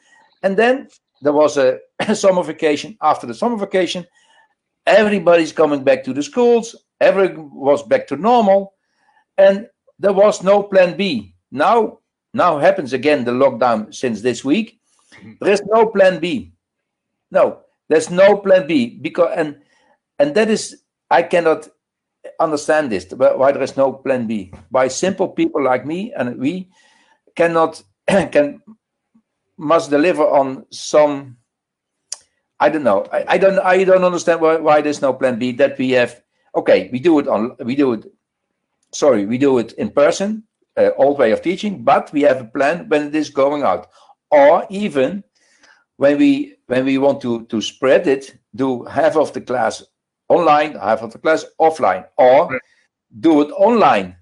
And 0.43 0.57
then 0.57 0.89
there 1.23 1.33
was 1.33 1.57
a 1.57 1.79
summer 2.15 2.43
vacation. 2.43 2.97
After 3.01 3.27
the 3.27 3.35
summer 3.35 3.57
vacation, 3.57 4.07
everybody's 4.87 5.53
coming 5.53 5.85
back 5.85 6.05
to 6.05 6.13
the 6.13 6.23
schools. 6.23 6.75
Everything 7.01 7.51
was 7.55 7.83
back 7.85 8.09
to 8.09 8.17
normal, 8.17 8.75
and 9.37 9.69
there 10.01 10.13
was 10.13 10.43
no 10.43 10.65
plan 10.65 10.97
B. 10.97 11.35
Now, 11.51 11.99
now 12.35 12.59
happens 12.59 12.93
again 12.93 13.25
the 13.25 13.33
lockdown 13.33 13.95
since 13.95 14.21
this 14.21 14.45
week. 14.45 14.81
Hmm. 15.15 15.33
There 15.41 15.53
is 15.53 15.63
no 15.67 15.87
plan 15.87 16.21
B. 16.21 16.53
No, 17.31 17.61
there's 17.89 18.11
no 18.11 18.37
plan 18.39 18.67
B 18.67 18.99
because 19.01 19.33
and 19.37 19.61
and 20.19 20.35
that 20.35 20.49
is 20.51 20.83
I 21.11 21.23
cannot 21.23 21.69
understand 22.41 22.91
this 22.91 23.07
why 23.13 23.53
there 23.53 23.63
is 23.63 23.77
no 23.77 23.93
plan 23.93 24.27
b 24.27 24.53
why 24.71 24.89
simple 24.89 25.29
people 25.29 25.63
like 25.63 25.87
me 25.87 26.13
and 26.13 26.39
we 26.39 26.69
cannot 27.35 27.83
can 28.09 28.61
must 29.57 29.91
deliver 29.91 30.23
on 30.23 30.65
some 30.71 31.37
i 32.61 32.69
don't 32.69 32.85
know 32.85 33.07
i, 33.13 33.25
I 33.29 33.39
don't 33.39 33.59
i 33.61 33.85
don't 33.85 34.05
understand 34.05 34.41
why, 34.41 34.57
why 34.57 34.81
there's 34.81 35.03
no 35.03 35.13
plan 35.13 35.39
b 35.39 35.53
that 35.53 35.79
we 35.79 35.91
have 35.93 36.21
okay 36.55 36.89
we 36.93 36.99
do 36.99 37.19
it 37.19 37.29
on 37.29 37.57
we 37.61 37.75
do 37.75 37.93
it 37.95 38.07
sorry 38.93 39.27
we 39.27 39.39
do 39.39 39.59
it 39.59 39.73
in 39.73 39.91
person 39.91 40.45
uh, 40.79 40.91
old 40.97 41.19
way 41.19 41.33
of 41.33 41.43
teaching 41.43 41.83
but 41.85 42.13
we 42.13 42.23
have 42.23 42.41
a 42.41 42.45
plan 42.45 42.89
when 42.89 43.09
it 43.09 43.15
is 43.15 43.31
going 43.31 43.63
out 43.63 43.89
or 44.31 44.67
even 44.71 45.23
when 45.97 46.19
we 46.19 46.57
when 46.67 46.85
we 46.85 46.99
want 46.99 47.21
to 47.23 47.45
to 47.47 47.61
spread 47.61 48.07
it, 48.07 48.39
do 48.55 48.85
half 48.85 49.17
of 49.17 49.33
the 49.33 49.41
class 49.41 49.83
online, 50.29 50.75
half 50.75 51.03
of 51.03 51.13
the 51.13 51.19
class 51.19 51.45
offline, 51.61 52.07
or 52.17 52.49
Right. 52.49 52.61
do 53.21 53.41
it 53.43 53.51
online. 53.53 54.17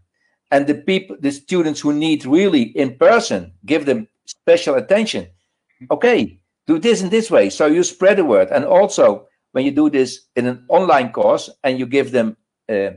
And 0.51 0.67
the 0.67 0.75
people, 0.75 1.17
the 1.21 1.33
students 1.33 1.81
who 1.81 1.93
need 1.93 2.25
really 2.25 2.63
in 2.77 2.97
person, 2.97 3.53
give 3.67 3.85
them 3.85 4.09
special 4.27 4.77
attention. 4.77 5.27
Okay, 5.91 6.41
do 6.67 6.79
this 6.79 7.03
in 7.03 7.11
this 7.11 7.31
way. 7.31 7.51
So 7.51 7.67
you 7.67 7.83
spread 7.83 8.19
the 8.19 8.25
word. 8.25 8.49
And 8.51 8.65
also, 8.65 9.27
when 9.53 9.65
you 9.65 9.73
do 9.73 9.91
this 9.91 10.27
in 10.37 10.47
an 10.47 10.65
online 10.69 11.13
course 11.13 11.51
and 11.65 11.79
you 11.79 11.87
give 11.87 12.13
them 12.13 12.37
uh, 12.71 12.91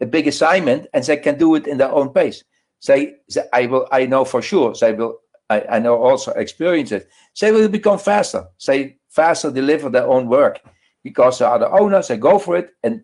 a 0.00 0.06
big 0.06 0.26
assignment 0.26 0.86
and 0.94 1.04
they 1.04 1.16
can 1.18 1.38
do 1.38 1.54
it 1.54 1.66
in 1.66 1.78
their 1.78 1.92
own 1.92 2.10
pace. 2.10 2.42
Say, 2.86 3.16
say 3.28 3.42
I 3.52 3.66
will, 3.66 3.88
I 3.90 4.06
know 4.06 4.24
for 4.24 4.40
sure, 4.40 4.72
they 4.80 4.92
will, 4.92 5.18
I, 5.50 5.58
I 5.76 5.78
know 5.80 5.96
also 6.00 6.30
experience 6.32 6.92
it. 6.92 7.08
They 7.40 7.50
will 7.50 7.68
become 7.68 7.98
faster. 7.98 8.46
They 8.64 8.98
faster 9.08 9.50
deliver 9.50 9.90
their 9.90 10.06
own 10.06 10.28
work 10.28 10.60
because 11.02 11.40
they 11.40 11.46
are 11.46 11.58
the 11.58 11.68
owners, 11.68 12.06
they 12.06 12.16
go 12.16 12.38
for 12.38 12.56
it. 12.56 12.70
And 12.84 13.02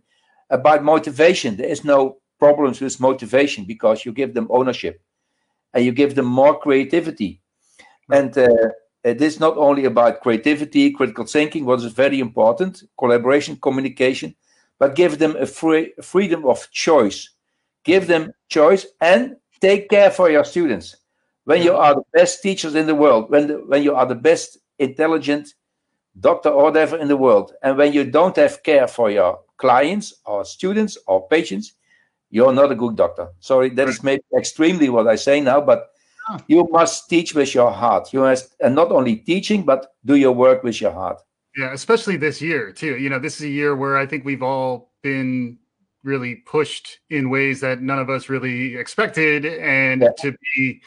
about 0.51 0.85
motivation, 0.85 1.57
there 1.57 1.67
is 1.67 1.85
no 1.85 2.19
problems 2.39 2.81
with 2.81 3.01
motivation 3.01 3.65
because 3.65 4.05
you 4.05 4.13
give 4.13 4.35
them 4.35 4.47
ownership 4.51 5.03
and 5.75 5.85
you 5.85 5.91
give 5.91 6.15
them 6.15 6.27
more 6.27 6.61
creativity. 6.61 7.41
And 8.09 8.39
uh, 8.39 8.69
it 9.03 9.21
is 9.21 9.41
not 9.41 9.57
only 9.57 9.87
about 9.87 10.21
creativity, 10.21 10.93
critical 10.93 11.27
thinking, 11.27 11.65
what 11.65 11.81
is 11.81 11.93
very 11.93 12.21
important, 12.21 12.85
collaboration, 12.97 13.59
communication, 13.61 14.37
but 14.79 14.95
give 14.95 15.19
them 15.19 15.35
a 15.35 15.47
free 15.47 15.93
freedom 16.01 16.47
of 16.47 16.71
choice. 16.71 17.31
Give 17.83 18.07
them 18.07 18.33
choice 18.49 18.87
and 19.01 19.37
take 19.63 19.89
care 19.89 20.11
for 20.11 20.31
your 20.31 20.45
students. 20.45 20.97
When 21.45 21.63
you 21.63 21.75
are 21.75 21.95
the 21.95 22.05
best 22.13 22.43
teachers 22.43 22.75
in 22.75 22.87
the 22.87 22.95
world, 22.95 23.31
when 23.31 23.47
the, 23.49 23.55
when 23.71 23.83
you 23.83 23.95
are 23.95 24.07
the 24.07 24.21
best 24.31 24.59
intelligent 24.79 25.55
doctor 26.21 26.51
or 26.51 26.65
whatever 26.65 26.97
in 26.99 27.09
the 27.09 27.17
world, 27.17 27.55
and 27.63 27.79
when 27.79 27.93
you 27.93 28.05
don't 28.05 28.37
have 28.37 28.63
care 28.63 28.87
for 28.87 29.11
your 29.11 29.41
clients 29.57 30.15
or 30.27 30.45
students 30.45 30.99
or 31.07 31.27
patients, 31.29 31.73
you're 32.31 32.53
not 32.53 32.71
a 32.73 32.75
good 32.75 32.97
doctor. 32.97 33.29
Sorry, 33.41 33.71
that 33.71 33.89
is 33.89 34.03
maybe 34.03 34.23
extremely 34.37 34.89
what 34.89 35.07
I 35.09 35.17
say 35.17 35.41
now, 35.41 35.61
but 35.61 35.89
Oh. 36.29 36.39
you 36.47 36.69
must 36.71 37.09
teach 37.11 37.35
with 37.35 37.53
your 37.53 37.73
heart. 37.73 38.13
You 38.13 38.21
must, 38.21 38.55
and 38.61 38.77
not 38.77 38.93
only 38.93 39.17
teaching, 39.17 39.65
but 39.65 39.95
do 40.05 40.15
your 40.15 40.31
work 40.33 40.63
with 40.63 40.81
your 40.81 40.93
heart. 40.93 41.19
Yeah, 41.57 41.73
especially 41.73 42.17
this 42.17 42.41
year 42.41 42.73
too. 42.73 42.97
You 42.97 43.11
know, 43.11 43.19
this 43.19 43.41
is 43.41 43.43
a 43.47 43.49
year 43.49 43.75
where 43.75 43.97
I 43.99 44.07
think 44.07 44.25
we've 44.25 44.43
all 44.43 44.93
been 45.03 45.59
really 46.05 46.37
pushed 46.37 46.99
in 47.11 47.31
ways 47.31 47.61
that 47.61 47.81
none 47.81 47.99
of 47.99 48.11
us 48.11 48.29
really 48.29 48.77
expected, 48.77 49.45
and 49.47 50.03
Yeah. 50.03 50.11
to 50.19 50.35
be 50.55 50.83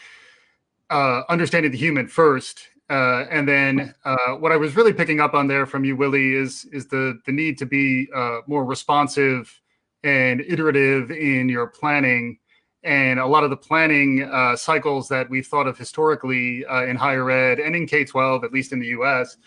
uh, 0.89 1.23
understanding 1.29 1.71
the 1.71 1.77
human 1.77 2.07
first. 2.07 2.69
Uh, 2.89 3.25
and 3.31 3.47
then 3.47 3.95
uh, 4.05 4.33
what 4.39 4.51
I 4.51 4.57
was 4.57 4.75
really 4.75 4.93
picking 4.93 5.19
up 5.19 5.33
on 5.33 5.47
there 5.47 5.65
from 5.65 5.83
you, 5.83 5.95
Willie, 5.95 6.35
is 6.35 6.65
is 6.71 6.87
the 6.87 7.19
the 7.25 7.31
need 7.31 7.57
to 7.57 7.65
be 7.65 8.07
uh, 8.13 8.41
more 8.45 8.63
responsive 8.63 9.59
and 10.03 10.41
iterative 10.41 11.09
in 11.09 11.49
your 11.49 11.65
planning. 11.67 12.37
And 12.83 13.19
a 13.19 13.25
lot 13.25 13.43
of 13.43 13.49
the 13.49 13.57
planning 13.57 14.29
uh, 14.31 14.55
cycles 14.55 15.07
that 15.07 15.27
we've 15.27 15.47
thought 15.47 15.65
of 15.65 15.75
historically 15.75 16.63
uh, 16.67 16.83
in 16.83 16.95
higher 16.95 17.31
ed 17.31 17.59
and 17.59 17.75
in 17.75 17.87
K 17.87 18.05
twelve, 18.05 18.43
at 18.43 18.53
least 18.53 18.71
in 18.71 18.79
the 18.79 18.87
U.S., 18.87 19.37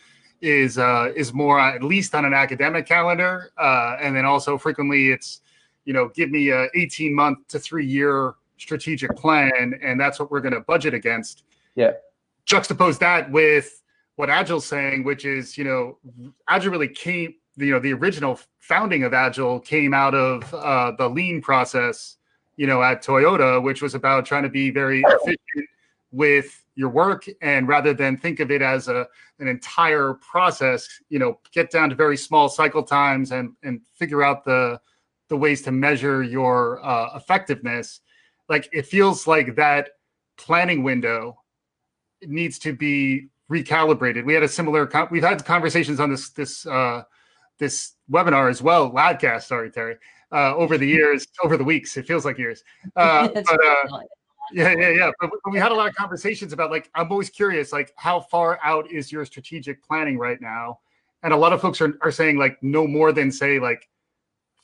is 0.40 0.76
uh, 0.76 1.12
is 1.14 1.32
more 1.32 1.60
at 1.60 1.84
least 1.84 2.16
on 2.16 2.24
an 2.24 2.34
academic 2.34 2.86
calendar, 2.86 3.52
uh, 3.56 3.96
and 4.00 4.16
then 4.16 4.24
also 4.24 4.58
frequently 4.58 5.10
it's 5.10 5.42
you 5.88 5.94
know 5.94 6.10
give 6.14 6.30
me 6.30 6.50
a 6.50 6.68
18 6.74 7.14
month 7.14 7.48
to 7.48 7.58
three 7.58 7.86
year 7.86 8.34
strategic 8.58 9.16
plan, 9.16 9.72
and 9.82 9.98
that's 9.98 10.20
what 10.20 10.30
we're 10.30 10.42
going 10.42 10.52
to 10.52 10.60
budget 10.60 10.92
against. 10.92 11.44
Yeah. 11.76 11.92
Juxtapose 12.46 12.98
that 12.98 13.30
with 13.30 13.82
what 14.16 14.28
Agile's 14.28 14.66
saying, 14.66 15.04
which 15.04 15.24
is 15.24 15.56
you 15.56 15.64
know 15.64 15.96
Agile 16.46 16.72
really 16.72 16.88
came 16.88 17.34
you 17.56 17.72
know 17.72 17.80
the 17.80 17.94
original 17.94 18.38
founding 18.58 19.02
of 19.04 19.14
Agile 19.14 19.60
came 19.60 19.94
out 19.94 20.14
of 20.14 20.52
uh, 20.52 20.92
the 20.98 21.08
lean 21.08 21.40
process 21.40 22.18
you 22.58 22.66
know 22.66 22.82
at 22.82 23.02
Toyota, 23.02 23.62
which 23.62 23.80
was 23.80 23.94
about 23.94 24.26
trying 24.26 24.42
to 24.42 24.50
be 24.50 24.70
very 24.70 25.02
efficient 25.06 25.68
with 26.12 26.64
your 26.74 26.90
work 26.90 27.26
and 27.40 27.66
rather 27.66 27.94
than 27.94 28.18
think 28.18 28.40
of 28.40 28.50
it 28.50 28.60
as 28.60 28.88
a 28.88 29.06
an 29.38 29.48
entire 29.48 30.14
process 30.14 30.86
you 31.08 31.18
know 31.18 31.38
get 31.50 31.70
down 31.70 31.88
to 31.88 31.94
very 31.94 32.16
small 32.16 32.46
cycle 32.46 32.82
times 32.82 33.32
and 33.32 33.54
and 33.62 33.80
figure 33.94 34.22
out 34.22 34.44
the 34.44 34.78
the 35.28 35.36
ways 35.36 35.62
to 35.62 35.72
measure 35.72 36.22
your 36.22 36.84
uh, 36.84 37.16
effectiveness 37.16 38.00
like 38.48 38.68
it 38.72 38.86
feels 38.86 39.26
like 39.26 39.56
that 39.56 39.90
planning 40.36 40.82
window 40.82 41.38
needs 42.22 42.58
to 42.58 42.72
be 42.72 43.28
recalibrated 43.50 44.24
we 44.24 44.34
had 44.34 44.42
a 44.42 44.48
similar 44.48 44.86
con- 44.86 45.08
we've 45.10 45.22
had 45.22 45.44
conversations 45.44 46.00
on 46.00 46.10
this 46.10 46.30
this 46.30 46.66
uh 46.66 47.02
this 47.58 47.92
webinar 48.10 48.50
as 48.50 48.60
well 48.60 48.90
ladcast 48.90 49.44
sorry 49.44 49.70
Terri 49.70 49.96
uh 50.32 50.54
over 50.54 50.76
the 50.76 50.86
years 50.96 51.26
over 51.42 51.56
the 51.56 51.64
weeks 51.64 51.96
it 51.96 52.06
feels 52.06 52.24
like 52.24 52.38
years 52.38 52.62
uh 52.96 53.28
but 53.34 53.64
uh 53.64 54.00
yeah, 54.52 54.74
yeah, 54.78 54.90
yeah. 54.90 55.10
But, 55.20 55.30
but 55.44 55.52
we 55.52 55.58
had 55.58 55.72
a 55.72 55.74
lot 55.74 55.88
of 55.88 55.94
conversations 55.94 56.52
about 56.52 56.70
like 56.70 56.90
I'm 56.94 57.10
always 57.10 57.30
curious, 57.30 57.72
like 57.72 57.92
how 57.96 58.20
far 58.20 58.58
out 58.64 58.90
is 58.90 59.12
your 59.12 59.24
strategic 59.24 59.82
planning 59.82 60.18
right 60.18 60.40
now? 60.40 60.80
And 61.22 61.32
a 61.32 61.36
lot 61.36 61.52
of 61.52 61.60
folks 61.60 61.80
are, 61.80 61.98
are 62.02 62.10
saying 62.10 62.38
like 62.38 62.62
no 62.62 62.86
more 62.86 63.12
than 63.12 63.30
say 63.30 63.58
like 63.58 63.88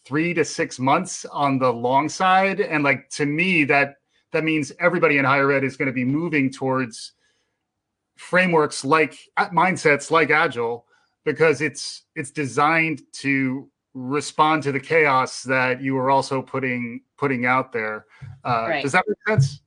three 0.05 0.35
to 0.35 0.45
six 0.45 0.79
months 0.79 1.25
on 1.27 1.59
the 1.59 1.73
long 1.73 2.09
side. 2.09 2.61
And 2.61 2.85
like 2.85 3.09
to 3.11 3.27
me, 3.27 3.65
that 3.65 3.97
that 4.33 4.45
means 4.45 4.73
everybody 4.81 5.19
in 5.19 5.25
higher 5.25 5.53
ed 5.53 5.65
is 5.65 5.77
going 5.77 5.87
to 5.87 5.93
be 5.93 6.05
moving 6.05 6.51
towards 6.51 7.13
frameworks 8.17 8.85
like 8.85 9.19
uh, 9.37 9.49
mindsets 9.49 10.11
like 10.11 10.31
Agile 10.31 10.87
because 11.25 11.61
it's 11.61 12.05
it's 12.15 12.31
designed 12.31 13.03
to 13.13 13.69
respond 13.95 14.63
to 14.65 14.73
the 14.73 14.81
chaos 14.81 15.43
that 15.45 15.81
you 15.81 15.97
are 15.97 16.11
also 16.11 16.43
putting 16.43 17.01
putting 17.17 17.47
out 17.47 17.73
there. 17.73 18.07
Uh, 18.45 18.67
Right. 18.69 18.83
Does 18.83 18.93
that 18.93 19.05
make 19.07 19.19
sense? 19.27 19.61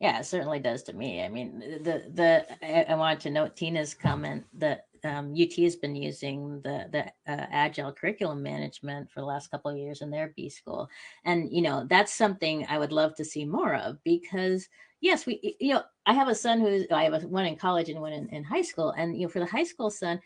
Yeah, 0.00 0.20
it 0.20 0.26
certainly 0.26 0.60
does 0.60 0.84
to 0.84 0.92
me. 0.92 1.22
I 1.24 1.28
mean, 1.28 1.58
the 1.58 2.04
the 2.14 2.46
I, 2.62 2.92
I 2.92 2.94
wanted 2.94 3.20
to 3.20 3.30
note 3.30 3.56
Tina's 3.56 3.94
comment 3.94 4.44
that 4.54 4.86
um, 5.04 5.34
UT 5.36 5.52
has 5.54 5.74
been 5.74 5.96
using 5.96 6.60
the 6.62 6.86
the 6.92 7.32
uh, 7.32 7.46
agile 7.50 7.92
curriculum 7.92 8.40
management 8.42 9.10
for 9.10 9.20
the 9.20 9.26
last 9.26 9.50
couple 9.50 9.72
of 9.72 9.76
years 9.76 10.00
in 10.00 10.10
their 10.10 10.32
B 10.36 10.48
school, 10.50 10.88
and 11.24 11.50
you 11.52 11.62
know 11.62 11.84
that's 11.88 12.14
something 12.14 12.64
I 12.68 12.78
would 12.78 12.92
love 12.92 13.16
to 13.16 13.24
see 13.24 13.44
more 13.44 13.74
of 13.74 13.98
because 14.04 14.68
yes, 15.00 15.26
we 15.26 15.56
you 15.58 15.74
know 15.74 15.82
I 16.06 16.12
have 16.14 16.28
a 16.28 16.34
son 16.34 16.60
who's 16.60 16.84
I 16.92 17.02
have 17.02 17.14
a, 17.14 17.26
one 17.26 17.46
in 17.46 17.56
college 17.56 17.88
and 17.88 18.00
one 18.00 18.12
in, 18.12 18.28
in 18.28 18.44
high 18.44 18.62
school, 18.62 18.90
and 18.96 19.16
you 19.16 19.22
know 19.26 19.28
for 19.28 19.40
the 19.40 19.46
high 19.46 19.64
school 19.64 19.90
son. 19.90 20.20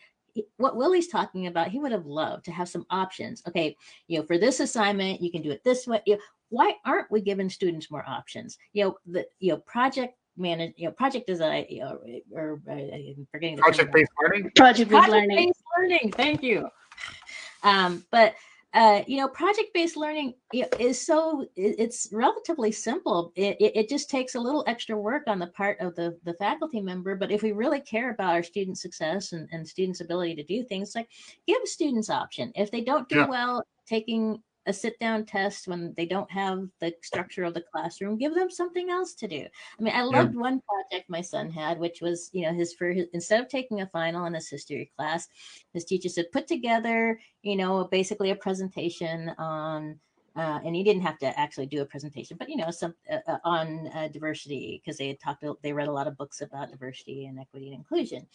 What 0.57 0.77
Willie's 0.77 1.09
talking 1.09 1.47
about, 1.47 1.69
he 1.69 1.79
would 1.79 1.93
have 1.93 2.07
loved 2.07 2.47
to 2.47 2.53
have 2.53 2.67
some 2.67 2.87
options. 2.89 3.43
Okay, 3.47 3.77
you 4.09 4.19
know, 4.19 4.25
for 4.25 4.39
this 4.39 4.61
assignment, 4.61 5.21
you 5.21 5.31
can 5.31 5.43
do 5.43 5.51
it 5.51 5.63
this 5.63 5.87
way. 5.87 6.01
You 6.07 6.15
know, 6.15 6.23
why 6.53 6.75
aren't 6.85 7.11
we 7.11 7.23
giving 7.23 7.49
students 7.49 7.91
more 7.91 8.05
options? 8.07 8.59
You 8.75 8.85
know, 8.85 8.97
the 9.07 9.27
you 9.41 9.53
know 9.53 9.59
project 9.59 10.15
manage, 10.37 10.75
you 10.77 10.87
know, 10.87 10.93
project 10.93 11.27
design, 11.27 11.65
you 11.69 11.81
know, 11.81 11.99
or 12.35 12.61
uh, 12.69 12.73
I'm 12.73 13.27
forgetting 13.33 13.57
the 13.57 13.63
project 13.63 13.93
based 13.93 14.13
learning. 14.23 14.51
Project-based 14.55 15.09
learning. 15.09 15.37
based 15.37 15.63
learning. 15.79 16.13
Thank 16.13 16.43
you. 16.43 16.69
Um, 17.63 18.05
but 18.11 18.35
uh, 18.75 19.03
you 19.07 19.19
know, 19.19 19.29
project 19.29 19.69
based 19.73 19.97
learning 19.97 20.35
is 20.53 21.01
so 21.01 21.47
it's 21.57 22.09
relatively 22.13 22.71
simple. 22.71 23.33
It, 23.35 23.57
it, 23.59 23.77
it 23.77 23.89
just 23.89 24.11
takes 24.11 24.35
a 24.35 24.41
little 24.41 24.65
extra 24.67 24.97
work 24.97 25.25
on 25.29 25.39
the 25.39 25.47
part 25.49 25.79
of 25.81 25.95
the 25.95 26.19
the 26.25 26.35
faculty 26.35 26.83
member. 26.83 27.17
But 27.17 27.31
if 27.31 27.43
we 27.43 27.53
really 27.53 27.81
care 27.81 28.11
about 28.11 28.35
our 28.35 28.43
student 28.43 28.79
success 28.79 29.33
and, 29.33 29.49
and 29.53 29.67
students' 29.67 30.03
ability 30.03 30.35
to 30.37 30.45
do 30.45 30.65
things, 30.65 30.95
like 30.95 31.09
give 31.47 31.63
students 31.65 32.11
option. 32.11 32.53
If 32.55 32.71
they 32.71 32.83
don't 32.83 33.09
do 33.09 33.21
Yeah. 33.21 33.27
well 33.27 33.63
taking 33.87 34.43
a 34.67 34.73
sit 34.73 34.99
down 35.01 35.25
test 35.25 35.67
when 35.67 35.93
they 35.97 36.07
don't 36.07 36.31
have 36.31 36.69
the 36.81 36.95
structure 37.03 37.45
of 37.45 37.55
the 37.55 37.65
classroom, 37.73 38.17
give 38.17 38.35
them 38.35 38.51
something 38.51 38.91
else 38.91 39.15
to 39.15 39.27
do. 39.27 39.47
I 39.79 39.83
mean, 39.83 39.95
I 39.95 40.03
loved 40.03 40.35
one 40.35 40.61
project 40.69 41.11
my 41.11 41.21
son 41.21 41.51
had, 41.51 41.79
which 41.79 42.01
was, 42.01 42.31
you 42.33 42.43
know, 42.43 42.53
his 42.53 42.73
for 42.75 42.91
his, 42.91 43.07
instead 43.13 43.41
of 43.41 43.49
taking 43.49 43.81
a 43.81 43.87
final 43.89 44.25
in 44.27 44.35
his 44.35 44.49
history 44.49 44.91
class, 44.97 45.29
his 45.75 45.85
teacher 45.85 46.09
said, 46.09 46.31
put 46.33 46.47
together, 46.47 47.19
you 47.43 47.57
know, 47.57 47.85
basically 47.91 48.31
a 48.31 48.37
presentation 48.37 49.31
on, 49.39 49.99
uh, 50.37 50.61
and 50.65 50.77
he 50.77 50.85
didn't 50.85 51.03
have 51.03 51.19
to 51.19 51.39
actually 51.39 51.67
do 51.67 51.83
a 51.83 51.87
presentation, 51.87 52.37
but 52.39 52.49
you 52.49 52.57
know, 52.57 52.71
some 52.71 52.95
uh, 53.11 53.19
uh, 53.27 53.39
on 53.45 53.89
uh, 53.95 54.09
diversity 54.09 54.81
because 54.83 54.97
they 54.97 55.09
had 55.09 55.21
talked, 55.21 55.45
they 55.63 55.73
read 55.73 55.89
a 55.89 55.93
lot 55.93 56.07
of 56.07 56.17
books 56.17 56.41
about 56.41 56.71
diversity 56.71 57.27
and 57.27 57.39
equity 57.39 57.67
and 57.67 57.75
inclusion, 57.75 58.27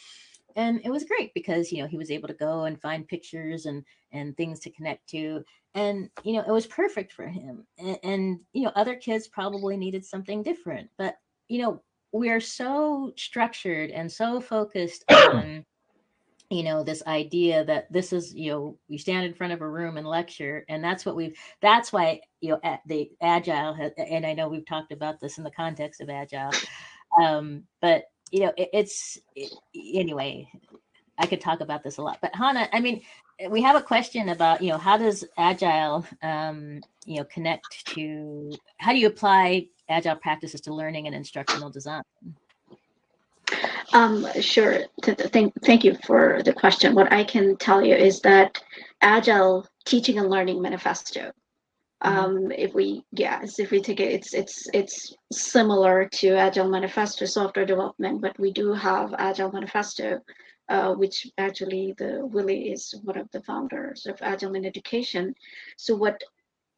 and 0.58 0.82
it 0.84 0.90
was 0.90 1.06
great 1.06 1.34
because 1.34 1.72
you 1.72 1.82
know 1.82 1.88
he 1.88 1.98
was 1.98 2.12
able 2.12 2.28
to 2.28 2.34
go 2.34 2.66
and 2.66 2.82
find 2.82 3.08
pictures 3.08 3.66
and 3.66 3.84
and 4.12 4.36
things 4.36 4.60
to 4.60 4.72
connect 4.72 5.08
to, 5.10 5.44
and 5.76 6.10
you 6.24 6.34
know 6.34 6.42
it 6.42 6.52
was 6.52 6.68
perfect 6.68 7.14
for 7.14 7.28
him, 7.28 7.66
and, 7.78 7.98
and 8.04 8.40
you 8.52 8.64
know 8.64 8.72
other 8.76 8.96
kids 8.96 9.28
probably 9.28 9.78
needed 9.78 10.04
something 10.04 10.44
different, 10.44 10.90
but 10.98 11.16
you 11.48 11.62
know 11.62 11.82
we 12.12 12.30
are 12.30 12.42
so 12.42 13.14
structured 13.16 13.92
and 13.92 14.12
so 14.12 14.42
focused 14.42 15.06
on 15.12 15.64
you 16.50 16.64
know 16.64 16.84
this 16.84 17.04
idea 17.08 17.64
that 17.66 17.92
this 17.92 18.12
is 18.14 18.34
you 18.34 18.52
know 18.52 18.78
we 18.90 18.98
stand 18.98 19.26
in 19.26 19.34
front 19.34 19.54
of 19.54 19.62
a 19.62 19.70
room 19.70 19.98
and 19.98 20.08
lecture 20.08 20.66
and 20.70 20.84
that's 20.84 21.06
what 21.06 21.16
we've 21.16 21.38
that's 21.62 21.92
why 21.92 22.20
you 22.40 22.50
know 22.50 22.80
the 22.86 23.12
agile 23.22 23.74
has, 23.74 23.92
and 23.98 24.26
i 24.26 24.34
know 24.34 24.48
we've 24.48 24.66
talked 24.66 24.94
about 24.94 25.20
this 25.20 25.38
in 25.38 25.44
the 25.44 25.52
context 25.52 26.00
of 26.00 26.10
agile 26.10 26.52
um 27.22 27.64
but 27.82 28.06
you 28.32 28.42
know, 28.42 28.54
it, 28.58 28.70
it's 28.74 29.18
it, 29.36 29.52
anyway. 29.76 30.48
I 31.20 31.26
could 31.26 31.42
talk 31.42 31.62
about 31.62 31.84
this 31.84 31.98
a 31.98 32.04
lot, 32.04 32.20
but 32.22 32.36
Hannah, 32.36 32.70
I 32.72 32.80
mean, 32.80 33.02
we 33.50 33.62
have 33.64 33.76
a 33.76 33.82
question 33.82 34.30
about 34.30 34.62
you 34.62 34.70
know 34.70 34.78
how 34.78 34.98
does 34.98 35.26
agile 35.38 36.06
um, 36.22 36.82
you 37.06 37.18
know 37.18 37.24
connect 37.26 37.88
to 37.88 38.52
how 38.78 38.92
do 38.92 39.00
you 39.00 39.08
apply 39.08 39.68
agile 39.90 40.16
practices 40.16 40.62
to 40.62 40.74
learning 40.74 41.08
and 41.08 41.16
instructional 41.16 41.70
design? 41.70 42.04
Um, 43.94 44.28
sure. 44.42 44.80
Thank, 45.02 45.54
thank 45.64 45.84
you 45.84 45.96
for 46.06 46.42
the 46.44 46.54
question. 46.54 46.94
What 46.94 47.12
I 47.14 47.24
can 47.24 47.56
tell 47.56 47.84
you 47.84 47.96
is 47.96 48.20
that 48.22 48.62
Agile 49.02 49.66
Teaching 49.86 50.20
and 50.20 50.30
Learning 50.30 50.62
Manifesto. 50.62 51.32
Mm-hmm. 52.04 52.18
Um, 52.18 52.52
if 52.52 52.74
we 52.74 53.04
yes, 53.12 53.60
if 53.60 53.72
we 53.72 53.82
take 53.82 54.00
it, 54.00 54.12
it's 54.12 54.34
it's 54.34 54.68
it's 54.74 55.16
similar 55.32 56.08
to 56.20 56.36
Agile 56.36 56.70
Manifesto 56.70 57.26
software 57.26 57.66
development, 57.66 58.22
but 58.22 58.40
we 58.40 58.52
do 58.52 58.74
have 58.74 59.16
Agile 59.18 59.52
Manifesto, 59.52 60.22
uh, 60.70 60.94
which 60.94 61.28
actually 61.40 61.96
the 61.98 62.24
Willie 62.24 62.72
is 62.72 62.94
one 63.04 63.18
of 63.18 63.30
the 63.32 63.42
founders 63.42 64.06
of 64.06 64.20
Agile 64.22 64.54
in 64.54 64.66
Education. 64.66 65.34
So 65.78 65.96
what 65.96 66.22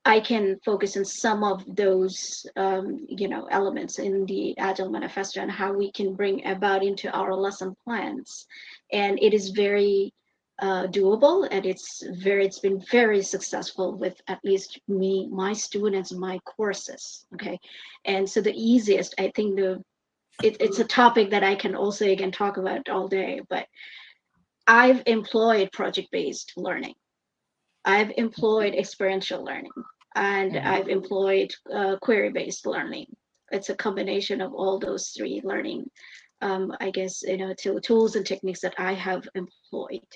I 0.05 0.21
can 0.21 0.57
focus 0.63 0.95
on 0.95 1.03
some 1.03 1.43
of 1.43 1.63
those, 1.75 2.45
um, 2.55 3.05
you 3.09 3.27
know, 3.27 3.45
elements 3.51 3.99
in 3.99 4.25
the 4.25 4.57
Agile 4.57 4.89
Manifesto 4.89 5.41
and 5.41 5.51
how 5.51 5.73
we 5.73 5.91
can 5.91 6.15
bring 6.15 6.45
about 6.47 6.83
into 6.83 7.11
our 7.11 7.35
lesson 7.35 7.75
plans. 7.83 8.47
And 8.93 9.19
it 9.21 9.33
is 9.33 9.49
very 9.49 10.13
uh, 10.61 10.87
doable, 10.87 11.47
and 11.49 11.65
it's 11.65 12.03
very, 12.23 12.45
it's 12.45 12.59
been 12.59 12.81
very 12.91 13.21
successful 13.21 13.97
with 13.97 14.21
at 14.27 14.39
least 14.43 14.79
me, 14.87 15.27
my 15.31 15.53
students, 15.53 16.11
my 16.11 16.39
courses. 16.39 17.25
Okay, 17.33 17.59
and 18.05 18.29
so 18.29 18.41
the 18.41 18.53
easiest, 18.53 19.15
I 19.19 19.31
think, 19.35 19.55
the 19.55 19.83
it, 20.43 20.57
it's 20.59 20.79
a 20.79 20.85
topic 20.85 21.31
that 21.31 21.43
I 21.43 21.55
can 21.55 21.75
also 21.75 22.05
again 22.05 22.31
talk 22.31 22.57
about 22.57 22.89
all 22.89 23.07
day, 23.07 23.41
but 23.49 23.67
I've 24.67 25.03
employed 25.05 25.71
project-based 25.71 26.53
learning. 26.55 26.93
I've 27.85 28.11
employed 28.17 28.75
experiential 28.75 29.43
learning 29.43 29.71
and 30.15 30.53
mm-hmm. 30.53 30.67
I've 30.67 30.87
employed 30.87 31.51
uh, 31.73 31.97
query-based 32.01 32.65
learning. 32.65 33.07
It's 33.51 33.69
a 33.69 33.75
combination 33.75 34.41
of 34.41 34.53
all 34.53 34.77
those 34.77 35.09
three 35.09 35.41
learning, 35.43 35.89
um, 36.41 36.75
I 36.79 36.89
guess, 36.91 37.21
you 37.23 37.37
know, 37.37 37.53
to, 37.59 37.79
tools 37.79 38.15
and 38.15 38.25
techniques 38.25 38.61
that 38.61 38.75
I 38.77 38.93
have 38.93 39.27
employed. 39.35 40.07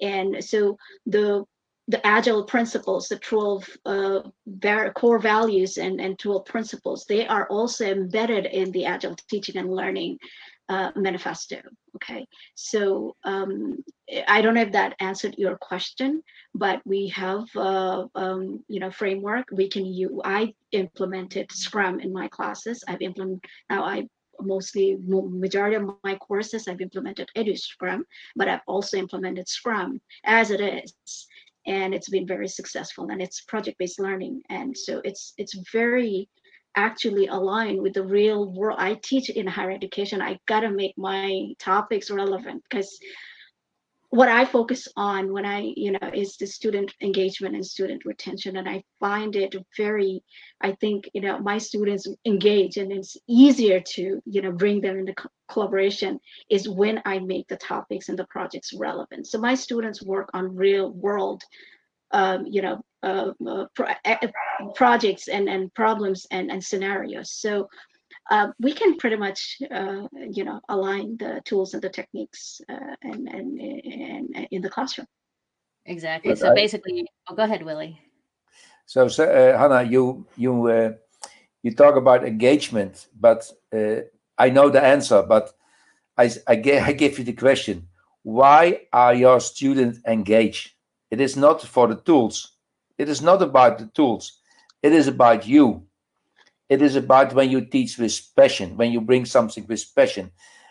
And 0.00 0.42
so 0.44 0.76
the 1.06 1.44
the 1.88 2.06
agile 2.06 2.44
principles, 2.44 3.08
the 3.08 3.18
12 3.18 3.68
uh, 3.84 4.20
core 4.94 5.18
values 5.18 5.76
and, 5.76 6.00
and 6.00 6.18
12 6.18 6.46
principles, 6.46 7.04
they 7.06 7.26
are 7.26 7.46
also 7.48 7.84
embedded 7.84 8.46
in 8.46 8.70
the 8.70 8.86
agile 8.86 9.14
teaching 9.28 9.58
and 9.58 9.70
learning 9.70 10.18
uh, 10.68 10.90
manifesto. 10.96 11.60
Okay, 11.96 12.26
so 12.54 13.14
um, 13.24 13.84
I 14.26 14.40
don't 14.40 14.54
know 14.54 14.62
if 14.62 14.72
that 14.72 14.96
answered 14.98 15.34
your 15.38 15.56
question, 15.58 16.22
but 16.54 16.80
we 16.84 17.08
have 17.08 17.44
uh, 17.54 18.06
um, 18.14 18.64
you 18.68 18.80
know 18.80 18.90
framework 18.90 19.48
we 19.52 19.68
can 19.68 19.84
use. 19.84 20.18
I 20.24 20.54
implemented 20.72 21.52
Scrum 21.52 22.00
in 22.00 22.12
my 22.12 22.28
classes. 22.28 22.82
I've 22.88 23.02
implemented 23.02 23.44
now. 23.70 23.84
I 23.84 24.08
mostly 24.40 24.98
majority 25.06 25.76
of 25.76 25.90
my 26.02 26.16
courses 26.16 26.68
I've 26.68 26.80
implemented 26.80 27.28
EduScrum, 27.36 28.02
but 28.36 28.48
I've 28.48 28.60
also 28.66 28.96
implemented 28.96 29.48
Scrum 29.48 30.00
as 30.24 30.50
it 30.50 30.60
is 30.60 31.26
and 31.66 31.94
it's 31.94 32.10
been 32.10 32.26
very 32.26 32.48
successful 32.48 33.08
and 33.10 33.22
it's 33.22 33.40
project-based 33.42 33.98
learning 33.98 34.42
and 34.50 34.76
so 34.76 35.00
it's 35.04 35.32
it's 35.38 35.54
very 35.72 36.28
actually 36.76 37.26
align 37.28 37.80
with 37.80 37.94
the 37.94 38.02
real 38.02 38.52
world. 38.52 38.78
I 38.80 38.94
teach 38.94 39.30
in 39.30 39.46
higher 39.46 39.70
education. 39.70 40.20
I 40.20 40.38
gotta 40.46 40.70
make 40.70 40.94
my 40.96 41.52
topics 41.58 42.10
relevant 42.10 42.64
because 42.68 42.98
what 44.14 44.28
I 44.28 44.44
focus 44.44 44.86
on 44.96 45.32
when 45.32 45.44
I, 45.44 45.72
you 45.76 45.90
know, 45.90 46.10
is 46.12 46.36
the 46.36 46.46
student 46.46 46.94
engagement 47.02 47.56
and 47.56 47.66
student 47.66 48.04
retention. 48.04 48.56
And 48.56 48.68
I 48.68 48.84
find 49.00 49.34
it 49.34 49.56
very, 49.76 50.22
I 50.60 50.70
think, 50.80 51.10
you 51.14 51.20
know, 51.20 51.40
my 51.40 51.58
students 51.58 52.06
engage 52.24 52.76
and 52.76 52.92
it's 52.92 53.16
easier 53.26 53.80
to, 53.80 54.22
you 54.24 54.40
know, 54.40 54.52
bring 54.52 54.80
them 54.80 54.98
into 54.98 55.14
co- 55.14 55.30
collaboration 55.48 56.20
is 56.48 56.68
when 56.68 57.02
I 57.04 57.18
make 57.18 57.48
the 57.48 57.56
topics 57.56 58.08
and 58.08 58.16
the 58.16 58.26
projects 58.26 58.72
relevant. 58.72 59.26
So 59.26 59.38
my 59.40 59.56
students 59.56 60.00
work 60.00 60.30
on 60.32 60.54
real 60.54 60.92
world 60.92 61.42
um, 62.12 62.46
you 62.46 62.62
know, 62.62 62.84
uh, 63.02 63.32
uh, 63.44 63.66
pro 63.74 63.86
projects 64.76 65.26
and, 65.26 65.48
and 65.48 65.74
problems 65.74 66.26
and, 66.30 66.52
and 66.52 66.62
scenarios. 66.62 67.32
So 67.32 67.68
uh, 68.30 68.48
we 68.58 68.72
can 68.72 68.96
pretty 68.96 69.16
much, 69.16 69.58
uh, 69.70 70.06
you 70.30 70.44
know, 70.44 70.60
align 70.68 71.16
the 71.18 71.42
tools 71.44 71.74
and 71.74 71.82
the 71.82 71.90
techniques 71.90 72.60
uh, 72.68 72.94
and, 73.02 73.28
and, 73.28 73.60
and, 73.60 74.48
in 74.50 74.62
the 74.62 74.70
classroom. 74.70 75.06
Exactly. 75.86 76.32
But 76.32 76.38
so 76.38 76.50
I, 76.50 76.54
basically, 76.54 77.06
oh, 77.28 77.34
go 77.34 77.44
ahead, 77.44 77.62
Willie. 77.62 78.00
So, 78.86 79.08
so 79.08 79.24
uh, 79.24 79.58
Hannah, 79.58 79.82
you 79.82 80.26
you 80.36 80.96
you 81.62 81.74
talk 81.74 81.96
about 81.96 82.24
engagement, 82.24 83.06
but 83.18 83.50
I 84.38 84.50
know 84.50 84.70
the 84.70 84.82
answer, 84.82 85.22
but 85.22 85.52
I 86.16 86.30
I, 86.46 86.62
I 86.86 86.92
give 86.92 87.18
you 87.18 87.24
the 87.24 87.32
question: 87.34 87.88
Why 88.22 88.82
are 88.92 89.14
your 89.14 89.40
students 89.40 90.00
engaged? 90.06 90.72
It 91.10 91.20
is 91.20 91.36
not 91.36 91.62
for 91.62 91.86
the 91.88 91.96
tools. 91.96 92.52
It 92.96 93.08
is 93.08 93.20
not 93.20 93.42
about 93.42 93.78
the 93.78 93.86
tools. 93.86 94.40
It 94.82 94.92
is 94.92 95.08
about 95.08 95.46
you. 95.46 95.86
It 96.68 96.82
is 96.82 96.96
about 96.96 97.34
when 97.34 97.50
you 97.50 97.64
teach 97.64 97.98
with 97.98 98.18
passion, 98.36 98.76
when 98.76 98.90
you 98.92 99.00
bring 99.00 99.24
something 99.26 99.66
with 99.66 99.84
passion, 99.94 100.30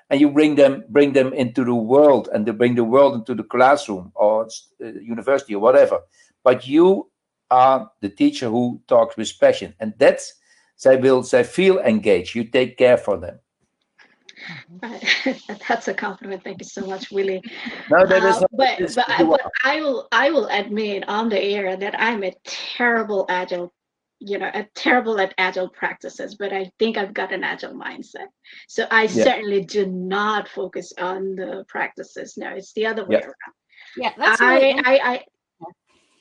and 0.10 0.20
you 0.20 0.30
bring 0.30 0.56
them 0.56 0.84
bring 0.90 1.14
them 1.14 1.34
into 1.34 1.64
the 1.64 1.76
world, 1.76 2.30
and 2.34 2.46
they 2.46 2.52
bring 2.52 2.76
the 2.76 2.84
world 2.84 3.16
into 3.16 3.36
the 3.36 3.44
classroom 3.44 4.12
or 4.16 4.48
uh, 4.84 4.88
university 4.88 5.56
or 5.56 5.62
whatever. 5.62 6.00
But 6.44 6.68
you 6.68 7.10
are 7.52 7.92
the 8.02 8.10
teacher 8.10 8.50
who 8.50 8.82
talks 8.88 9.16
with 9.18 9.32
passion, 9.40 9.76
and 9.80 9.94
that's 9.98 10.34
they 10.84 10.98
will 10.98 11.22
they 11.22 11.44
feel 11.44 11.80
engaged. 11.80 12.36
You 12.36 12.46
take 12.46 12.78
care 12.78 12.98
for 12.98 13.18
them. 13.18 13.40
That's 15.70 15.88
a 15.88 15.94
compliment. 15.94 16.44
Thank 16.44 16.60
you 16.60 16.66
so 16.66 16.86
much, 16.86 17.12
Willie. 17.12 17.42
No, 17.90 18.06
that 18.06 18.24
is. 18.24 18.38
Uh, 18.38 18.48
but 18.52 18.80
but, 18.96 19.10
I, 19.10 19.24
but 19.24 19.42
I 19.64 19.82
will 19.82 20.08
I 20.12 20.32
will 20.32 20.48
admit 20.48 21.08
on 21.08 21.30
the 21.30 21.42
air 21.42 21.78
that 21.78 21.96
I'm 22.00 22.24
a 22.24 22.34
terrible 22.44 23.26
agile, 23.30 23.74
you 24.26 24.38
know, 24.38 24.50
a 24.54 24.68
terrible 24.76 25.20
at 25.20 25.34
agile 25.38 25.70
practices. 25.70 26.36
But 26.36 26.54
I 26.54 26.72
think 26.80 26.98
I've 26.98 27.14
got 27.14 27.32
an 27.32 27.44
agile 27.44 27.74
mindset. 27.74 28.28
So 28.68 28.88
I 28.90 29.04
yeah. 29.04 29.24
certainly 29.24 29.64
do 29.64 29.86
not 29.86 30.48
focus 30.48 30.94
on 30.98 31.36
the 31.36 31.66
practices. 31.68 32.36
No, 32.38 32.50
it's 32.50 32.74
the 32.74 32.86
other 32.86 33.06
way 33.06 33.18
yeah. 33.18 33.26
around. 33.26 33.56
Yeah, 33.96 34.14
that's 34.18 34.42
I, 34.42 34.72
I, 34.86 35.00
I 35.04 35.24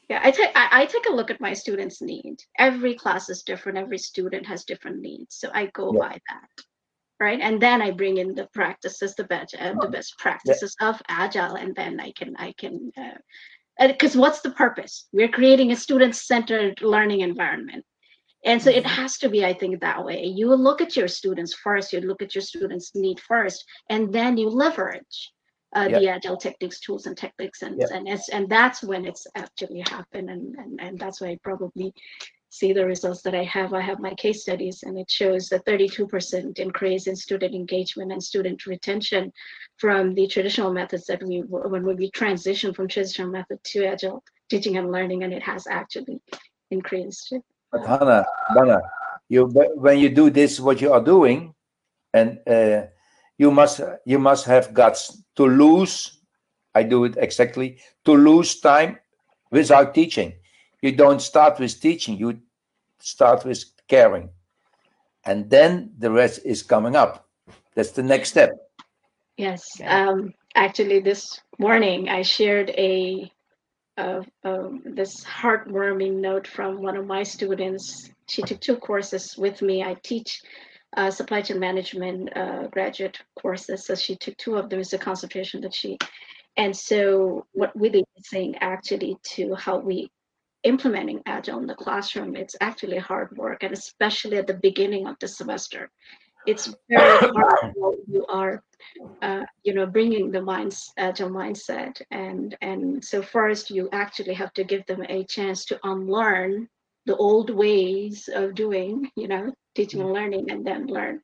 yeah, 0.09 0.21
I 0.23 0.31
take 0.31 0.51
I, 0.55 0.69
I, 0.83 0.87
take 0.87 1.07
a 1.09 1.13
look 1.13 1.31
at 1.31 1.41
my 1.41 1.55
students' 1.55 2.03
need. 2.03 2.37
Every 2.59 2.95
class 2.95 3.31
is 3.31 3.43
different. 3.43 3.79
Every 3.79 3.99
student 3.99 4.47
has 4.47 4.65
different 4.65 5.01
needs, 5.01 5.37
so 5.37 5.51
I 5.55 5.67
go 5.67 5.93
yeah. 5.93 6.01
by 6.01 6.13
that 6.29 6.65
right? 7.23 7.41
And 7.41 7.63
then 7.63 7.81
I 7.81 7.93
bring 7.93 8.17
in 8.19 8.35
the 8.35 8.49
practices, 8.53 9.15
the 9.15 9.23
best, 9.25 9.55
uh, 9.59 9.75
the 9.81 9.89
best 9.89 10.19
practices 10.19 10.75
yeah. 10.81 10.89
of 10.89 11.01
agile, 11.09 11.55
and 11.55 11.73
then 11.77 12.01
I 12.01 12.11
can 12.13 12.35
I 12.37 12.53
can 12.59 12.91
because 13.79 14.17
uh, 14.17 14.21
what's 14.21 14.41
the 14.41 14.51
purpose? 14.51 15.07
We're 15.13 15.29
creating 15.29 15.71
a 15.71 15.77
student-centered 15.77 16.83
learning 16.83 17.21
environment. 17.21 17.85
And 18.45 18.61
so 18.61 18.71
it 18.71 18.85
mm-hmm. 18.85 19.01
has 19.03 19.19
to 19.19 19.29
be, 19.29 19.45
I 19.45 19.53
think, 19.53 19.81
that 19.81 20.05
way. 20.05 20.25
You 20.25 20.55
look 20.55 20.81
at 20.81 20.97
your 20.97 21.09
students 21.09 21.55
first, 21.55 21.93
you 21.93 22.01
look 22.01 22.23
at 22.23 22.35
your 22.35 22.43
students' 22.43 22.95
need 22.95 23.21
first, 23.21 23.65
and 23.89 24.13
then 24.13 24.37
you 24.37 24.49
leverage 24.49 25.33
uh, 25.75 25.89
the 25.89 26.09
agile 26.09 26.37
techniques, 26.37 26.81
tools, 26.81 27.07
and 27.07 27.17
techniques, 27.17 27.63
and 27.63 27.81
and 27.81 28.07
and 28.33 28.49
that's 28.49 28.83
when 28.83 29.07
it's 29.07 29.27
actually 29.35 29.83
happened, 29.89 30.29
and 30.29 30.55
and 30.57 30.81
and 30.81 30.99
that's 30.99 31.21
why 31.21 31.29
I 31.29 31.39
probably 31.43 31.95
see 32.51 32.75
the 32.75 32.85
results 32.85 33.23
that 33.23 33.35
I 33.35 33.45
have. 33.45 33.73
I 33.73 33.81
have 33.81 33.99
my 33.99 34.13
case 34.15 34.43
studies, 34.43 34.83
and 34.83 34.99
it 34.99 35.11
shows 35.11 35.51
a 35.51 35.61
32% 35.61 36.59
increase 36.59 37.07
in 37.07 37.17
student 37.17 37.55
engagement 37.55 38.13
and 38.13 38.23
student 38.23 38.67
retention 38.67 39.33
from 39.79 40.15
the 40.15 40.27
traditional 40.27 40.73
methods 40.73 41.07
that 41.07 41.23
we 41.23 41.39
when 41.49 41.97
we 41.97 42.11
transition 42.11 42.75
from 42.75 42.89
traditional 42.89 43.31
method 43.31 43.59
to 43.65 43.87
agile 43.87 44.23
teaching 44.51 44.77
and 44.77 44.93
learning, 44.93 45.23
and 45.23 45.33
it 45.33 45.43
has 45.43 45.67
actually 45.67 46.21
increased. 46.71 47.33
But 47.73 47.87
Hannah, 47.87 48.27
Hannah, 48.55 48.83
you 49.29 49.47
when 49.77 49.99
you 49.99 50.11
do 50.11 50.31
this, 50.31 50.61
what 50.61 50.81
you 50.81 50.93
are 50.93 51.03
doing, 51.03 51.55
and 52.13 52.39
uh, 52.47 52.87
you 53.39 53.51
must 53.51 53.81
you 54.05 54.19
must 54.19 54.45
have 54.45 54.75
guts 54.75 55.25
to 55.37 55.45
lose. 55.47 56.21
I 56.75 56.83
do 56.85 57.05
it 57.05 57.17
exactly 57.17 57.79
to 58.05 58.13
lose 58.13 58.61
time 58.61 58.99
without 59.51 59.95
teaching 59.95 60.35
you 60.83 60.93
don't 60.93 61.23
start 61.23 61.59
with 61.59 61.81
teaching, 61.81 62.19
you 62.19 62.41
start 62.99 63.45
with 63.45 63.65
caring. 63.89 64.29
And 65.25 65.49
then 65.49 65.93
the 65.97 66.11
rest 66.11 66.41
is 66.45 66.63
coming 66.63 66.97
up. 66.97 67.29
That's 67.75 67.93
the 67.93 68.03
next 68.03 68.31
step. 68.31 68.51
Yes. 69.37 69.65
Okay. 69.81 69.89
Um, 69.89 70.35
actually, 70.57 71.01
this 71.01 71.41
morning 71.59 72.09
I 72.09 72.23
shared 72.23 72.71
a 72.71 73.31
uh, 73.97 74.23
um, 74.45 74.83
this 74.85 75.25
heartwarming 75.25 76.15
note 76.15 76.47
from 76.47 76.83
one 76.83 76.97
of 76.97 77.07
my 77.07 77.23
students. 77.23 78.11
She 78.29 78.43
took 78.43 78.61
two 78.61 78.77
courses 78.77 79.37
with 79.37 79.63
me. 79.63 79.83
I 79.83 79.97
teach 80.03 80.43
uh, 80.97 81.11
supply 81.11 81.43
chain 81.43 81.59
management 81.59 82.35
uh, 82.37 82.67
graduate 82.69 83.19
courses. 83.41 83.87
So 83.87 83.95
she 83.95 84.17
took 84.17 84.37
two 84.37 84.57
of 84.57 84.71
them 84.71 84.81
as 84.81 84.93
a 84.93 84.99
concentration 84.99 85.61
that 85.63 85.75
she, 85.75 85.99
and 86.57 86.77
so 86.77 87.47
what 87.53 87.75
Willie 87.77 88.05
is 88.17 88.29
saying 88.29 88.57
actually 88.61 89.17
to 89.35 89.55
how 89.55 89.79
we 89.79 90.11
implementing 90.65 91.23
agile 91.27 91.59
in 91.59 91.67
the 91.67 91.75
classroom, 91.75 92.37
it's 92.37 92.57
actually 92.61 92.99
hard 92.99 93.37
work, 93.37 93.63
and 93.63 93.73
especially 93.73 94.37
at 94.37 94.47
the 94.47 94.55
beginning 94.55 95.07
of 95.07 95.17
the 95.19 95.29
semester, 95.29 95.91
it's 96.47 96.75
very 96.89 97.19
hard 97.35 97.75
you 98.07 98.27
are, 98.29 98.63
uh, 99.23 99.43
you 99.63 99.75
know, 99.75 99.87
bringing 99.87 100.31
the 100.31 100.43
minds 100.43 100.93
agile 100.97 101.31
mindset, 101.31 102.01
and 102.11 102.57
and 102.61 103.05
so 103.05 103.23
first 103.23 103.71
you 103.71 103.89
actually 103.93 104.35
have 104.35 104.53
to 104.55 104.65
give 104.65 104.85
them 104.87 105.05
a 105.09 105.25
chance 105.25 105.65
to 105.67 105.81
unlearn 105.85 106.69
the 107.07 107.17
old 107.17 107.51
ways 107.51 108.29
of 108.33 108.55
doing, 108.55 109.11
you 109.17 109.29
know, 109.29 109.53
teaching 109.75 110.01
and 110.01 110.13
learning, 110.13 110.51
and 110.51 110.67
then 110.67 110.87
learn, 110.87 111.21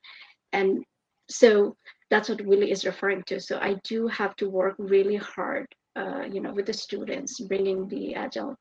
and 0.53 0.85
so 1.29 1.77
that's 2.11 2.29
what 2.29 2.45
Willie 2.47 2.71
is 2.71 2.87
referring 2.87 3.23
to. 3.25 3.41
So 3.41 3.59
I 3.59 3.75
do 3.85 4.07
have 4.09 4.35
to 4.37 4.49
work 4.49 4.75
really 4.79 5.17
hard, 5.17 5.67
uh, 5.95 6.23
you 6.23 6.41
know, 6.41 6.55
with 6.55 6.67
the 6.67 6.73
students, 6.73 7.39
bringing 7.41 7.87
the 7.89 8.15
agile 8.15 8.57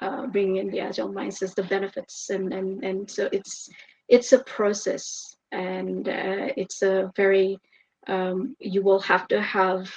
uh, 0.00 0.26
bringing 0.26 0.56
in 0.56 0.70
the 0.70 0.80
agile 0.80 1.12
mindsets, 1.12 1.54
the 1.54 1.62
benefits, 1.62 2.30
and 2.30 2.52
and 2.52 2.84
and 2.84 3.10
so 3.10 3.28
it's 3.32 3.68
it's 4.08 4.32
a 4.32 4.44
process, 4.44 5.35
and 5.56 6.08
uh, 6.08 6.52
it's 6.56 6.82
a 6.82 7.10
very 7.16 7.58
um, 8.06 8.54
you 8.60 8.82
will 8.82 9.00
have 9.00 9.26
to 9.28 9.40
have 9.40 9.92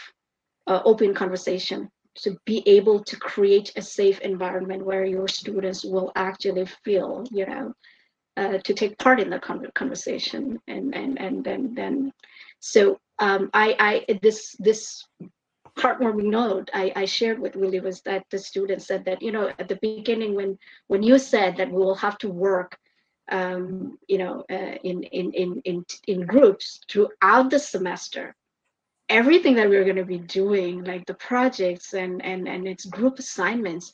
uh, 0.68 0.82
open 0.86 1.14
conversation 1.14 1.90
to 2.16 2.38
be 2.46 2.64
able 2.66 3.00
to 3.04 3.16
create 3.18 3.72
a 3.76 3.82
safe 3.82 4.20
environment 4.22 4.86
where 4.86 5.06
your 5.06 5.28
students 5.28 5.86
will 5.86 6.12
actually 6.16 6.66
feel, 6.84 7.24
you 7.32 7.46
know, 7.46 7.74
uh, 8.36 8.58
to 8.60 8.74
take 8.74 8.98
part 8.98 9.20
in 9.20 9.30
the 9.30 9.40
conversation, 9.76 10.60
and 10.68 10.96
and 10.96 11.20
and 11.20 11.44
then 11.44 11.74
then, 11.76 12.12
so 12.60 13.00
um, 13.20 13.50
I 13.54 13.76
I 13.80 14.20
this 14.22 14.56
this 14.60 15.06
heartwarming 15.78 16.30
note 16.30 16.70
I, 16.74 16.92
I 16.96 17.06
shared 17.06 17.40
with 17.40 17.56
Willie 17.56 17.80
was 17.80 18.02
that 18.02 18.26
the 18.32 18.38
students 18.38 18.88
said 18.88 19.06
that, 19.06 19.22
you 19.22 19.32
know, 19.32 19.50
at 19.60 19.68
the 19.70 19.80
beginning 19.82 20.36
when 20.36 20.58
when 20.88 21.04
you 21.04 21.18
said 21.18 21.58
that 21.58 21.72
we 21.72 21.78
will 21.78 21.96
have 21.96 22.18
to 22.20 22.30
work 22.30 22.78
um, 23.32 23.98
you 24.08 24.18
know, 24.18 24.44
uh, 24.52 24.76
in, 24.84 25.04
in, 25.04 25.32
in, 25.34 25.62
in, 25.66 25.86
in 26.08 26.26
groups 26.26 26.80
throughout 26.90 27.50
the 27.50 27.60
semester, 27.60 28.36
everything 29.10 29.56
that 29.56 29.70
we 29.70 29.78
are 29.78 29.84
going 29.84 29.96
to 29.96 30.06
be 30.06 30.20
doing, 30.20 30.84
like 30.84 31.06
the 31.06 31.14
projects 31.16 31.94
and, 31.94 32.24
and, 32.24 32.48
and 32.48 32.68
its 32.68 32.86
group 32.86 33.20
assignments, 33.20 33.94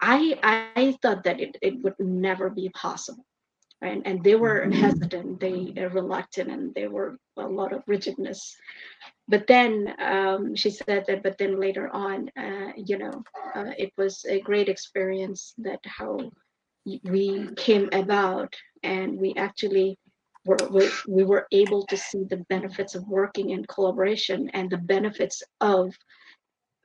I, 0.00 0.38
I 0.76 0.96
thought 1.02 1.24
that 1.24 1.40
it, 1.40 1.56
it 1.62 1.82
would 1.82 1.98
never 1.98 2.50
be 2.50 2.68
possible. 2.70 3.24
Right? 3.82 4.00
And 4.04 4.24
they 4.24 4.34
were 4.34 4.68
hesitant, 4.70 5.40
they 5.40 5.74
are 5.76 5.90
reluctant, 5.90 6.50
and 6.50 6.74
there 6.74 6.90
were 6.90 7.18
a 7.36 7.46
lot 7.46 7.72
of 7.72 7.82
rigidness 7.86 8.56
but 9.28 9.46
then 9.46 9.94
um, 10.00 10.54
she 10.54 10.70
said 10.70 11.04
that 11.06 11.22
but 11.22 11.38
then 11.38 11.58
later 11.58 11.88
on 11.92 12.30
uh, 12.38 12.72
you 12.76 12.98
know 12.98 13.22
uh, 13.54 13.72
it 13.78 13.92
was 13.96 14.24
a 14.28 14.40
great 14.40 14.68
experience 14.68 15.54
that 15.58 15.80
how 15.84 16.18
we 17.04 17.48
came 17.56 17.88
about 17.92 18.54
and 18.82 19.18
we 19.18 19.34
actually 19.36 19.98
were 20.44 20.58
we, 20.70 20.88
we 21.08 21.24
were 21.24 21.46
able 21.52 21.86
to 21.86 21.96
see 21.96 22.24
the 22.24 22.44
benefits 22.48 22.94
of 22.94 23.08
working 23.08 23.50
in 23.50 23.64
collaboration 23.64 24.50
and 24.50 24.70
the 24.70 24.78
benefits 24.78 25.42
of 25.60 25.94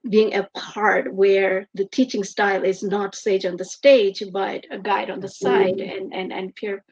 being 0.10 0.34
a 0.34 0.48
part 0.56 1.14
where 1.14 1.68
the 1.74 1.84
teaching 1.86 2.24
style 2.24 2.64
is 2.64 2.82
not 2.82 3.14
sage 3.16 3.46
on 3.46 3.58
the 3.58 3.66
stage 3.66 4.24
but 4.32 4.64
a 4.72 4.80
guide 4.80 5.10
on 5.10 5.20
the 5.20 5.28
side 5.28 5.80
and 5.80 6.14
and 6.14 6.32
and 6.32 6.56
peer 6.56 6.84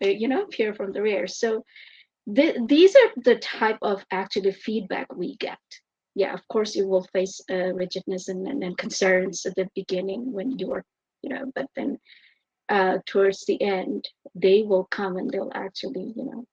you 0.00 0.28
know 0.28 0.46
peer 0.46 0.72
from 0.72 0.92
the 0.92 1.02
rear 1.02 1.26
so 1.26 1.64
these 2.26 2.94
are 2.94 3.22
the 3.24 3.36
type 3.36 3.78
of 3.82 4.04
actually 4.10 4.52
feedback 4.52 5.12
we 5.14 5.36
get. 5.36 5.58
Yeah, 6.14 6.34
of 6.34 6.46
course 6.48 6.76
you 6.76 6.86
will 6.86 7.04
face 7.12 7.40
uh, 7.50 7.72
rigidness 7.74 8.28
and, 8.28 8.46
and, 8.46 8.62
and, 8.62 8.76
concerns 8.76 9.46
at 9.46 9.54
the 9.54 9.68
beginning 9.74 10.30
when 10.32 10.58
you 10.58 10.72
are, 10.72 10.84
you 11.22 11.30
know, 11.30 11.50
but 11.54 11.66
then 11.74 11.98
uh, 12.68 12.98
towards 13.06 13.44
the 13.46 13.60
end, 13.62 14.08
they 14.34 14.62
will 14.62 14.84
come 14.84 15.16
and 15.16 15.30
they'll 15.30 15.52
actually, 15.54 16.12
you 16.16 16.24
know, 16.24 16.46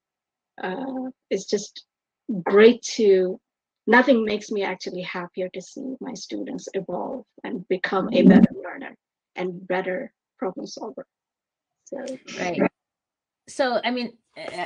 uh, 0.62 1.10
it's 1.30 1.45
just 1.45 1.86
great 2.43 2.82
to, 2.82 3.39
nothing 3.88 4.26
makes 4.26 4.51
me 4.51 4.64
actually 4.64 5.01
happier 5.01 5.49
to 5.49 5.62
see 5.62 5.95
my 6.01 6.14
students 6.14 6.68
evolve 6.74 7.24
and 7.43 7.68
become 7.70 8.10
a 8.14 8.24
better 8.24 8.51
learner 8.64 8.95
and 9.36 9.68
better 9.68 10.12
problem 10.38 10.68
solver. 10.68 11.05
So, 11.86 11.97
right. 12.39 12.62
So, 13.47 13.82
I 13.84 13.91
mean, 13.91 14.14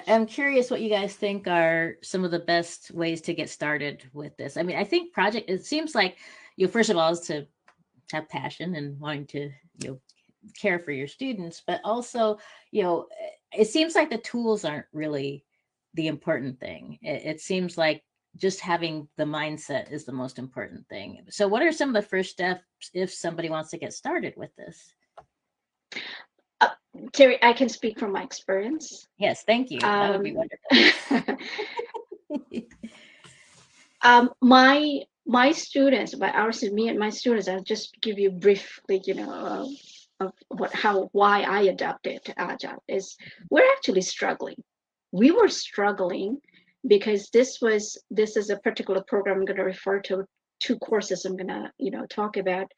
I'm 0.07 0.25
curious 0.25 0.69
what 0.69 0.81
you 0.81 0.89
guys 0.89 1.15
think 1.15 1.47
are 1.47 1.95
some 2.01 2.23
of 2.23 2.31
the 2.31 2.39
best 2.39 2.91
ways 2.91 3.21
to 3.21 3.33
get 3.33 3.49
started 3.49 4.03
with 4.13 4.35
this. 4.37 4.57
I 4.57 4.63
mean, 4.63 4.77
I 4.77 4.83
think 4.83 5.13
project 5.13 5.49
it 5.49 5.65
seems 5.65 5.95
like 5.95 6.17
you 6.57 6.65
know, 6.65 6.71
first 6.71 6.89
of 6.89 6.97
all 6.97 7.11
is 7.11 7.21
to 7.21 7.47
have 8.11 8.29
passion 8.29 8.75
and 8.75 8.99
wanting 8.99 9.25
to, 9.27 9.51
you 9.79 9.89
know, 9.89 9.99
care 10.59 10.79
for 10.79 10.91
your 10.91 11.07
students, 11.07 11.61
but 11.65 11.81
also, 11.83 12.37
you 12.71 12.83
know, 12.83 13.07
it 13.51 13.67
seems 13.67 13.95
like 13.95 14.09
the 14.09 14.17
tools 14.19 14.65
aren't 14.65 14.85
really 14.93 15.45
the 15.93 16.07
important 16.07 16.59
thing. 16.59 16.97
It, 17.01 17.25
it 17.25 17.41
seems 17.41 17.77
like 17.77 18.03
just 18.35 18.59
having 18.59 19.07
the 19.17 19.23
mindset 19.23 19.91
is 19.91 20.05
the 20.05 20.11
most 20.11 20.39
important 20.39 20.87
thing. 20.89 21.19
So 21.29 21.47
what 21.47 21.61
are 21.61 21.71
some 21.71 21.89
of 21.89 21.95
the 21.95 22.07
first 22.07 22.31
steps 22.31 22.63
if 22.93 23.13
somebody 23.13 23.49
wants 23.49 23.69
to 23.71 23.77
get 23.77 23.93
started 23.93 24.33
with 24.35 24.55
this? 24.55 24.93
Terri, 27.11 27.37
I 27.41 27.53
can 27.53 27.69
speak 27.69 27.99
from 27.99 28.11
my 28.11 28.23
experience. 28.23 29.07
Yes, 29.17 29.43
thank 29.43 29.71
you. 29.71 29.79
That 29.79 30.11
would 30.11 30.23
be 30.23 30.35
um, 30.37 30.45
wonderful. 31.09 31.37
um, 34.01 34.29
my 34.41 35.01
my 35.25 35.51
students, 35.51 36.13
by 36.15 36.29
our 36.29 36.51
me 36.71 36.89
and 36.89 36.99
my 36.99 37.09
students, 37.09 37.47
I'll 37.47 37.63
just 37.63 37.99
give 38.01 38.19
you 38.19 38.29
briefly, 38.29 39.01
you 39.05 39.13
know, 39.13 39.31
uh, 39.31 39.65
of 40.25 40.33
what 40.49 40.73
how 40.73 41.09
why 41.11 41.41
I 41.41 41.61
adapted 41.63 42.21
Agile 42.37 42.83
is 42.87 43.17
we're 43.49 43.69
actually 43.75 44.01
struggling. 44.01 44.61
We 45.11 45.31
were 45.31 45.49
struggling 45.49 46.39
because 46.87 47.29
this 47.29 47.59
was 47.61 47.97
this 48.09 48.35
is 48.37 48.49
a 48.49 48.57
particular 48.57 49.03
program 49.07 49.39
I'm 49.39 49.45
going 49.45 49.57
to 49.57 49.63
refer 49.63 49.99
to 50.01 50.25
two 50.59 50.77
courses 50.79 51.25
I'm 51.25 51.37
going 51.37 51.47
to 51.47 51.71
you 51.77 51.91
know 51.91 52.05
talk 52.05 52.37
about 52.37 52.71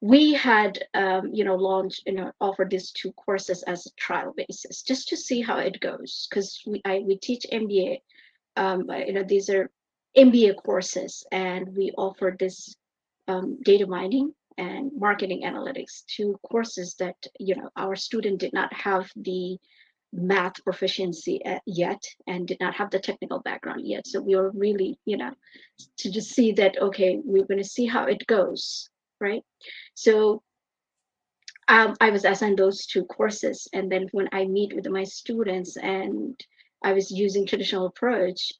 we 0.00 0.34
had 0.34 0.78
um, 0.94 1.30
you 1.32 1.44
know 1.44 1.56
launched 1.56 2.02
you 2.06 2.14
know 2.14 2.32
offered 2.40 2.70
these 2.70 2.90
two 2.92 3.12
courses 3.12 3.62
as 3.64 3.86
a 3.86 3.94
trial 3.96 4.34
basis 4.36 4.82
just 4.82 5.08
to 5.08 5.16
see 5.16 5.40
how 5.40 5.58
it 5.58 5.80
goes 5.80 6.26
because 6.28 6.62
we 6.66 6.82
I 6.84 7.02
we 7.06 7.16
teach 7.16 7.46
MBA 7.52 8.00
um, 8.56 8.84
you 9.06 9.12
know 9.12 9.22
these 9.22 9.48
are 9.50 9.70
MBA 10.16 10.56
courses 10.64 11.26
and 11.32 11.76
we 11.76 11.92
offered 11.96 12.38
this 12.38 12.74
um, 13.28 13.58
data 13.62 13.86
mining 13.86 14.32
and 14.58 14.90
marketing 14.96 15.42
analytics 15.44 16.04
two 16.06 16.38
courses 16.48 16.94
that 16.98 17.16
you 17.38 17.54
know 17.54 17.68
our 17.76 17.96
student 17.96 18.38
did 18.40 18.52
not 18.52 18.72
have 18.72 19.10
the 19.16 19.58
math 20.12 20.64
proficiency 20.64 21.44
uh, 21.44 21.58
yet 21.66 22.02
and 22.26 22.46
did 22.46 22.58
not 22.60 22.74
have 22.74 22.90
the 22.90 22.98
technical 22.98 23.40
background 23.40 23.82
yet 23.84 24.06
so 24.06 24.20
we 24.20 24.36
were 24.36 24.50
really 24.52 24.98
you 25.04 25.16
know 25.16 25.32
to 25.98 26.10
just 26.10 26.30
see 26.30 26.52
that 26.52 26.80
okay 26.80 27.20
we're 27.24 27.44
going 27.44 27.62
to 27.62 27.68
see 27.68 27.86
how 27.86 28.04
it 28.04 28.26
goes 28.26 28.88
right? 29.20 29.42
So 29.94 30.42
um, 31.68 31.94
I 32.00 32.10
was 32.10 32.24
assigned 32.24 32.58
those 32.58 32.86
two 32.86 33.04
courses. 33.04 33.68
And 33.72 33.90
then 33.90 34.08
when 34.12 34.28
I 34.32 34.44
meet 34.44 34.74
with 34.74 34.86
my 34.88 35.04
students 35.04 35.76
and 35.76 36.38
I 36.84 36.92
was 36.92 37.10
using 37.10 37.46
traditional 37.46 37.86
approach 37.86 38.52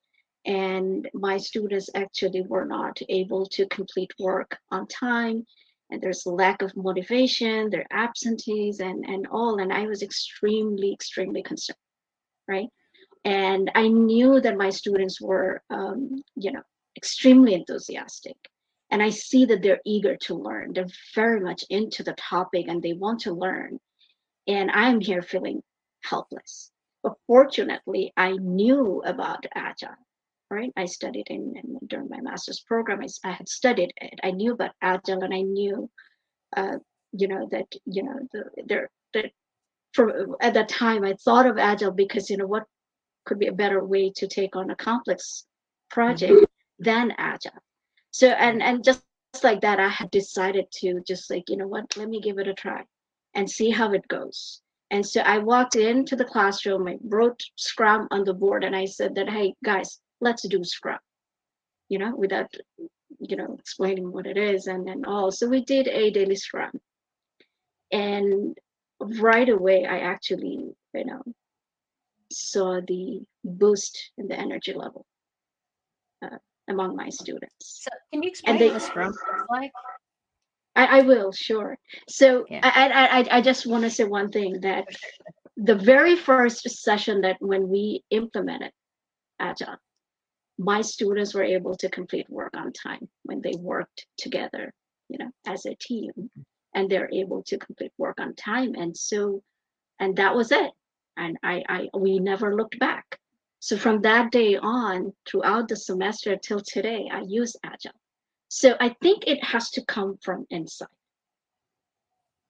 and 0.44 1.08
my 1.12 1.36
students 1.36 1.90
actually 1.94 2.42
were 2.42 2.64
not 2.64 2.98
able 3.08 3.46
to 3.46 3.66
complete 3.66 4.12
work 4.18 4.58
on 4.70 4.86
time 4.86 5.44
and 5.90 6.00
there's 6.00 6.26
lack 6.26 6.62
of 6.62 6.76
motivation, 6.76 7.70
there 7.70 7.86
are 7.90 8.04
absentees 8.04 8.80
and, 8.80 9.04
and 9.04 9.26
all. 9.30 9.60
And 9.60 9.72
I 9.72 9.86
was 9.86 10.02
extremely, 10.02 10.92
extremely 10.92 11.42
concerned, 11.42 11.78
right? 12.48 12.68
And 13.24 13.70
I 13.74 13.88
knew 13.88 14.40
that 14.40 14.56
my 14.56 14.70
students 14.70 15.20
were, 15.20 15.62
um, 15.70 16.22
you 16.34 16.52
know, 16.52 16.62
extremely 16.96 17.54
enthusiastic 17.54 18.36
and 18.90 19.02
i 19.02 19.10
see 19.10 19.44
that 19.44 19.62
they're 19.62 19.80
eager 19.84 20.16
to 20.16 20.34
learn 20.34 20.72
they're 20.72 20.86
very 21.14 21.40
much 21.40 21.64
into 21.70 22.02
the 22.02 22.14
topic 22.14 22.66
and 22.68 22.82
they 22.82 22.92
want 22.94 23.20
to 23.20 23.32
learn 23.32 23.78
and 24.46 24.70
i'm 24.70 25.00
here 25.00 25.22
feeling 25.22 25.62
helpless 26.02 26.70
but 27.02 27.14
fortunately 27.26 28.12
i 28.16 28.32
knew 28.32 29.02
about 29.04 29.44
agile 29.54 29.90
right? 30.50 30.72
I 30.76 30.86
studied 30.86 31.26
in, 31.28 31.54
in 31.56 31.78
during 31.86 32.08
my 32.08 32.20
master's 32.20 32.60
program. 32.60 33.00
I, 33.00 33.28
I, 33.28 33.32
had 33.32 33.48
studied 33.48 33.92
it. 33.96 34.20
I 34.22 34.30
knew 34.30 34.52
about 34.52 34.72
agile 34.82 35.22
and 35.22 35.34
i 35.34 35.40
knew 35.40 35.90
uh, 36.56 36.78
you 37.12 37.28
know 37.28 37.48
that 37.50 37.66
you 37.84 38.02
know 38.02 38.18
the, 38.32 38.44
there 38.66 38.90
that 39.14 39.26
for 39.94 40.36
at 40.42 40.54
that 40.54 40.68
time 40.68 41.04
i 41.04 41.14
thought 41.24 41.46
of 41.46 41.58
agile 41.58 41.92
because 41.92 42.30
you 42.30 42.36
know 42.36 42.46
what 42.46 42.64
could 43.24 43.38
be 43.38 43.46
a 43.46 43.52
better 43.52 43.84
way 43.84 44.12
to 44.14 44.26
take 44.28 44.54
on 44.54 44.70
a 44.70 44.76
complex 44.76 45.46
project 45.90 46.32
mm-hmm. 46.32 46.44
than 46.78 47.12
agile. 47.18 47.62
So 48.10 48.28
and 48.28 48.62
and 48.62 48.84
just 48.84 49.02
like 49.42 49.60
that 49.60 49.78
i 49.78 49.88
had 49.88 50.10
decided 50.10 50.66
to 50.72 51.02
just 51.06 51.30
like 51.30 51.50
you 51.50 51.58
know 51.58 51.66
what 51.66 51.94
let 51.96 52.08
me 52.08 52.20
give 52.20 52.38
it 52.38 52.48
a 52.48 52.54
try 52.54 52.82
and 53.36 53.48
see 53.48 53.70
how 53.70 53.92
it 53.92 54.08
goes. 54.08 54.62
And 54.90 55.06
so 55.06 55.20
I 55.20 55.38
walked 55.38 55.76
into 55.76 56.16
the 56.16 56.24
classroom, 56.24 56.88
I 56.88 56.96
wrote 57.04 57.42
Scrum 57.56 58.08
on 58.10 58.24
the 58.24 58.34
board, 58.34 58.64
and 58.64 58.74
I 58.74 58.86
said 58.86 59.14
that, 59.16 59.28
hey, 59.28 59.54
guys, 59.64 60.00
let's 60.20 60.46
do 60.48 60.64
Scrum, 60.64 60.98
you 61.88 61.98
know, 61.98 62.14
without, 62.16 62.52
you 63.18 63.36
know, 63.36 63.56
explaining 63.58 64.12
what 64.12 64.26
it 64.26 64.36
is 64.36 64.66
and 64.66 64.86
then 64.86 65.04
all. 65.04 65.30
So 65.30 65.48
we 65.48 65.64
did 65.64 65.88
a 65.88 66.10
daily 66.10 66.36
Scrum. 66.36 66.72
And 67.92 68.56
right 69.00 69.48
away, 69.48 69.84
I 69.84 69.98
actually, 70.00 70.74
you 70.94 71.04
know, 71.04 71.22
saw 72.32 72.80
the 72.86 73.22
boost 73.44 74.10
in 74.18 74.26
the 74.28 74.38
energy 74.38 74.72
level 74.72 75.06
uh, 76.24 76.38
among 76.68 76.96
my 76.96 77.08
students. 77.08 77.84
So 77.84 77.90
can 78.12 78.22
you 78.22 78.30
explain 78.30 78.58
they, 78.58 78.70
what 78.70 78.82
Scrum 78.82 79.08
looks 79.08 79.22
like? 79.50 79.70
I, 80.74 80.98
I 80.98 81.02
will, 81.02 81.32
sure. 81.32 81.78
So 82.08 82.44
yeah. 82.50 82.60
I, 82.62 83.20
I, 83.20 83.38
I 83.38 83.40
just 83.40 83.66
want 83.66 83.84
to 83.84 83.90
say 83.90 84.04
one 84.04 84.30
thing 84.30 84.60
that 84.60 84.86
the 85.56 85.74
very 85.74 86.16
first 86.16 86.68
session 86.68 87.22
that 87.22 87.36
when 87.40 87.68
we 87.68 88.04
implemented 88.10 88.72
Agile, 89.38 89.76
my 90.58 90.80
students 90.80 91.34
were 91.34 91.42
able 91.42 91.76
to 91.76 91.90
complete 91.90 92.28
work 92.30 92.54
on 92.56 92.72
time 92.72 93.08
when 93.24 93.40
they 93.42 93.52
worked 93.58 94.06
together, 94.16 94.72
you 95.08 95.18
know, 95.18 95.30
as 95.46 95.66
a 95.66 95.74
team, 95.74 96.12
and 96.74 96.90
they're 96.90 97.10
able 97.12 97.42
to 97.44 97.58
complete 97.58 97.92
work 97.98 98.20
on 98.20 98.34
time. 98.34 98.74
And 98.74 98.96
so, 98.96 99.42
and 99.98 100.16
that 100.16 100.34
was 100.34 100.52
it. 100.52 100.70
And 101.16 101.38
I, 101.42 101.62
I, 101.68 101.88
we 101.98 102.18
never 102.18 102.54
looked 102.54 102.78
back. 102.78 103.18
So 103.60 103.76
from 103.76 104.02
that 104.02 104.30
day 104.30 104.56
on, 104.56 105.12
throughout 105.26 105.68
the 105.68 105.76
semester 105.76 106.36
till 106.36 106.60
today, 106.60 107.08
I 107.10 107.22
use 107.26 107.56
Agile. 107.64 107.92
So 108.48 108.76
I 108.80 108.94
think 109.02 109.24
it 109.26 109.42
has 109.42 109.70
to 109.72 109.84
come 109.84 110.18
from 110.22 110.46
inside. 110.50 110.88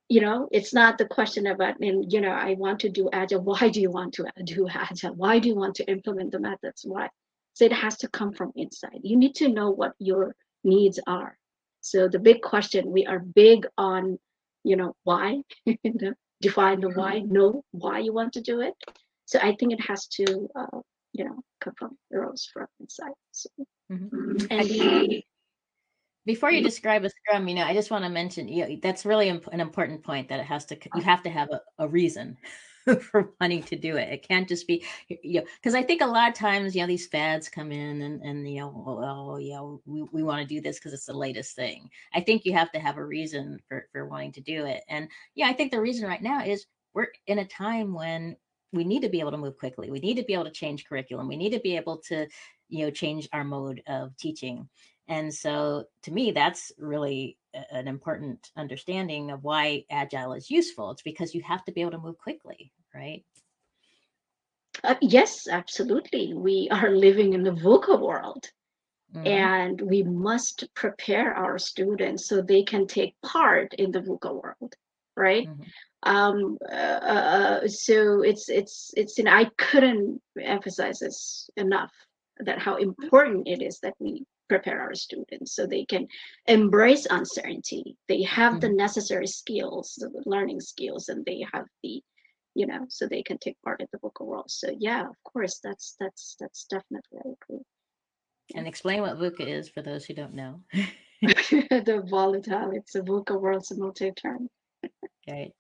You 0.09 0.21
know, 0.21 0.49
it's 0.53 0.73
not 0.75 0.99
the 0.99 1.07
question 1.07 1.47
about, 1.47 1.81
and 1.81 2.13
you 2.13 2.21
know, 2.21 2.31
I 2.31 2.55
want 2.55 2.81
to 2.81 2.89
do 2.89 3.09
agile. 3.13 3.41
Why 3.45 3.69
do 3.69 3.81
you 3.81 3.91
want 3.91 4.15
to 4.15 4.27
do 4.45 4.69
agile? 4.69 5.15
Why 5.15 5.39
do 5.39 5.49
you 5.49 5.57
want 5.57 5.75
to 5.77 5.91
implement 5.91 6.33
the 6.33 6.39
methods? 6.39 6.85
Why? 6.85 7.09
So 7.57 7.65
it 7.65 7.73
has 7.73 7.97
to 7.99 8.09
come 8.09 8.35
from 8.35 8.53
inside. 8.55 9.01
You 9.03 9.17
need 9.17 9.35
to 9.37 9.49
know 9.49 9.71
what 9.71 9.95
your 9.99 10.37
needs 10.63 11.01
are. 11.07 11.39
So 11.81 12.07
the 12.07 12.19
big 12.19 12.43
question, 12.43 12.93
we 12.93 13.07
are 13.07 13.19
big 13.19 13.67
on, 13.79 14.19
you 14.63 14.77
know, 14.77 14.95
why, 15.05 15.41
define 16.43 16.81
the 16.83 16.91
why, 16.91 17.21
know 17.21 17.65
why 17.71 18.01
you 18.01 18.13
want 18.13 18.35
to 18.35 18.43
do 18.43 18.61
it. 18.61 18.75
So 19.25 19.39
I 19.39 19.57
think 19.59 19.73
it 19.73 19.81
has 19.81 20.07
to, 20.09 20.49
uh, 20.55 20.81
you 21.15 21.25
know, 21.25 21.41
come 21.63 21.73
from, 21.79 21.97
arose 22.13 22.47
from 22.53 22.67
inside. 22.79 23.15
So, 23.33 23.49
mm-hmm. 23.91 24.47
and 24.51 24.69
the, 24.69 25.25
before 26.27 26.51
you 26.51 26.59
mm-hmm. 26.59 26.67
describe 26.67 27.05
a 27.07 27.09
scrum, 27.09 27.49
you 27.49 27.55
know, 27.55 27.65
I 27.65 27.73
just 27.73 27.91
want 27.91 28.05
to 28.05 28.11
mention 28.11 28.49
you 28.49 28.69
know, 28.69 28.77
that's 28.83 29.07
really 29.07 29.31
imp- 29.31 29.47
an 29.47 29.61
important 29.61 30.03
point 30.03 30.29
that 30.29 30.41
it 30.41 30.47
has 30.47 30.67
to 30.67 30.77
you 30.95 31.01
have 31.01 31.23
to 31.23 31.31
have 31.31 31.49
a, 31.51 31.63
a 31.79 31.89
reason 31.89 32.37
for 33.01 33.33
wanting 33.41 33.63
to 33.65 33.77
do 33.77 33.97
it. 33.97 34.13
It 34.13 34.29
can't 34.29 34.49
just 34.49 34.67
be 34.67 34.85
you 35.09 35.41
know 35.41 35.47
because 35.61 35.75
I 35.75 35.83
think 35.83 36.03
a 36.03 36.07
lot 36.07 36.29
of 36.29 36.35
times 36.35 36.75
you 36.75 36.81
know 36.81 36.87
these 36.87 37.07
fads 37.07 37.49
come 37.49 37.73
in 37.73 38.03
and 38.03 38.23
and 38.23 38.49
you 38.49 38.61
know 38.61 38.85
oh, 38.87 39.35
oh 39.35 39.37
yeah 39.39 39.61
we, 39.85 40.05
we 40.13 40.23
want 40.23 40.41
to 40.41 40.47
do 40.55 40.61
this 40.61 40.79
because 40.79 40.93
it's 40.93 41.07
the 41.07 41.13
latest 41.13 41.57
thing. 41.57 41.91
I 42.15 42.21
think 42.21 42.45
you 42.45 42.53
have 42.53 42.71
to 42.73 42.79
have 42.79 42.97
a 42.97 43.05
reason 43.05 43.59
for 43.69 43.89
for 43.93 44.07
wanting 44.07 44.33
to 44.33 44.41
do 44.41 44.67
it. 44.67 44.83
And 44.89 45.09
yeah, 45.35 45.49
I 45.49 45.53
think 45.53 45.73
the 45.73 45.81
reason 45.81 46.09
right 46.09 46.23
now 46.23 46.45
is 46.45 46.67
we're 46.95 47.09
in 47.27 47.41
a 47.41 47.45
time 47.45 47.93
when 47.93 48.37
we 48.73 48.85
need 48.85 49.03
to 49.03 49.09
be 49.09 49.21
able 49.21 49.31
to 49.33 49.39
move 49.39 49.59
quickly. 49.59 49.91
We 49.91 50.01
need 50.01 50.17
to 50.17 50.25
be 50.25 50.35
able 50.35 50.45
to 50.45 50.51
change 50.51 50.87
curriculum. 50.87 51.29
We 51.29 51.37
need 51.37 51.53
to 51.53 51.61
be 51.61 51.77
able 51.77 51.99
to 52.09 52.27
you 52.69 52.85
know 52.85 52.91
change 52.91 53.29
our 53.33 53.45
mode 53.45 53.83
of 53.89 54.17
teaching 54.17 54.69
and 55.09 55.33
so 55.33 55.85
to 56.03 56.13
me, 56.13 56.33
that's 56.33 56.73
really 56.79 57.37
an 57.71 57.89
important 57.89 58.51
understanding 58.57 59.31
of 59.31 59.45
why 59.45 59.85
agile 59.91 60.33
is 60.33 60.51
useful. 60.51 60.91
It's 60.91 61.03
because 61.03 61.35
you 61.35 61.43
have 61.43 61.65
to 61.65 61.73
be 61.73 61.81
able 61.81 61.93
to 61.93 61.99
move 61.99 62.19
quickly, 62.19 62.73
right? 62.95 63.25
Uh, 64.85 64.97
yes, 65.01 65.49
absolutely. 65.49 66.35
We 66.35 66.69
are 66.71 66.91
living 66.91 67.33
in 67.33 67.43
the 67.43 67.53
VUCA 67.53 68.01
world. 68.01 68.51
Mm-hmm. 69.15 69.27
And 69.27 69.81
we 69.81 70.03
must 70.03 70.65
prepare 70.75 71.33
our 71.33 71.59
students 71.59 72.29
so 72.29 72.43
they 72.43 72.65
can 72.65 72.87
take 72.87 73.15
part 73.25 73.73
in 73.75 73.93
the 73.93 74.01
VUCA 74.01 74.35
world, 74.35 74.75
right? 75.17 75.49
Mm-hmm 75.49 75.63
um 76.03 76.57
uh, 76.71 77.01
uh, 77.15 77.69
so 77.69 78.23
it's 78.23 78.49
it's 78.49 78.93
it's 78.97 79.19
and 79.19 79.29
i 79.29 79.45
couldn't 79.57 80.21
emphasize 80.41 81.01
this 81.01 81.51
enough 81.57 81.91
that 82.39 82.59
how 82.59 82.77
important 82.77 83.49
it 83.49 83.63
is 83.63 83.81
that 83.81 83.95
we 83.99 84.25
prepare 84.49 84.81
our 84.81 84.95
students 84.95 85.55
so 85.55 85.67
they 85.67 85.85
can 85.85 86.07
embrace 86.47 87.07
uncertainty. 87.11 87.97
They 88.09 88.23
have 88.23 88.55
mm-hmm. 88.55 88.61
the 88.61 88.69
necessary 88.71 89.27
skills 89.27 89.95
the 89.97 90.23
learning 90.27 90.61
skills 90.61 91.09
and 91.09 91.25
they 91.25 91.45
have 91.53 91.67
the 91.83 92.03
you 92.55 92.67
know 92.67 92.87
so 92.89 93.07
they 93.07 93.23
can 93.23 93.39
take 93.39 93.61
part 93.63 93.81
in 93.81 93.87
the 93.93 93.99
VUCA 93.99 94.25
world 94.25 94.51
so 94.51 94.75
yeah 94.79 95.03
of 95.03 95.17
course 95.25 95.61
that's 95.63 95.95
that's 96.01 96.37
that's 96.41 96.65
definitely 96.65 97.19
I 97.25 97.29
agree. 97.29 97.63
And 98.55 98.67
explain 98.67 99.03
what 99.03 99.19
VUCA 99.19 99.47
is 99.47 99.69
for 99.69 99.83
those 99.83 100.05
who 100.05 100.15
don't 100.15 100.35
know. 100.35 100.61
The 101.23 102.05
volatile 102.11 102.73
it's 102.73 102.95
a 102.95 103.01
VUCA 103.01 103.41
world 103.41 103.65
simultaneous 103.65 104.17
term 104.21 104.49
right. 105.29 105.53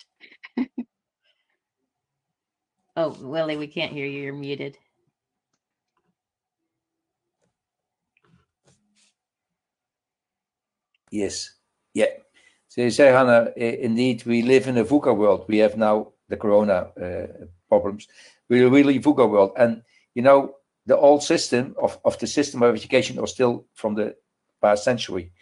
Oh 2.94 3.16
willie 3.20 3.56
we 3.56 3.66
can't 3.66 3.92
hear 3.92 4.06
you 4.06 4.20
you're 4.22 4.34
muted 4.34 4.78
Yes. 11.10 11.50
Yeah. 11.94 12.06
So 12.68 12.82
you 12.82 12.90
say, 12.90 13.08
Hannah, 13.08 13.52
indeed, 13.56 14.24
we 14.26 14.42
live 14.42 14.66
in 14.66 14.76
a 14.78 14.84
VUCA 14.84 15.16
world. 15.16 15.46
We 15.48 15.58
have 15.58 15.76
now 15.76 16.12
the 16.28 16.36
corona 16.36 16.90
uh, 17.00 17.46
problems. 17.68 18.08
We're 18.48 18.68
really 18.68 18.98
VUCA 18.98 19.30
world. 19.30 19.52
And, 19.56 19.82
you 20.14 20.22
know, 20.22 20.56
the 20.84 20.96
old 20.96 21.22
system 21.22 21.74
of, 21.80 21.98
of 22.04 22.18
the 22.18 22.26
system 22.26 22.62
of 22.62 22.74
education 22.74 23.20
was 23.20 23.32
still 23.32 23.66
from 23.74 23.94
the 23.94 24.14
past 24.60 24.84
century, 24.84 25.32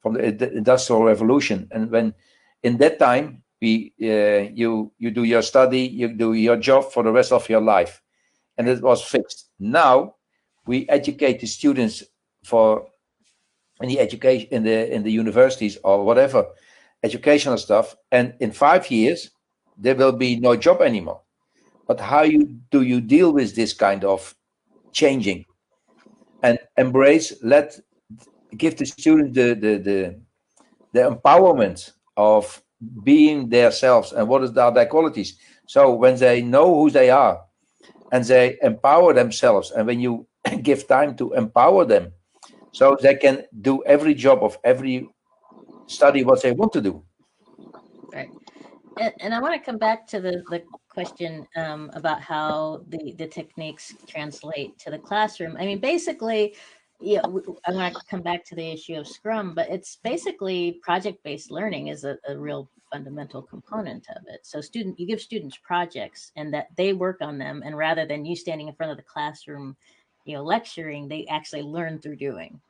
from 0.00 0.14
the, 0.14 0.30
the 0.30 0.52
industrial 0.52 1.04
revolution. 1.04 1.68
And 1.70 1.90
when 1.90 2.14
in 2.62 2.78
that 2.78 2.98
time, 2.98 3.42
we 3.60 3.92
uh, 4.02 4.50
you 4.52 4.92
you 4.98 5.10
do 5.10 5.24
your 5.24 5.42
study, 5.42 5.80
you 5.80 6.08
do 6.08 6.32
your 6.34 6.56
job 6.56 6.92
for 6.92 7.02
the 7.02 7.12
rest 7.12 7.32
of 7.32 7.48
your 7.48 7.60
life, 7.60 8.02
and 8.58 8.68
it 8.68 8.82
was 8.82 9.02
fixed. 9.02 9.50
Now 9.58 10.16
we 10.66 10.88
educate 10.88 11.40
the 11.40 11.46
students 11.46 12.02
for 12.44 12.86
in 13.80 13.88
the 13.88 13.98
education 14.00 14.48
in 14.50 14.62
the 14.62 14.92
in 14.92 15.02
the 15.02 15.10
universities 15.10 15.78
or 15.84 16.04
whatever 16.04 16.46
educational 17.02 17.58
stuff 17.58 17.96
and 18.12 18.34
in 18.40 18.50
five 18.50 18.90
years 18.90 19.30
there 19.76 19.94
will 19.94 20.12
be 20.12 20.36
no 20.38 20.56
job 20.56 20.80
anymore. 20.80 21.20
But 21.86 22.00
how 22.00 22.22
you 22.22 22.58
do 22.70 22.82
you 22.82 23.00
deal 23.00 23.32
with 23.32 23.54
this 23.54 23.72
kind 23.72 24.04
of 24.04 24.34
changing? 24.92 25.44
And 26.42 26.58
embrace 26.76 27.32
let 27.42 27.78
give 28.56 28.76
the 28.76 28.86
student 28.86 29.34
the 29.34 29.54
the 29.54 29.78
the, 29.78 30.20
the 30.92 31.00
empowerment 31.00 31.92
of 32.16 32.62
being 33.02 33.48
themselves 33.48 34.12
and 34.12 34.28
what 34.28 34.44
is 34.44 34.56
are 34.56 34.72
their 34.72 34.86
qualities. 34.86 35.36
So 35.66 35.94
when 35.94 36.16
they 36.16 36.42
know 36.42 36.74
who 36.74 36.90
they 36.90 37.10
are 37.10 37.40
and 38.12 38.24
they 38.24 38.56
empower 38.62 39.12
themselves 39.12 39.72
and 39.72 39.86
when 39.86 40.00
you 40.00 40.26
give 40.62 40.86
time 40.86 41.16
to 41.16 41.32
empower 41.32 41.84
them 41.84 42.12
so 42.74 42.96
they 43.00 43.14
can 43.14 43.44
do 43.62 43.82
every 43.84 44.14
job 44.14 44.42
of 44.42 44.58
every 44.64 45.08
study 45.86 46.24
what 46.24 46.42
they 46.42 46.50
want 46.50 46.72
to 46.72 46.80
do. 46.80 47.02
Right. 48.12 48.30
And, 49.00 49.12
and 49.20 49.34
i 49.34 49.40
want 49.40 49.54
to 49.54 49.60
come 49.60 49.78
back 49.78 50.06
to 50.08 50.20
the, 50.20 50.42
the 50.50 50.62
question 50.88 51.46
um, 51.56 51.90
about 51.94 52.20
how 52.20 52.84
the, 52.88 53.14
the 53.18 53.26
techniques 53.26 53.94
translate 54.06 54.78
to 54.80 54.90
the 54.90 54.98
classroom. 54.98 55.56
I 55.58 55.66
mean 55.66 55.80
basically 55.80 56.56
yeah 57.00 57.22
i 57.66 57.72
want 57.72 57.94
to 57.94 58.00
come 58.08 58.22
back 58.22 58.44
to 58.44 58.54
the 58.54 58.68
issue 58.70 58.94
of 58.94 59.08
scrum 59.08 59.52
but 59.52 59.68
it's 59.68 59.98
basically 60.04 60.78
project-based 60.80 61.50
learning 61.50 61.88
is 61.88 62.04
a, 62.04 62.16
a 62.28 62.38
real 62.38 62.70
fundamental 62.92 63.42
component 63.42 64.06
of 64.10 64.22
it. 64.28 64.40
So 64.46 64.60
student 64.60 64.98
you 64.98 65.06
give 65.06 65.20
students 65.20 65.56
projects 65.56 66.30
and 66.36 66.54
that 66.54 66.68
they 66.76 66.92
work 66.92 67.18
on 67.20 67.38
them 67.38 67.62
and 67.64 67.76
rather 67.76 68.06
than 68.06 68.24
you 68.24 68.36
standing 68.36 68.68
in 68.68 68.74
front 68.74 68.92
of 68.92 68.98
the 68.98 69.10
classroom 69.14 69.76
you 70.24 70.36
know 70.36 70.42
lecturing 70.42 71.08
they 71.08 71.26
actually 71.26 71.62
learn 71.62 71.98
through 71.98 72.16
doing. 72.16 72.60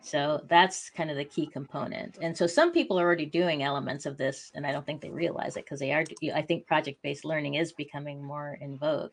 So 0.00 0.40
that's 0.48 0.88
kind 0.90 1.10
of 1.10 1.16
the 1.16 1.24
key 1.24 1.48
component. 1.48 2.18
And 2.22 2.36
so 2.36 2.46
some 2.46 2.72
people 2.72 2.98
are 2.98 3.02
already 3.02 3.26
doing 3.26 3.64
elements 3.64 4.06
of 4.06 4.16
this 4.16 4.52
and 4.54 4.64
i 4.64 4.70
don't 4.70 4.86
think 4.86 5.00
they 5.00 5.10
realize 5.10 5.56
it 5.56 5.64
because 5.64 5.80
they 5.80 5.92
are 5.92 6.04
i 6.32 6.42
think 6.42 6.66
project 6.66 7.02
based 7.02 7.24
learning 7.24 7.54
is 7.54 7.72
becoming 7.72 8.22
more 8.22 8.56
in 8.60 8.78
vogue. 8.78 9.10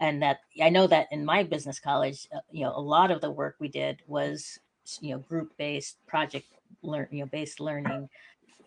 And 0.00 0.22
that 0.22 0.40
i 0.60 0.68
know 0.68 0.86
that 0.88 1.06
in 1.12 1.24
my 1.24 1.44
business 1.44 1.78
college 1.78 2.26
uh, 2.34 2.40
you 2.50 2.64
know 2.64 2.72
a 2.74 2.80
lot 2.80 3.10
of 3.10 3.20
the 3.20 3.30
work 3.30 3.56
we 3.60 3.68
did 3.68 4.02
was 4.06 4.58
you 5.00 5.12
know 5.12 5.18
group 5.18 5.52
based 5.58 6.04
project 6.06 6.46
learn 6.82 7.06
you 7.10 7.20
know 7.20 7.26
based 7.26 7.60
learning. 7.60 8.08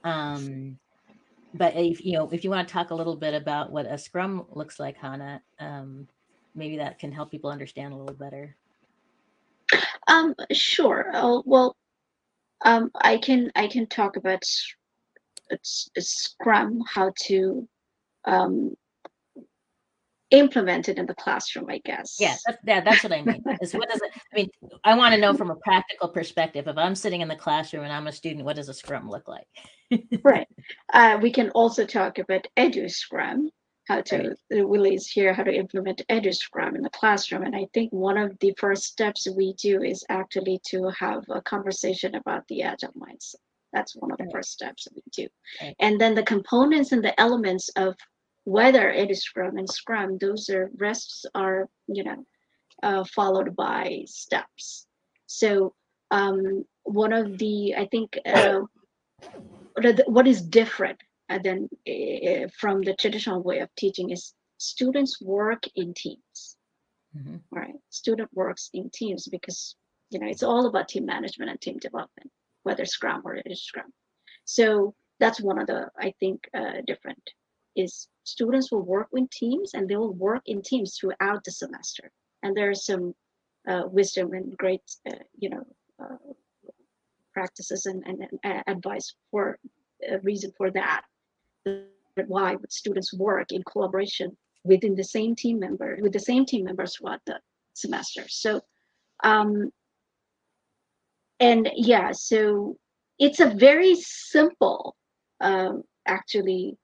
Um 0.04 0.80
but 1.54 1.76
if 1.76 2.06
you 2.06 2.14
know 2.14 2.30
if 2.32 2.44
you 2.44 2.50
want 2.50 2.68
to 2.68 2.74
talk 2.74 2.92
a 2.92 2.96
little 2.96 3.16
bit 3.16 3.34
about 3.34 3.72
what 3.72 3.86
a 3.86 3.98
scrum 3.98 4.46
looks 4.52 4.80
like 4.80 4.98
hannah 4.98 5.42
um 5.60 6.08
maybe 6.56 6.78
that 6.78 6.99
can 6.99 7.12
help 7.12 7.32
people 7.32 7.49
understand 7.49 7.93
a 7.93 7.97
little 7.97 8.16
better. 8.16 8.56
Um, 10.08 10.36
sure. 10.51 11.12
Uh, 11.14 11.41
well, 11.45 11.76
um, 12.64 12.91
I 12.95 13.18
can 13.18 13.51
I 13.56 13.68
can 13.68 13.88
talk 13.88 14.16
about 14.16 14.43
it's 15.49 15.89
Scrum, 15.97 16.82
how 16.88 17.12
to 17.28 17.68
um, 18.26 18.76
implemented 20.32 20.97
in 20.97 21.06
the 21.06 21.14
classroom, 21.14 21.70
I 21.70 21.80
guess. 21.86 22.18
Yeah, 22.20 22.36
that's, 22.45 22.58
yeah, 22.66 22.82
that's 22.82 23.03
what 23.03 23.14
I 23.14 23.22
mean. 23.22 23.43
Is 23.62 23.74
what 23.74 23.89
does 23.89 24.01
it? 24.01 24.12
I 24.34 24.36
mean, 24.36 24.49
I 24.84 24.95
want 24.95 25.14
to 25.14 25.22
know 25.22 25.34
from 25.34 25.51
a 25.51 25.56
practical 25.58 26.10
perspective. 26.10 26.68
If 26.68 26.78
I'm 26.78 26.95
sitting 26.95 27.22
in 27.22 27.28
the 27.28 27.36
classroom 27.36 27.84
and 27.84 27.93
I'm 27.93 28.08
a 28.08 28.12
student, 28.12 28.45
what 28.45 28.56
does 28.56 28.70
a 28.70 28.74
scrum 28.74 29.10
look 29.10 29.28
like? 29.28 29.47
right. 30.24 30.47
Uh, 30.91 31.20
we 31.22 31.32
can 31.32 31.51
also 31.51 31.86
talk 31.86 32.18
about 32.18 32.47
EduScrum, 32.58 33.49
how 33.88 34.02
to. 34.02 34.36
Willie's 34.52 35.08
here 35.08 35.34
how 35.34 35.44
to 35.44 35.54
implement 35.54 36.02
EduScrum 36.10 36.76
in 36.76 36.82
the 36.82 36.90
classroom. 36.90 37.44
And 37.44 37.56
I 37.56 37.68
think 37.74 37.92
one 37.92 38.18
of 38.18 38.38
the 38.40 38.54
first 38.58 38.84
steps 38.84 39.28
we 39.36 39.54
do 39.54 39.84
is 39.84 40.04
actually 40.10 40.60
to 40.68 40.90
have 40.90 41.24
a 41.30 41.42
conversation 41.42 42.16
about 42.16 42.48
the 42.48 42.64
agile 42.64 42.94
mindset. 42.94 43.36
That's 43.74 43.96
one 43.96 44.12
of 44.12 44.18
the 44.18 44.30
first 44.32 44.52
steps 44.52 44.86
that 44.86 44.96
we 44.96 45.04
do. 45.12 45.28
And 45.80 46.00
then 46.00 46.16
the 46.16 46.24
components 46.24 46.92
and 46.92 47.04
the 47.04 47.20
elements 47.20 47.70
of 47.76 47.96
whether 48.46 48.90
it 48.90 49.12
is 49.12 49.24
Scrum 49.24 49.58
and 49.58 49.70
Scrum, 49.70 50.18
those 50.18 50.50
are 50.50 50.72
rests 50.78 51.26
are, 51.36 51.68
you 51.88 52.04
know, 52.04 52.26
uh, 52.84 53.04
followed 53.04 53.56
by 53.56 54.04
steps. 54.06 54.88
So 55.26 55.74
um, 56.12 56.64
one 56.84 57.12
of 57.12 57.38
the, 57.38 57.76
I 57.76 57.88
think, 57.88 58.18
uh, 58.26 58.62
what 60.06 60.28
is 60.28 60.42
different 60.42 61.00
and 61.30 61.43
then 61.43 61.69
uh, 61.88 62.47
from 62.59 62.82
the 62.82 62.95
traditional 62.95 63.41
way 63.41 63.59
of 63.59 63.69
teaching 63.76 64.11
is 64.11 64.34
students 64.57 65.21
work 65.21 65.63
in 65.76 65.93
teams. 65.93 66.57
Mm-hmm. 67.17 67.38
right. 67.51 67.76
Student 67.91 68.30
works 68.34 68.69
in 68.73 68.89
teams 68.89 69.28
because 69.28 69.76
you 70.09 70.19
know 70.19 70.28
it's 70.28 70.43
all 70.43 70.67
about 70.67 70.89
team 70.89 71.05
management 71.05 71.49
and 71.49 71.61
team 71.61 71.78
development 71.78 72.30
whether 72.63 72.86
scrum 72.86 73.21
or 73.23 73.36
it 73.36 73.45
is 73.45 73.63
scrum. 73.63 73.91
So 74.43 74.93
that's 75.19 75.39
one 75.39 75.59
of 75.59 75.67
the 75.67 75.88
i 75.97 76.13
think 76.19 76.41
uh, 76.53 76.82
different 76.86 77.23
is 77.76 78.07
students 78.23 78.71
will 78.71 78.82
work 78.82 79.07
in 79.13 79.28
teams 79.32 79.73
and 79.73 79.88
they 79.88 79.97
will 79.97 80.13
work 80.13 80.41
in 80.45 80.61
teams 80.61 80.97
throughout 80.97 81.43
the 81.43 81.51
semester. 81.51 82.09
And 82.41 82.55
there's 82.55 82.86
some 82.86 83.13
uh, 83.67 83.84
wisdom 83.88 84.34
and 84.34 84.55
great 84.57 84.82
uh, 85.09 85.23
you 85.38 85.49
know 85.49 85.63
uh, 86.01 86.32
practices 87.34 87.86
and, 87.86 88.03
and, 88.07 88.28
and 88.43 88.63
advice 88.67 89.13
for 89.32 89.57
a 90.09 90.19
reason 90.19 90.51
for 90.57 90.71
that 90.71 91.03
why 92.28 92.55
would 92.55 92.72
students 92.72 93.13
work 93.13 93.51
in 93.51 93.63
collaboration 93.63 94.38
within 94.63 94.95
the 94.95 95.03
same 95.03 95.36
team 95.36 95.59
member 95.59 95.97
with 96.01 96.13
the 96.13 96.20
same 96.20 96.45
team 96.45 96.66
members 96.66 96.95
throughout 96.95 97.22
the 97.26 97.39
semester. 97.74 98.24
So 98.28 98.61
um 99.24 99.72
and 101.39 101.70
yeah 101.76 102.11
so 102.11 102.78
it's 103.20 103.39
a 103.39 103.53
very 103.53 103.95
simple 103.95 104.95
um 105.41 105.84
actually 106.05 106.78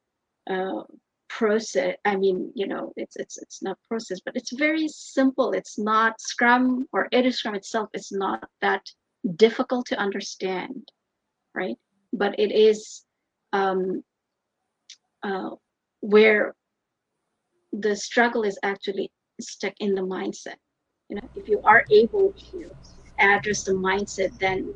uh 0.50 0.84
process 1.30 1.96
i 2.04 2.16
mean 2.16 2.52
you 2.56 2.68
know 2.68 2.92
it's 2.98 3.16
it's 3.16 3.38
it's 3.38 3.62
not 3.64 3.78
process 3.88 4.20
but 4.26 4.36
it's 4.36 4.52
very 4.52 4.88
simple. 4.88 5.54
It's 5.54 5.78
not 5.80 6.20
scrum 6.20 6.88
or 6.92 7.08
EduScrum 7.14 7.56
itself 7.56 7.90
is 7.94 8.12
not 8.12 8.48
that 8.62 8.84
difficult 9.36 9.86
to 9.88 9.98
understand 9.98 10.92
right? 11.54 11.78
But 12.14 12.40
it 12.40 12.52
is 12.52 13.04
um 13.54 14.04
uh, 15.24 15.52
where 16.02 16.56
the 17.74 17.96
struggle 17.96 18.44
is 18.44 18.58
actually 18.64 19.12
stuck 19.40 19.74
in 19.80 19.96
the 19.96 20.02
mindset. 20.02 20.56
You 21.10 21.18
know, 21.18 21.30
if 21.36 21.48
you 21.48 21.62
are 21.64 21.84
able 21.92 22.34
to 22.52 22.72
address 23.20 23.64
the 23.64 23.74
mindset, 23.74 24.38
then 24.40 24.74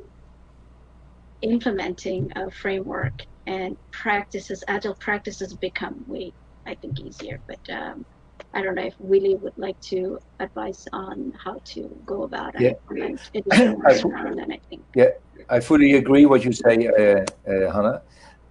implementing 1.41 2.31
a 2.35 2.49
framework 2.51 3.23
and 3.47 3.77
practices, 3.91 4.63
agile 4.67 4.95
practices 4.95 5.53
become 5.53 6.03
way, 6.07 6.33
I 6.65 6.75
think, 6.75 6.99
easier. 6.99 7.39
But 7.47 7.69
um, 7.69 8.05
I 8.53 8.61
don't 8.61 8.75
know 8.75 8.83
if 8.83 8.95
Willie 8.99 9.35
would 9.35 9.57
like 9.57 9.79
to 9.81 10.19
advise 10.39 10.87
on 10.93 11.33
how 11.43 11.61
to 11.65 11.81
go 12.05 12.23
about 12.23 12.59
yeah. 12.59 12.73
it. 12.91 13.17
I, 13.51 14.59
think. 14.69 14.83
Yeah, 14.95 15.09
I 15.49 15.59
fully 15.59 15.93
agree 15.93 16.25
what 16.25 16.43
you 16.43 16.53
say, 16.53 16.87
uh, 16.87 17.51
uh, 17.51 17.71
Hannah. 17.71 18.01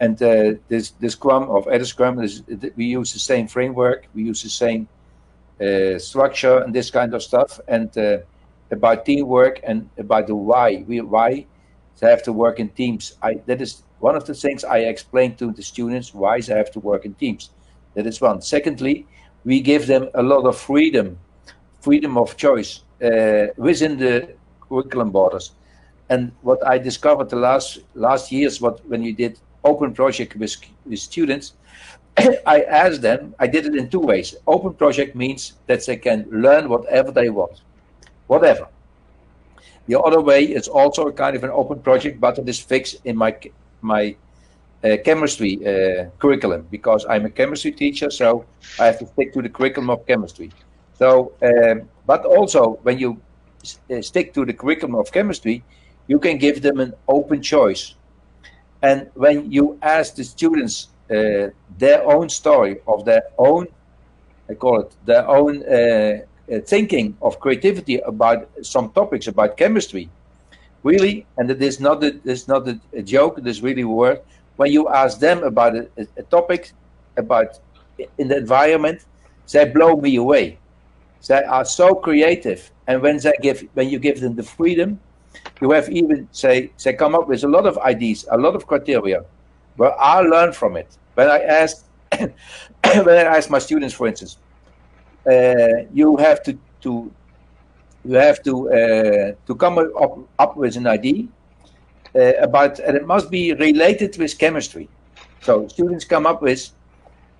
And 0.00 0.20
uh, 0.22 0.54
this 0.68 0.90
the 0.90 1.08
Scrum 1.08 1.44
of 1.50 1.66
EduScrum 1.66 2.22
is 2.22 2.42
we 2.76 2.86
use 2.86 3.12
the 3.12 3.18
same 3.18 3.46
framework, 3.48 4.08
we 4.14 4.24
use 4.24 4.42
the 4.42 4.50
same 4.50 4.88
uh, 5.60 5.98
structure 5.98 6.58
and 6.58 6.74
this 6.74 6.90
kind 6.90 7.14
of 7.14 7.22
stuff. 7.22 7.60
And 7.68 7.96
uh, 7.96 8.18
about 8.70 9.04
teamwork 9.04 9.60
and 9.62 9.88
about 9.98 10.26
the 10.26 10.34
why, 10.34 10.84
we 10.86 11.00
why 11.00 11.46
they 12.00 12.10
have 12.10 12.22
to 12.24 12.32
work 12.32 12.58
in 12.58 12.68
teams. 12.70 13.16
I 13.22 13.34
that 13.46 13.60
is 13.60 13.82
one 14.00 14.16
of 14.16 14.24
the 14.24 14.34
things 14.34 14.64
I 14.64 14.78
explain 14.78 15.36
to 15.36 15.52
the 15.52 15.62
students 15.62 16.12
why 16.12 16.40
they 16.40 16.54
have 16.54 16.70
to 16.72 16.80
work 16.80 17.04
in 17.04 17.14
teams. 17.14 17.50
That 17.94 18.06
is 18.06 18.20
one. 18.20 18.42
Secondly, 18.42 19.06
we 19.44 19.60
give 19.60 19.86
them 19.86 20.08
a 20.14 20.22
lot 20.22 20.44
of 20.46 20.58
freedom, 20.58 21.18
freedom 21.80 22.18
of 22.18 22.36
choice 22.36 22.80
uh, 23.02 23.46
within 23.56 23.98
the 23.98 24.34
curriculum 24.60 25.10
borders. 25.10 25.52
And 26.08 26.32
what 26.42 26.66
I 26.66 26.78
discovered 26.78 27.30
the 27.30 27.36
last 27.36 27.78
last 27.94 28.32
years, 28.32 28.60
what 28.60 28.84
when 28.88 29.02
you 29.02 29.12
did 29.12 29.38
open 29.64 29.94
project 29.94 30.36
with, 30.36 30.56
with 30.86 30.98
students, 30.98 31.54
I 32.46 32.62
asked 32.62 33.02
them, 33.02 33.34
I 33.38 33.46
did 33.46 33.66
it 33.66 33.74
in 33.74 33.88
two 33.88 34.00
ways. 34.00 34.36
Open 34.46 34.74
project 34.74 35.16
means 35.16 35.54
that 35.66 35.84
they 35.86 35.96
can 35.96 36.26
learn 36.30 36.68
whatever 36.68 37.10
they 37.10 37.30
want, 37.30 37.62
whatever. 38.26 38.68
The 39.86 40.00
other 40.00 40.20
way 40.20 40.44
is 40.44 40.68
also 40.68 41.08
a 41.08 41.12
kind 41.12 41.36
of 41.36 41.44
an 41.44 41.50
open 41.50 41.80
project, 41.80 42.20
but 42.20 42.38
it 42.38 42.48
is 42.48 42.60
fixed 42.60 42.96
in 43.04 43.16
my 43.16 43.36
my 43.82 44.16
uh, 44.82 44.96
chemistry 45.04 45.60
uh, 45.66 46.06
curriculum 46.18 46.66
because 46.70 47.04
I'm 47.08 47.26
a 47.26 47.30
chemistry 47.30 47.72
teacher, 47.72 48.10
so 48.10 48.44
I 48.78 48.86
have 48.86 48.98
to 49.00 49.06
stick 49.06 49.32
to 49.34 49.42
the 49.42 49.48
curriculum 49.48 49.90
of 49.90 50.06
chemistry. 50.06 50.52
So, 50.94 51.32
um, 51.42 51.88
but 52.06 52.24
also 52.24 52.78
when 52.82 52.98
you 52.98 53.20
uh, 53.90 54.00
stick 54.00 54.32
to 54.34 54.44
the 54.44 54.52
curriculum 54.52 54.94
of 54.94 55.10
chemistry, 55.12 55.62
you 56.06 56.18
can 56.18 56.38
give 56.38 56.62
them 56.62 56.80
an 56.80 56.94
open 57.08 57.42
choice. 57.42 57.94
And 58.84 59.08
when 59.14 59.50
you 59.50 59.78
ask 59.80 60.14
the 60.14 60.24
students 60.24 60.88
uh, 61.10 61.48
their 61.78 62.00
own 62.14 62.28
story 62.28 62.74
of 62.86 63.06
their 63.06 63.24
own, 63.38 63.66
I 64.50 64.54
call 64.54 64.80
it 64.80 64.92
their 65.06 65.26
own 65.26 65.62
uh, 65.62 65.72
uh, 65.72 66.60
thinking 66.72 67.16
of 67.22 67.40
creativity 67.40 67.96
about 68.00 68.46
some 68.60 68.90
topics 68.90 69.26
about 69.26 69.56
chemistry, 69.56 70.10
really, 70.82 71.24
and 71.38 71.50
it 71.50 71.62
is 71.62 71.80
not 71.80 72.04
a, 72.04 72.10
it's 72.26 72.46
not 72.46 72.68
a, 72.68 73.02
joke. 73.02 73.38
It 73.38 73.46
is 73.46 73.62
really 73.62 73.84
word. 73.84 74.20
When 74.56 74.70
you 74.70 74.90
ask 74.90 75.18
them 75.18 75.42
about 75.44 75.74
a, 75.76 75.88
a 76.18 76.22
topic 76.24 76.72
about 77.16 77.58
in 78.18 78.28
the 78.28 78.36
environment, 78.36 79.06
they 79.50 79.64
blow 79.64 79.96
me 79.96 80.16
away. 80.16 80.58
They 81.26 81.42
are 81.42 81.64
so 81.64 81.94
creative, 81.94 82.70
and 82.86 83.00
when 83.00 83.16
they 83.16 83.32
give 83.40 83.66
when 83.72 83.88
you 83.88 83.98
give 83.98 84.20
them 84.20 84.34
the 84.36 84.42
freedom 84.42 85.00
you 85.60 85.70
have 85.72 85.88
even 85.90 86.28
say 86.32 86.70
they 86.82 86.92
come 86.92 87.14
up 87.14 87.28
with 87.28 87.44
a 87.44 87.48
lot 87.48 87.66
of 87.66 87.78
ideas, 87.78 88.26
a 88.30 88.38
lot 88.38 88.54
of 88.54 88.66
criteria, 88.66 89.24
but 89.76 89.96
I 89.98 90.20
learn 90.20 90.52
from 90.52 90.76
it. 90.76 90.96
When 91.14 91.28
I 91.28 91.38
ask 91.40 91.84
when 92.18 93.08
I 93.08 93.36
ask 93.36 93.50
my 93.50 93.58
students, 93.58 93.94
for 93.94 94.06
instance, 94.08 94.38
uh, 95.30 95.86
you 95.92 96.16
have 96.16 96.42
to 96.44 96.58
to 96.82 97.10
you 98.04 98.14
have 98.14 98.42
to 98.42 98.70
uh, 98.70 99.32
to 99.46 99.54
come 99.54 99.78
up, 99.78 100.18
up 100.38 100.56
with 100.56 100.76
an 100.76 100.86
idea 100.86 101.24
uh, 102.14 102.32
about, 102.40 102.78
and 102.78 102.96
it 102.96 103.06
must 103.06 103.30
be 103.30 103.52
related 103.54 104.16
with 104.18 104.38
chemistry. 104.38 104.88
So 105.42 105.68
students 105.68 106.04
come 106.04 106.26
up 106.26 106.42
with, 106.42 106.70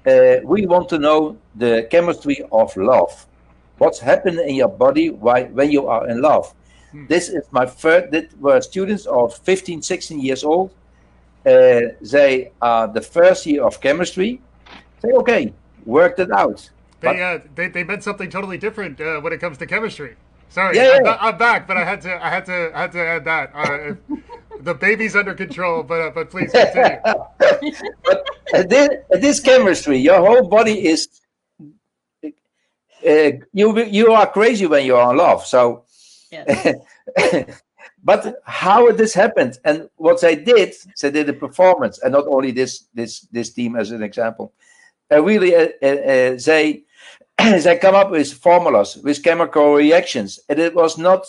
uh, 0.06 0.36
we 0.44 0.66
want 0.66 0.88
to 0.90 0.98
know 0.98 1.36
the 1.54 1.86
chemistry 1.90 2.42
of 2.52 2.76
love. 2.76 3.26
What's 3.78 3.98
happening 3.98 4.48
in 4.48 4.54
your 4.56 4.68
body 4.68 5.10
why, 5.10 5.44
when 5.44 5.70
you 5.70 5.88
are 5.88 6.08
in 6.08 6.20
love? 6.20 6.54
Hmm. 6.94 7.06
This 7.08 7.28
is 7.28 7.42
my 7.50 7.66
first, 7.66 8.12
that 8.12 8.38
were 8.40 8.60
students 8.60 9.06
of 9.06 9.36
15, 9.38 9.82
16 9.82 10.20
years 10.20 10.44
old. 10.44 10.70
Uh, 11.44 11.80
they 12.00 12.52
are 12.62 12.86
the 12.86 13.00
first 13.00 13.44
year 13.46 13.64
of 13.64 13.80
chemistry. 13.80 14.40
Say, 15.02 15.10
okay, 15.10 15.52
worked 15.84 16.20
it 16.20 16.30
out. 16.30 16.70
They, 17.00 17.20
uh, 17.20 17.40
they, 17.56 17.68
they 17.68 17.82
meant 17.82 18.04
something 18.04 18.30
totally 18.30 18.58
different 18.58 19.00
uh, 19.00 19.20
when 19.20 19.32
it 19.32 19.40
comes 19.40 19.58
to 19.58 19.66
chemistry. 19.66 20.14
Sorry, 20.48 20.76
yeah, 20.76 20.98
I'm, 20.98 21.04
yeah. 21.04 21.18
I'm, 21.20 21.36
back, 21.36 21.66
but 21.66 21.76
I 21.76 21.84
had 21.84 22.00
to, 22.02 22.24
I 22.24 22.28
had 22.30 22.46
to, 22.46 22.70
I 22.72 22.80
had 22.82 22.92
to 22.92 23.00
add 23.00 23.24
that. 23.24 23.50
Uh, 23.54 24.16
the 24.60 24.72
baby's 24.74 25.16
under 25.16 25.34
control, 25.34 25.82
but 25.82 26.00
uh, 26.00 26.10
but 26.14 26.30
please 26.30 26.52
continue. 26.52 27.00
but 28.52 28.70
this, 28.70 28.88
this 29.10 29.40
chemistry, 29.40 29.98
your 29.98 30.20
whole 30.20 30.48
body 30.48 30.86
is. 30.86 31.08
Uh, 33.06 33.32
you 33.52 33.84
you 33.84 34.12
are 34.12 34.30
crazy 34.30 34.66
when 34.66 34.86
you 34.86 34.94
are 34.94 35.10
in 35.10 35.18
love. 35.18 35.44
So 35.44 35.84
but 38.04 38.36
how 38.44 38.90
this 38.92 39.14
happened 39.14 39.58
and 39.64 39.88
what 39.96 40.20
they 40.20 40.36
did, 40.36 40.74
they 41.00 41.10
did 41.10 41.28
a 41.28 41.32
performance, 41.32 41.98
and 42.02 42.12
not 42.12 42.26
only 42.26 42.50
this 42.50 42.86
this 42.94 43.20
this 43.32 43.52
team 43.52 43.76
as 43.76 43.90
an 43.90 44.02
example. 44.02 44.52
Uh, 45.12 45.22
really, 45.22 45.54
uh, 45.54 45.68
uh, 45.82 46.36
they 46.46 46.82
they 47.38 47.78
come 47.80 47.94
up 47.94 48.10
with 48.10 48.32
formulas 48.32 48.96
with 49.02 49.22
chemical 49.22 49.74
reactions, 49.74 50.40
and 50.48 50.58
it 50.58 50.74
was 50.74 50.98
not 50.98 51.26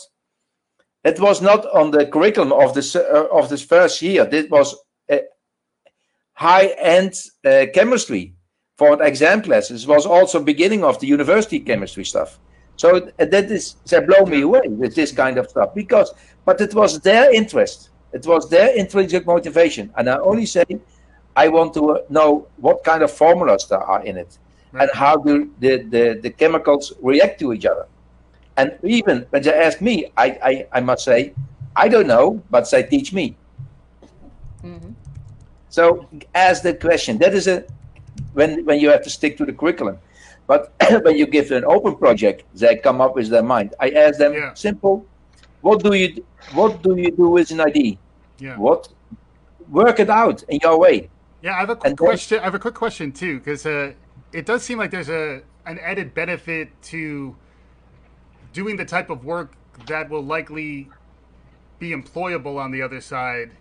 it 1.04 1.20
was 1.20 1.42
not 1.42 1.66
on 1.74 1.92
the 1.92 2.06
curriculum 2.06 2.52
of 2.52 2.74
this 2.74 2.96
uh, 2.96 3.28
of 3.32 3.50
this 3.50 3.64
first 3.64 4.02
year. 4.02 4.26
This 4.26 4.50
was 4.50 4.76
high 6.36 6.68
end 6.80 7.14
uh, 7.46 7.66
chemistry 7.74 8.36
for 8.78 9.02
exam 9.02 9.42
classes 9.42 9.88
was 9.88 10.06
also 10.06 10.44
beginning 10.44 10.84
of 10.84 11.00
the 11.00 11.08
university 11.08 11.60
chemistry 11.60 12.04
stuff. 12.04 12.40
So 12.78 13.00
that 13.18 13.52
is 13.52 13.76
that 13.86 14.06
blow 14.08 14.26
me 14.26 14.42
away 14.42 14.68
with 14.68 14.96
this 14.96 15.12
kind 15.12 15.38
of 15.38 15.50
stuff 15.50 15.74
because, 15.74 16.14
but 16.44 16.60
it 16.60 16.74
was 16.74 17.00
their 17.00 17.34
interest. 17.34 17.90
It 18.12 18.26
was 18.26 18.50
their 18.50 18.76
intrinsic 18.76 19.26
motivation, 19.26 19.92
and 19.98 20.10
I 20.10 20.18
only 20.18 20.46
say, 20.46 20.66
I 21.36 21.48
want 21.50 21.74
to 21.74 22.04
know 22.10 22.48
what 22.58 22.84
kind 22.84 23.04
of 23.04 23.12
formulas 23.12 23.68
there 23.68 23.80
are 23.80 24.04
in 24.04 24.18
it, 24.18 24.38
right. 24.72 24.84
and 24.84 24.92
how 24.94 25.18
do 25.18 25.52
the, 25.60 25.84
the 25.84 26.20
the 26.22 26.30
chemicals 26.30 26.94
react 27.02 27.40
to 27.40 27.54
each 27.54 27.66
other. 27.66 27.88
And 28.58 28.78
even 28.84 29.26
when 29.32 29.42
they 29.44 29.54
ask 29.54 29.82
me, 29.82 30.12
I 30.18 30.28
I, 30.44 30.68
I 30.74 30.80
must 30.82 31.04
say, 31.04 31.34
I 31.76 31.88
don't 31.90 32.08
know, 32.08 32.42
but 32.50 32.70
they 32.72 32.84
teach 32.84 33.12
me. 33.14 33.36
Mm-hmm. 34.64 34.92
So 35.70 36.08
ask 36.34 36.64
the 36.64 36.74
question. 36.74 37.18
That 37.18 37.34
is 37.34 37.48
a 37.48 37.66
when 38.34 38.66
when 38.66 38.80
you 38.80 38.90
have 38.90 39.04
to 39.04 39.10
stick 39.10 39.38
to 39.38 39.46
the 39.46 39.54
curriculum. 39.54 39.98
But 40.48 40.74
when 41.04 41.18
you 41.18 41.28
give 41.28 41.52
an 41.52 41.66
open 41.66 41.96
project, 41.96 42.44
they 42.54 42.78
come 42.78 43.02
up 43.02 43.16
with 43.16 43.30
their 43.30 43.44
mind. 43.44 43.74
I 43.80 43.90
ask 43.90 44.20
them 44.20 44.34
yeah. 44.34 44.54
simple. 44.54 45.06
What 45.62 45.84
do 45.84 45.94
you 45.94 46.24
what 46.54 46.84
do 46.84 46.96
you 46.96 47.12
do 47.12 47.30
with 47.30 47.52
an 47.52 47.62
ID? 47.62 47.98
Yeah. 48.40 48.58
What 48.58 48.90
work 49.70 50.00
it 50.00 50.10
out 50.10 50.44
in 50.44 50.60
your 50.62 50.78
way. 50.80 51.10
Yeah, 51.42 51.56
I 51.56 51.60
have 51.60 51.70
a 51.70 51.76
quick 51.76 51.98
question. 51.98 52.40
I 52.40 52.44
have 52.44 52.56
a 52.56 52.60
quick 52.60 52.76
question 52.76 53.12
too, 53.12 53.40
because 53.40 53.66
uh, 53.66 53.94
it 54.32 54.46
does 54.46 54.64
seem 54.64 54.78
like 54.78 54.92
there's 54.92 55.10
a 55.10 55.42
an 55.66 55.80
added 55.80 56.14
benefit 56.14 56.70
to 56.84 57.36
doing 58.54 58.78
the 58.78 58.86
type 58.86 59.10
of 59.10 59.26
work 59.26 59.54
that 59.88 60.10
will 60.10 60.24
likely 60.24 60.90
be 61.80 61.92
employable 61.92 62.58
on 62.58 62.72
the 62.72 62.82
other 62.82 63.02
side 63.02 63.52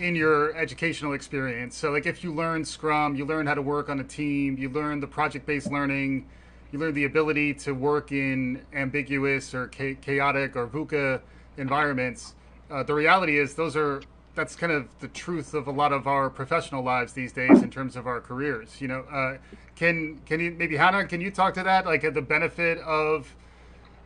in 0.00 0.16
your 0.16 0.56
educational 0.56 1.12
experience. 1.12 1.76
So, 1.76 1.90
like 1.92 2.06
if 2.06 2.24
you 2.24 2.32
learn 2.32 2.64
Scrum, 2.64 3.14
you 3.14 3.26
learn 3.26 3.46
how 3.46 3.54
to 3.54 3.62
work 3.62 3.88
on 3.88 4.00
a 4.00 4.04
team, 4.04 4.56
you 4.58 4.70
learn 4.70 4.98
the 4.98 5.06
project 5.06 5.46
based 5.46 5.70
learning, 5.70 6.26
you 6.72 6.78
learn 6.78 6.94
the 6.94 7.04
ability 7.04 7.54
to 7.54 7.72
work 7.72 8.10
in 8.10 8.62
ambiguous 8.72 9.54
or 9.54 9.68
chaotic 9.68 10.56
or 10.56 10.66
VUCA 10.66 11.20
environments. 11.58 12.34
Uh, 12.70 12.82
the 12.82 12.94
reality 12.94 13.38
is, 13.38 13.54
those 13.54 13.76
are 13.76 14.02
that's 14.34 14.56
kind 14.56 14.72
of 14.72 14.88
the 15.00 15.08
truth 15.08 15.54
of 15.54 15.66
a 15.66 15.70
lot 15.70 15.92
of 15.92 16.06
our 16.06 16.30
professional 16.30 16.82
lives 16.82 17.12
these 17.12 17.32
days 17.32 17.62
in 17.62 17.70
terms 17.70 17.94
of 17.94 18.06
our 18.06 18.20
careers. 18.20 18.80
You 18.80 18.88
know, 18.88 19.00
uh, 19.00 19.36
can 19.76 20.20
can 20.24 20.40
you 20.40 20.52
maybe 20.52 20.76
Hannah? 20.76 21.04
Can 21.04 21.20
you 21.20 21.30
talk 21.30 21.54
to 21.54 21.62
that, 21.62 21.84
like 21.84 22.02
the 22.02 22.22
benefit 22.22 22.78
of 22.78 23.34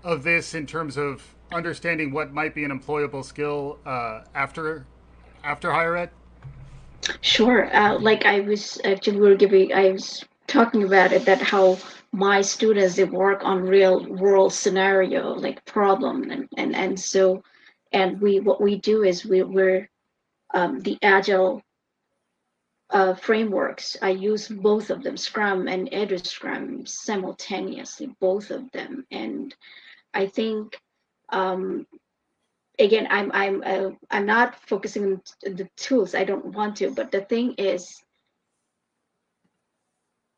of 0.02 0.24
this 0.24 0.54
in 0.54 0.66
terms 0.66 0.96
of 0.96 1.22
understanding 1.52 2.10
what 2.10 2.32
might 2.32 2.52
be 2.52 2.64
an 2.64 2.76
employable 2.76 3.24
skill 3.24 3.78
uh, 3.86 4.22
after 4.34 4.86
after 5.44 5.72
higher 5.72 5.96
ed? 5.96 6.10
Sure. 7.20 7.74
Uh, 7.74 7.98
like 7.98 8.24
I 8.24 8.40
was 8.40 8.80
actually 8.84 9.20
we 9.20 9.28
were 9.28 9.34
giving, 9.34 9.72
I 9.72 9.90
was 9.90 10.24
talking 10.46 10.84
about 10.84 11.12
it 11.12 11.24
that 11.26 11.42
how 11.42 11.78
my 12.12 12.40
students 12.40 12.96
they 12.96 13.04
work 13.04 13.44
on 13.44 13.62
real 13.62 14.06
world 14.06 14.52
scenario 14.52 15.34
like 15.34 15.64
problem 15.64 16.30
and 16.30 16.48
and 16.56 16.74
and 16.76 16.98
so 16.98 17.42
and 17.92 18.20
we 18.20 18.40
what 18.40 18.60
we 18.60 18.76
do 18.76 19.02
is 19.02 19.24
we 19.24 19.42
we're 19.42 19.88
um, 20.54 20.80
the 20.80 20.96
agile 21.02 21.62
uh, 22.90 23.14
frameworks. 23.14 23.96
I 24.00 24.10
use 24.10 24.46
both 24.46 24.90
of 24.90 25.02
them, 25.02 25.16
Scrum 25.16 25.66
and 25.66 25.90
EduScrum 25.90 26.86
simultaneously, 26.86 28.14
both 28.20 28.50
of 28.50 28.70
them, 28.70 29.04
and 29.10 29.54
I 30.14 30.26
think 30.26 30.78
um, 31.30 31.86
again, 32.78 33.06
I'm 33.10 33.30
I'm 33.32 33.62
uh, 33.64 33.90
I'm 34.10 34.26
not 34.26 34.56
focusing 34.68 35.04
on 35.04 35.22
the 35.42 35.68
tools. 35.76 36.14
I 36.14 36.24
don't 36.24 36.46
want 36.46 36.76
to, 36.76 36.90
but 36.90 37.10
the 37.10 37.22
thing 37.22 37.54
is, 37.58 38.02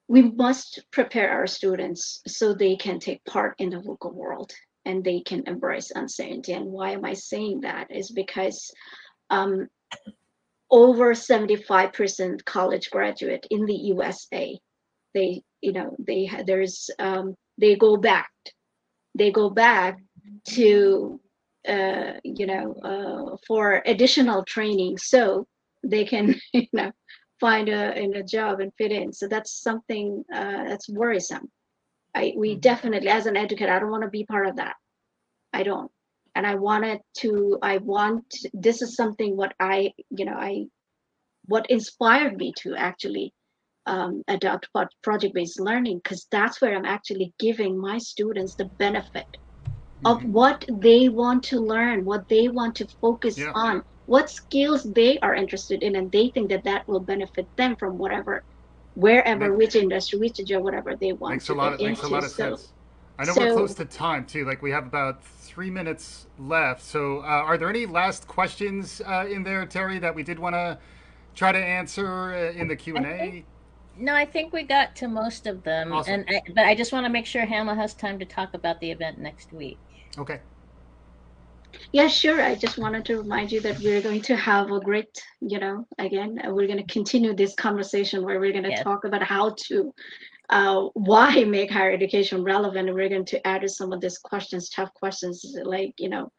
we 0.08 0.22
must 0.22 0.84
prepare 0.90 1.30
our 1.30 1.46
students 1.46 2.22
so 2.26 2.52
they 2.54 2.76
can 2.76 2.98
take 2.98 3.24
part 3.24 3.56
in 3.58 3.70
the 3.70 3.78
VUCA 3.78 4.12
world 4.12 4.52
and 4.84 5.02
they 5.02 5.20
can 5.20 5.42
embrace 5.46 5.90
uncertainty. 5.94 6.52
And 6.52 6.66
why 6.66 6.90
am 6.90 7.04
I 7.04 7.14
saying 7.14 7.62
that? 7.62 7.90
Is 7.90 8.10
because 8.10 8.70
um, 9.30 9.68
over 10.70 11.12
75% 11.12 12.44
college 12.44 12.90
graduate 12.90 13.46
in 13.50 13.66
the 13.66 13.74
USA, 13.74 14.58
they 15.14 15.42
you 15.60 15.72
know 15.72 15.96
they 15.98 16.30
there's 16.46 16.90
um, 16.98 17.34
they 17.58 17.76
go 17.76 17.96
back 17.96 18.30
they 19.16 19.30
go 19.30 19.48
back 19.48 19.98
to 20.44 21.20
uh, 21.68 22.12
you 22.24 22.46
know, 22.46 22.74
uh, 22.82 23.36
for 23.46 23.82
additional 23.86 24.44
training 24.44 24.98
so 24.98 25.46
they 25.82 26.04
can, 26.04 26.34
you 26.52 26.66
know, 26.72 26.92
find 27.40 27.68
a 27.68 27.98
in 27.98 28.14
a 28.16 28.22
job 28.22 28.60
and 28.60 28.72
fit 28.78 28.92
in. 28.92 29.12
So 29.12 29.28
that's 29.28 29.62
something 29.62 30.24
uh, 30.34 30.64
that's 30.64 30.88
worrisome. 30.88 31.50
I 32.14 32.32
we 32.36 32.52
mm-hmm. 32.52 32.60
definitely, 32.60 33.08
as 33.08 33.26
an 33.26 33.36
educator, 33.36 33.72
I 33.72 33.78
don't 33.78 33.90
want 33.90 34.04
to 34.04 34.10
be 34.10 34.24
part 34.24 34.46
of 34.46 34.56
that. 34.56 34.76
I 35.52 35.62
don't, 35.62 35.90
and 36.34 36.46
I 36.46 36.54
wanted 36.54 37.00
to. 37.18 37.58
I 37.62 37.78
want 37.78 38.24
this 38.52 38.82
is 38.82 38.96
something 38.96 39.36
what 39.36 39.54
I, 39.60 39.92
you 40.10 40.24
know, 40.24 40.36
I 40.36 40.66
what 41.46 41.70
inspired 41.70 42.36
me 42.36 42.52
to 42.58 42.74
actually 42.74 43.32
um, 43.86 44.22
adopt 44.28 44.68
project-based 45.02 45.60
learning 45.60 46.00
because 46.02 46.26
that's 46.30 46.60
where 46.60 46.76
I'm 46.76 46.84
actually 46.84 47.32
giving 47.38 47.78
my 47.78 47.98
students 47.98 48.56
the 48.56 48.64
benefit 48.64 49.26
of 50.04 50.18
mm-hmm. 50.18 50.32
what 50.32 50.64
they 50.68 51.08
want 51.08 51.42
to 51.44 51.60
learn, 51.60 52.04
what 52.04 52.28
they 52.28 52.48
want 52.48 52.74
to 52.76 52.86
focus 53.00 53.38
yeah. 53.38 53.52
on, 53.54 53.82
what 54.06 54.30
skills 54.30 54.84
they 54.84 55.18
are 55.20 55.34
interested 55.34 55.82
in, 55.82 55.96
and 55.96 56.10
they 56.12 56.28
think 56.28 56.48
that 56.50 56.64
that 56.64 56.86
will 56.86 57.00
benefit 57.00 57.46
them 57.56 57.76
from 57.76 57.98
whatever, 57.98 58.42
wherever, 58.94 59.52
which 59.54 59.74
industry, 59.74 60.18
which 60.18 60.36
job, 60.44 60.62
whatever 60.62 60.94
they 60.96 61.12
want 61.12 61.34
makes 61.34 61.46
to 61.46 61.52
a 61.52 61.54
lot 61.54 61.72
of, 61.72 61.80
Makes 61.80 62.02
a 62.02 62.08
lot 62.08 62.24
of 62.24 62.30
so, 62.30 62.56
sense. 62.56 62.72
I 63.18 63.24
know 63.24 63.32
so, 63.32 63.40
we're 63.40 63.54
close 63.54 63.74
to 63.74 63.84
time 63.84 64.26
too. 64.26 64.44
Like 64.44 64.60
we 64.60 64.70
have 64.70 64.86
about 64.86 65.24
three 65.24 65.70
minutes 65.70 66.26
left. 66.38 66.82
So, 66.82 67.20
uh, 67.20 67.24
are 67.24 67.56
there 67.56 67.70
any 67.70 67.86
last 67.86 68.28
questions 68.28 69.00
uh, 69.06 69.26
in 69.28 69.42
there, 69.42 69.64
Terri, 69.66 70.00
that 70.00 70.14
we 70.14 70.22
did 70.22 70.38
want 70.38 70.54
to 70.54 70.78
try 71.34 71.50
to 71.50 71.58
answer 71.58 72.34
uh, 72.34 72.60
in 72.60 72.68
the 72.68 72.76
Q 72.76 72.96
and 72.96 73.06
A? 73.06 73.44
No, 73.98 74.14
I 74.14 74.26
think 74.26 74.52
we 74.52 74.62
got 74.62 74.94
to 74.96 75.08
most 75.08 75.46
of 75.46 75.62
them, 75.62 75.92
awesome. 75.92 76.12
and 76.14 76.24
I, 76.28 76.42
but 76.54 76.66
I 76.66 76.74
just 76.74 76.92
want 76.92 77.06
to 77.06 77.10
make 77.10 77.24
sure 77.24 77.46
Hannah 77.46 77.74
has 77.74 77.94
time 77.94 78.18
to 78.18 78.26
talk 78.26 78.52
about 78.52 78.78
the 78.80 78.90
event 78.90 79.18
next 79.18 79.52
week. 79.52 79.78
Okay. 80.18 80.40
Yeah, 81.92 82.08
sure. 82.08 82.42
I 82.42 82.54
just 82.54 82.78
wanted 82.78 83.04
to 83.06 83.18
remind 83.18 83.52
you 83.52 83.60
that 83.60 83.78
we're 83.80 84.00
going 84.00 84.22
to 84.22 84.36
have 84.36 84.70
a 84.70 84.80
great, 84.80 85.22
you 85.40 85.58
know, 85.58 85.86
again, 85.98 86.40
uh, 86.44 86.50
we're 86.50 86.66
going 86.66 86.84
to 86.84 86.92
continue 86.92 87.34
this 87.34 87.54
conversation 87.54 88.24
where 88.24 88.40
we're 88.40 88.52
going 88.52 88.64
to 88.64 88.70
yes. 88.70 88.82
talk 88.82 89.04
about 89.04 89.22
how 89.22 89.54
to, 89.68 89.94
uh, 90.48 90.88
why 90.94 91.44
make 91.44 91.70
higher 91.70 91.92
education 91.92 92.42
relevant. 92.42 92.92
We're 92.92 93.08
going 93.08 93.26
to 93.26 93.46
address 93.46 93.76
some 93.76 93.92
of 93.92 94.00
these 94.00 94.18
questions, 94.18 94.70
tough 94.70 94.92
questions, 94.94 95.56
like, 95.64 95.94
you 95.98 96.08
know, 96.08 96.32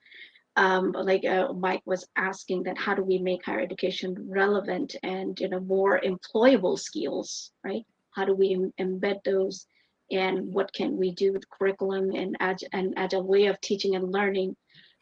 um, 0.56 0.92
like 0.92 1.24
uh, 1.24 1.54
Mike 1.54 1.84
was 1.86 2.08
asking 2.16 2.64
that 2.64 2.78
how 2.78 2.96
do 2.96 3.04
we 3.04 3.20
make 3.20 3.46
higher 3.46 3.60
education 3.60 4.16
relevant 4.28 4.96
and, 5.04 5.40
you 5.40 5.50
know, 5.50 5.60
more 5.60 6.02
employable 6.02 6.80
skills, 6.80 7.52
right? 7.64 7.86
How 8.12 8.26
do 8.26 8.34
we 8.34 8.48
Im- 8.48 8.74
embed 8.80 9.24
those 9.24 9.68
and 10.12 10.54
what 10.54 10.72
can 10.74 10.98
we 10.98 11.12
do 11.12 11.34
with 11.34 11.50
curriculum 11.50 12.12
and 12.12 12.36
ag- 12.40 12.68
an 12.74 12.94
agile 12.98 13.24
way 13.24 13.48
of 13.48 13.60
teaching 13.62 13.96
and 13.96 14.12
learning. 14.12 14.56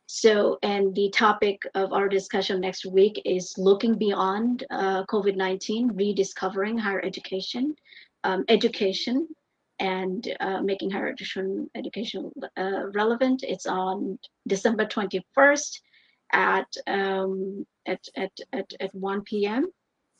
So, 0.07 0.59
and 0.61 0.93
the 0.93 1.09
topic 1.09 1.61
of 1.73 1.91
our 1.91 2.07
discussion 2.07 2.61
next 2.61 2.85
week 2.85 3.21
is 3.25 3.55
looking 3.57 3.97
beyond 3.97 4.63
uh, 4.69 5.03
COVID-19, 5.05 5.97
rediscovering 5.97 6.77
higher 6.77 7.03
education, 7.03 7.75
um, 8.23 8.45
education, 8.47 9.27
and 9.79 10.35
uh, 10.39 10.61
making 10.61 10.91
higher 10.91 11.09
education 11.09 11.69
education 11.75 12.31
uh, 12.55 12.87
relevant. 12.93 13.43
It's 13.43 13.65
on 13.65 14.19
December 14.47 14.85
21st 14.85 15.79
at 16.31 16.67
um, 16.87 17.65
at, 17.87 18.07
at, 18.15 18.31
at, 18.53 18.71
at 18.79 18.95
1 18.95 19.21
p.m 19.23 19.71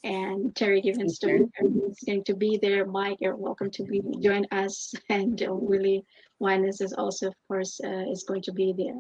and 0.06 0.54
Terri 0.54 0.86
Givenstone 0.86 1.50
is 1.90 2.00
going 2.06 2.24
to 2.24 2.36
be 2.36 2.60
there. 2.62 2.86
Mike, 2.86 3.18
you're 3.20 3.36
welcome 3.36 3.72
to 3.72 3.84
be 3.84 4.02
join 4.22 4.46
us, 4.52 4.94
and 5.10 5.42
uh, 5.42 5.54
Willie 5.54 6.06
Wijnands 6.42 6.82
is 6.82 6.94
also, 6.94 7.28
of 7.28 7.34
course, 7.48 7.82
uh, 7.84 8.12
is 8.12 8.24
going 8.24 8.44
to 8.44 8.54
be 8.54 8.74
there, 8.78 9.00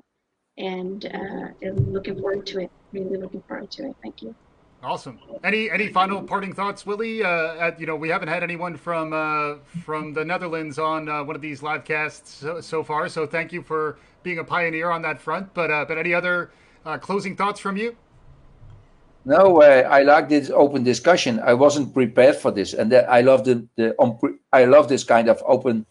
and 0.58 1.06
uh, 1.06 1.70
looking 1.88 2.20
forward 2.20 2.45
to 2.47 2.62
it. 2.62 2.72
Really 2.91 3.18
looking 3.18 3.43
forward 3.47 3.72
to 3.72 3.89
it. 3.89 3.95
Thank 4.01 4.24
you. 4.24 4.36
Awesome. 4.84 5.20
Any 5.43 5.70
any 5.70 5.88
final 5.91 6.22
parting 6.22 6.53
thoughts, 6.53 6.86
Willie? 6.86 7.24
Uh, 7.24 7.56
at, 7.56 7.80
you 7.80 7.86
know, 7.86 7.95
we 7.95 8.10
haven't 8.10 8.28
had 8.28 8.43
anyone 8.43 8.76
from 8.76 9.14
uh, 9.14 9.56
from 9.84 10.14
the 10.14 10.26
Netherlands 10.26 10.80
on 10.80 11.08
uh, 11.08 11.24
one 11.24 11.36
of 11.36 11.41
these 11.41 11.64
live 11.64 11.86
casts 11.86 12.34
so, 12.34 12.62
so, 12.62 12.84
far. 12.84 13.10
So 13.10 13.26
thank 13.26 13.51
you 13.53 13.62
for 13.62 13.97
being 14.24 14.39
a 14.39 14.43
pioneer 14.43 14.89
on 14.91 15.01
that 15.03 15.20
front. 15.20 15.53
But 15.53 15.72
uh, 15.72 15.86
but 15.88 15.97
any 15.97 16.14
other 16.14 16.51
uh, 16.86 16.97
closing 16.97 17.36
thoughts 17.36 17.60
from 17.60 17.78
you? 17.78 17.95
No, 19.26 19.62
uh, 19.62 19.88
I 19.90 20.04
like 20.04 20.30
this 20.30 20.52
open 20.52 20.84
discussion. 20.84 21.40
I 21.40 21.56
wasn't 21.56 21.94
prepared 21.94 22.36
for 22.36 22.52
this, 22.52 22.74
and 22.74 22.94
I 22.94 23.22
love 23.22 23.44
the 23.44 23.68
the 23.76 23.96
I 24.54 24.66
love 24.66 24.88
this 24.88 25.04
kind 25.04 25.30
of 25.30 25.42
open 25.46 25.86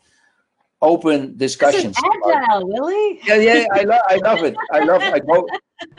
open 0.81 1.37
discussions. 1.37 1.97
agile, 1.99 2.67
Willie. 2.69 3.21
Yeah, 3.27 3.37
yeah, 3.37 3.67
I 3.73 3.83
love 3.83 4.01
I 4.09 4.17
love 4.17 4.45
it. 4.45 4.57
I 4.71 4.79
love 4.85 5.03
I 5.03 5.19
go. 5.19 5.49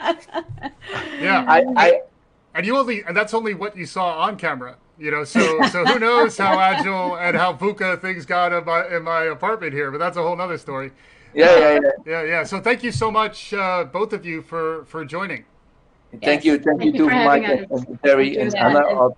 yeah, 1.20 1.44
I, 1.46 1.64
I 1.76 2.00
and 2.54 2.64
you 2.64 2.78
only 2.78 3.02
and 3.04 3.14
that's 3.14 3.34
only 3.34 3.52
what 3.52 3.76
you 3.76 3.84
saw 3.84 4.18
on 4.20 4.36
camera. 4.36 4.76
You 4.98 5.10
know, 5.10 5.24
so 5.24 5.60
so 5.68 5.84
who 5.84 5.98
knows 5.98 6.38
how 6.38 6.58
agile 6.70 7.18
and 7.18 7.36
how 7.36 7.52
VUCA 7.52 8.00
things 8.00 8.24
got 8.24 8.54
in 8.54 8.64
my 8.64 8.96
in 8.96 9.02
my 9.02 9.24
apartment 9.24 9.74
here, 9.74 9.90
but 9.90 9.98
that's 9.98 10.16
a 10.16 10.22
whole 10.22 10.36
nother 10.36 10.56
story. 10.56 10.90
Yeah, 11.34 11.58
yeah, 11.58 11.80
yeah. 11.82 11.90
Yeah, 12.06 12.22
yeah. 12.22 12.44
So 12.44 12.60
thank 12.60 12.82
you 12.82 12.92
so 12.92 13.10
much, 13.10 13.52
uh, 13.52 13.84
both 13.84 14.14
of 14.14 14.24
you, 14.24 14.40
for 14.40 14.86
for 14.86 15.04
joining. 15.04 15.44
Thank 16.22 16.44
you, 16.44 16.58
thank, 16.58 16.80
Thank 16.80 16.94
you 16.96 17.04
you 17.04 17.10
to 17.10 17.24
Mike 17.24 17.44
and, 17.44 17.70
us. 17.72 17.84
and 17.84 18.02
Terri 18.02 18.40
and 18.40 18.52
you. 18.52 18.58
Anna. 18.58 18.78
Yeah. 18.88 18.96
also. 18.96 19.16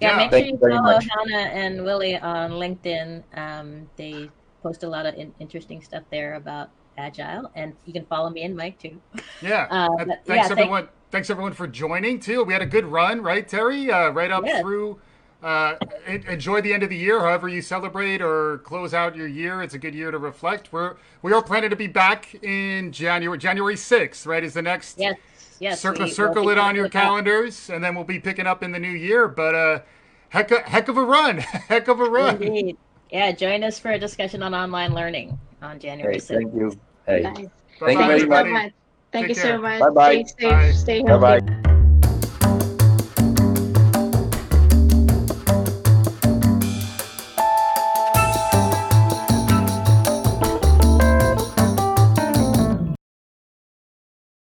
Yeah, 0.00 0.10
Yeah. 0.10 0.16
make 0.18 0.30
Thank 0.30 0.46
sure 0.46 0.68
you 0.70 0.74
you 0.76 0.80
follow 0.80 0.82
much. 0.94 1.06
Hannah 1.16 1.48
and 1.50 1.84
Willie 1.84 2.16
on 2.18 2.52
LinkedIn. 2.52 3.22
Um, 3.36 3.88
they 3.96 4.30
post 4.62 4.82
a 4.84 4.88
lot 4.88 5.06
of 5.06 5.14
in- 5.14 5.34
interesting 5.40 5.82
stuff 5.82 6.02
there 6.10 6.34
about 6.34 6.70
agile, 6.96 7.50
and 7.54 7.74
you 7.86 7.92
can 7.92 8.04
follow 8.06 8.30
me 8.30 8.42
and 8.44 8.56
Mike 8.56 8.78
too. 8.78 9.00
Yeah. 9.42 9.66
Uh, 9.70 9.88
but- 9.98 10.06
thanks 10.06 10.26
yeah, 10.28 10.42
thank- 10.48 10.50
everyone. 10.60 10.88
Thanks 11.10 11.30
everyone 11.30 11.54
for 11.54 11.66
joining 11.66 12.20
too. 12.20 12.44
We 12.44 12.52
had 12.52 12.60
a 12.60 12.66
good 12.66 12.84
run, 12.84 13.22
right, 13.22 13.48
Terri? 13.48 13.88
Uh, 13.90 14.12
right 14.12 14.30
up 14.30 14.44
Yeah. 14.44 14.60
through. 14.60 15.00
Uh, 15.42 15.76
enjoy 16.06 16.60
the 16.60 16.74
end 16.74 16.82
of 16.82 16.90
the 16.90 16.96
year, 16.96 17.20
however 17.20 17.48
you 17.48 17.62
celebrate 17.62 18.20
or 18.20 18.58
close 18.58 18.92
out 18.92 19.14
your 19.16 19.28
year. 19.28 19.62
It's 19.62 19.72
a 19.72 19.78
good 19.78 19.94
year 19.94 20.10
to 20.10 20.18
reflect. 20.18 20.70
We're 20.72 20.96
we 21.22 21.32
are 21.32 21.40
planning 21.42 21.70
to 21.70 21.76
be 21.76 21.86
back 21.86 22.34
in 22.42 22.92
January. 22.92 23.38
January 23.38 23.76
sixth, 23.76 24.26
right? 24.26 24.42
Is 24.44 24.52
the 24.54 24.62
next 24.62 24.98
Yes, 24.98 25.16
yes. 25.60 25.80
circle 25.80 26.04
we- 26.04 26.10
circle 26.10 26.44
we'll 26.44 26.52
it 26.52 26.58
on 26.58 26.74
your 26.74 26.84
with 26.84 26.92
that. 26.92 27.02
calendars, 27.02 27.70
and 27.70 27.82
then 27.82 27.94
we'll 27.94 28.04
be 28.04 28.18
picking 28.20 28.46
up 28.46 28.62
in 28.62 28.72
the 28.72 28.78
new 28.78 28.88
year. 28.90 29.28
But 29.28 29.54
uh, 29.54 29.80
heck, 30.30 30.50
of- 30.50 30.62
heck 30.62 30.88
of 30.88 30.96
a 30.96 31.04
run, 31.04 31.38
heck 31.38 31.88
of 31.88 32.00
a 32.00 32.04
run. 32.04 32.42
Indeed. 32.42 32.76
Yeah, 33.10 33.32
join 33.32 33.64
us 33.64 33.78
for 33.78 33.90
a 33.90 33.98
discussion 33.98 34.42
on 34.42 34.54
online 34.54 34.92
learning 34.94 35.38
on 35.62 35.78
January 35.78 36.14
Hey, 36.14 36.20
6th. 36.20 36.26
thank 36.28 36.54
you. 36.54 36.78
Hey, 37.06 37.20
Nice. 37.22 37.36
Thank 37.36 37.38
you 37.40 37.50
Bye-bye, 37.80 38.06
very 38.06 38.18
Thank 38.18 38.18
you 38.18 38.18
so 38.18 38.34
everybody. 38.34 38.50
much. 38.52 38.72
Thank 39.12 39.26
Take 39.28 39.36
you 39.36 39.42
care. 39.42 39.56
so 39.56 39.62
much. 39.62 39.80
Bye-bye. 39.80 40.22
Stay 40.24 40.24
safe. 40.40 40.50
Bye. 40.50 40.70
Stay 40.72 41.02
bye 41.02 41.08
healthy. 41.08 41.40
bye. 41.62 41.77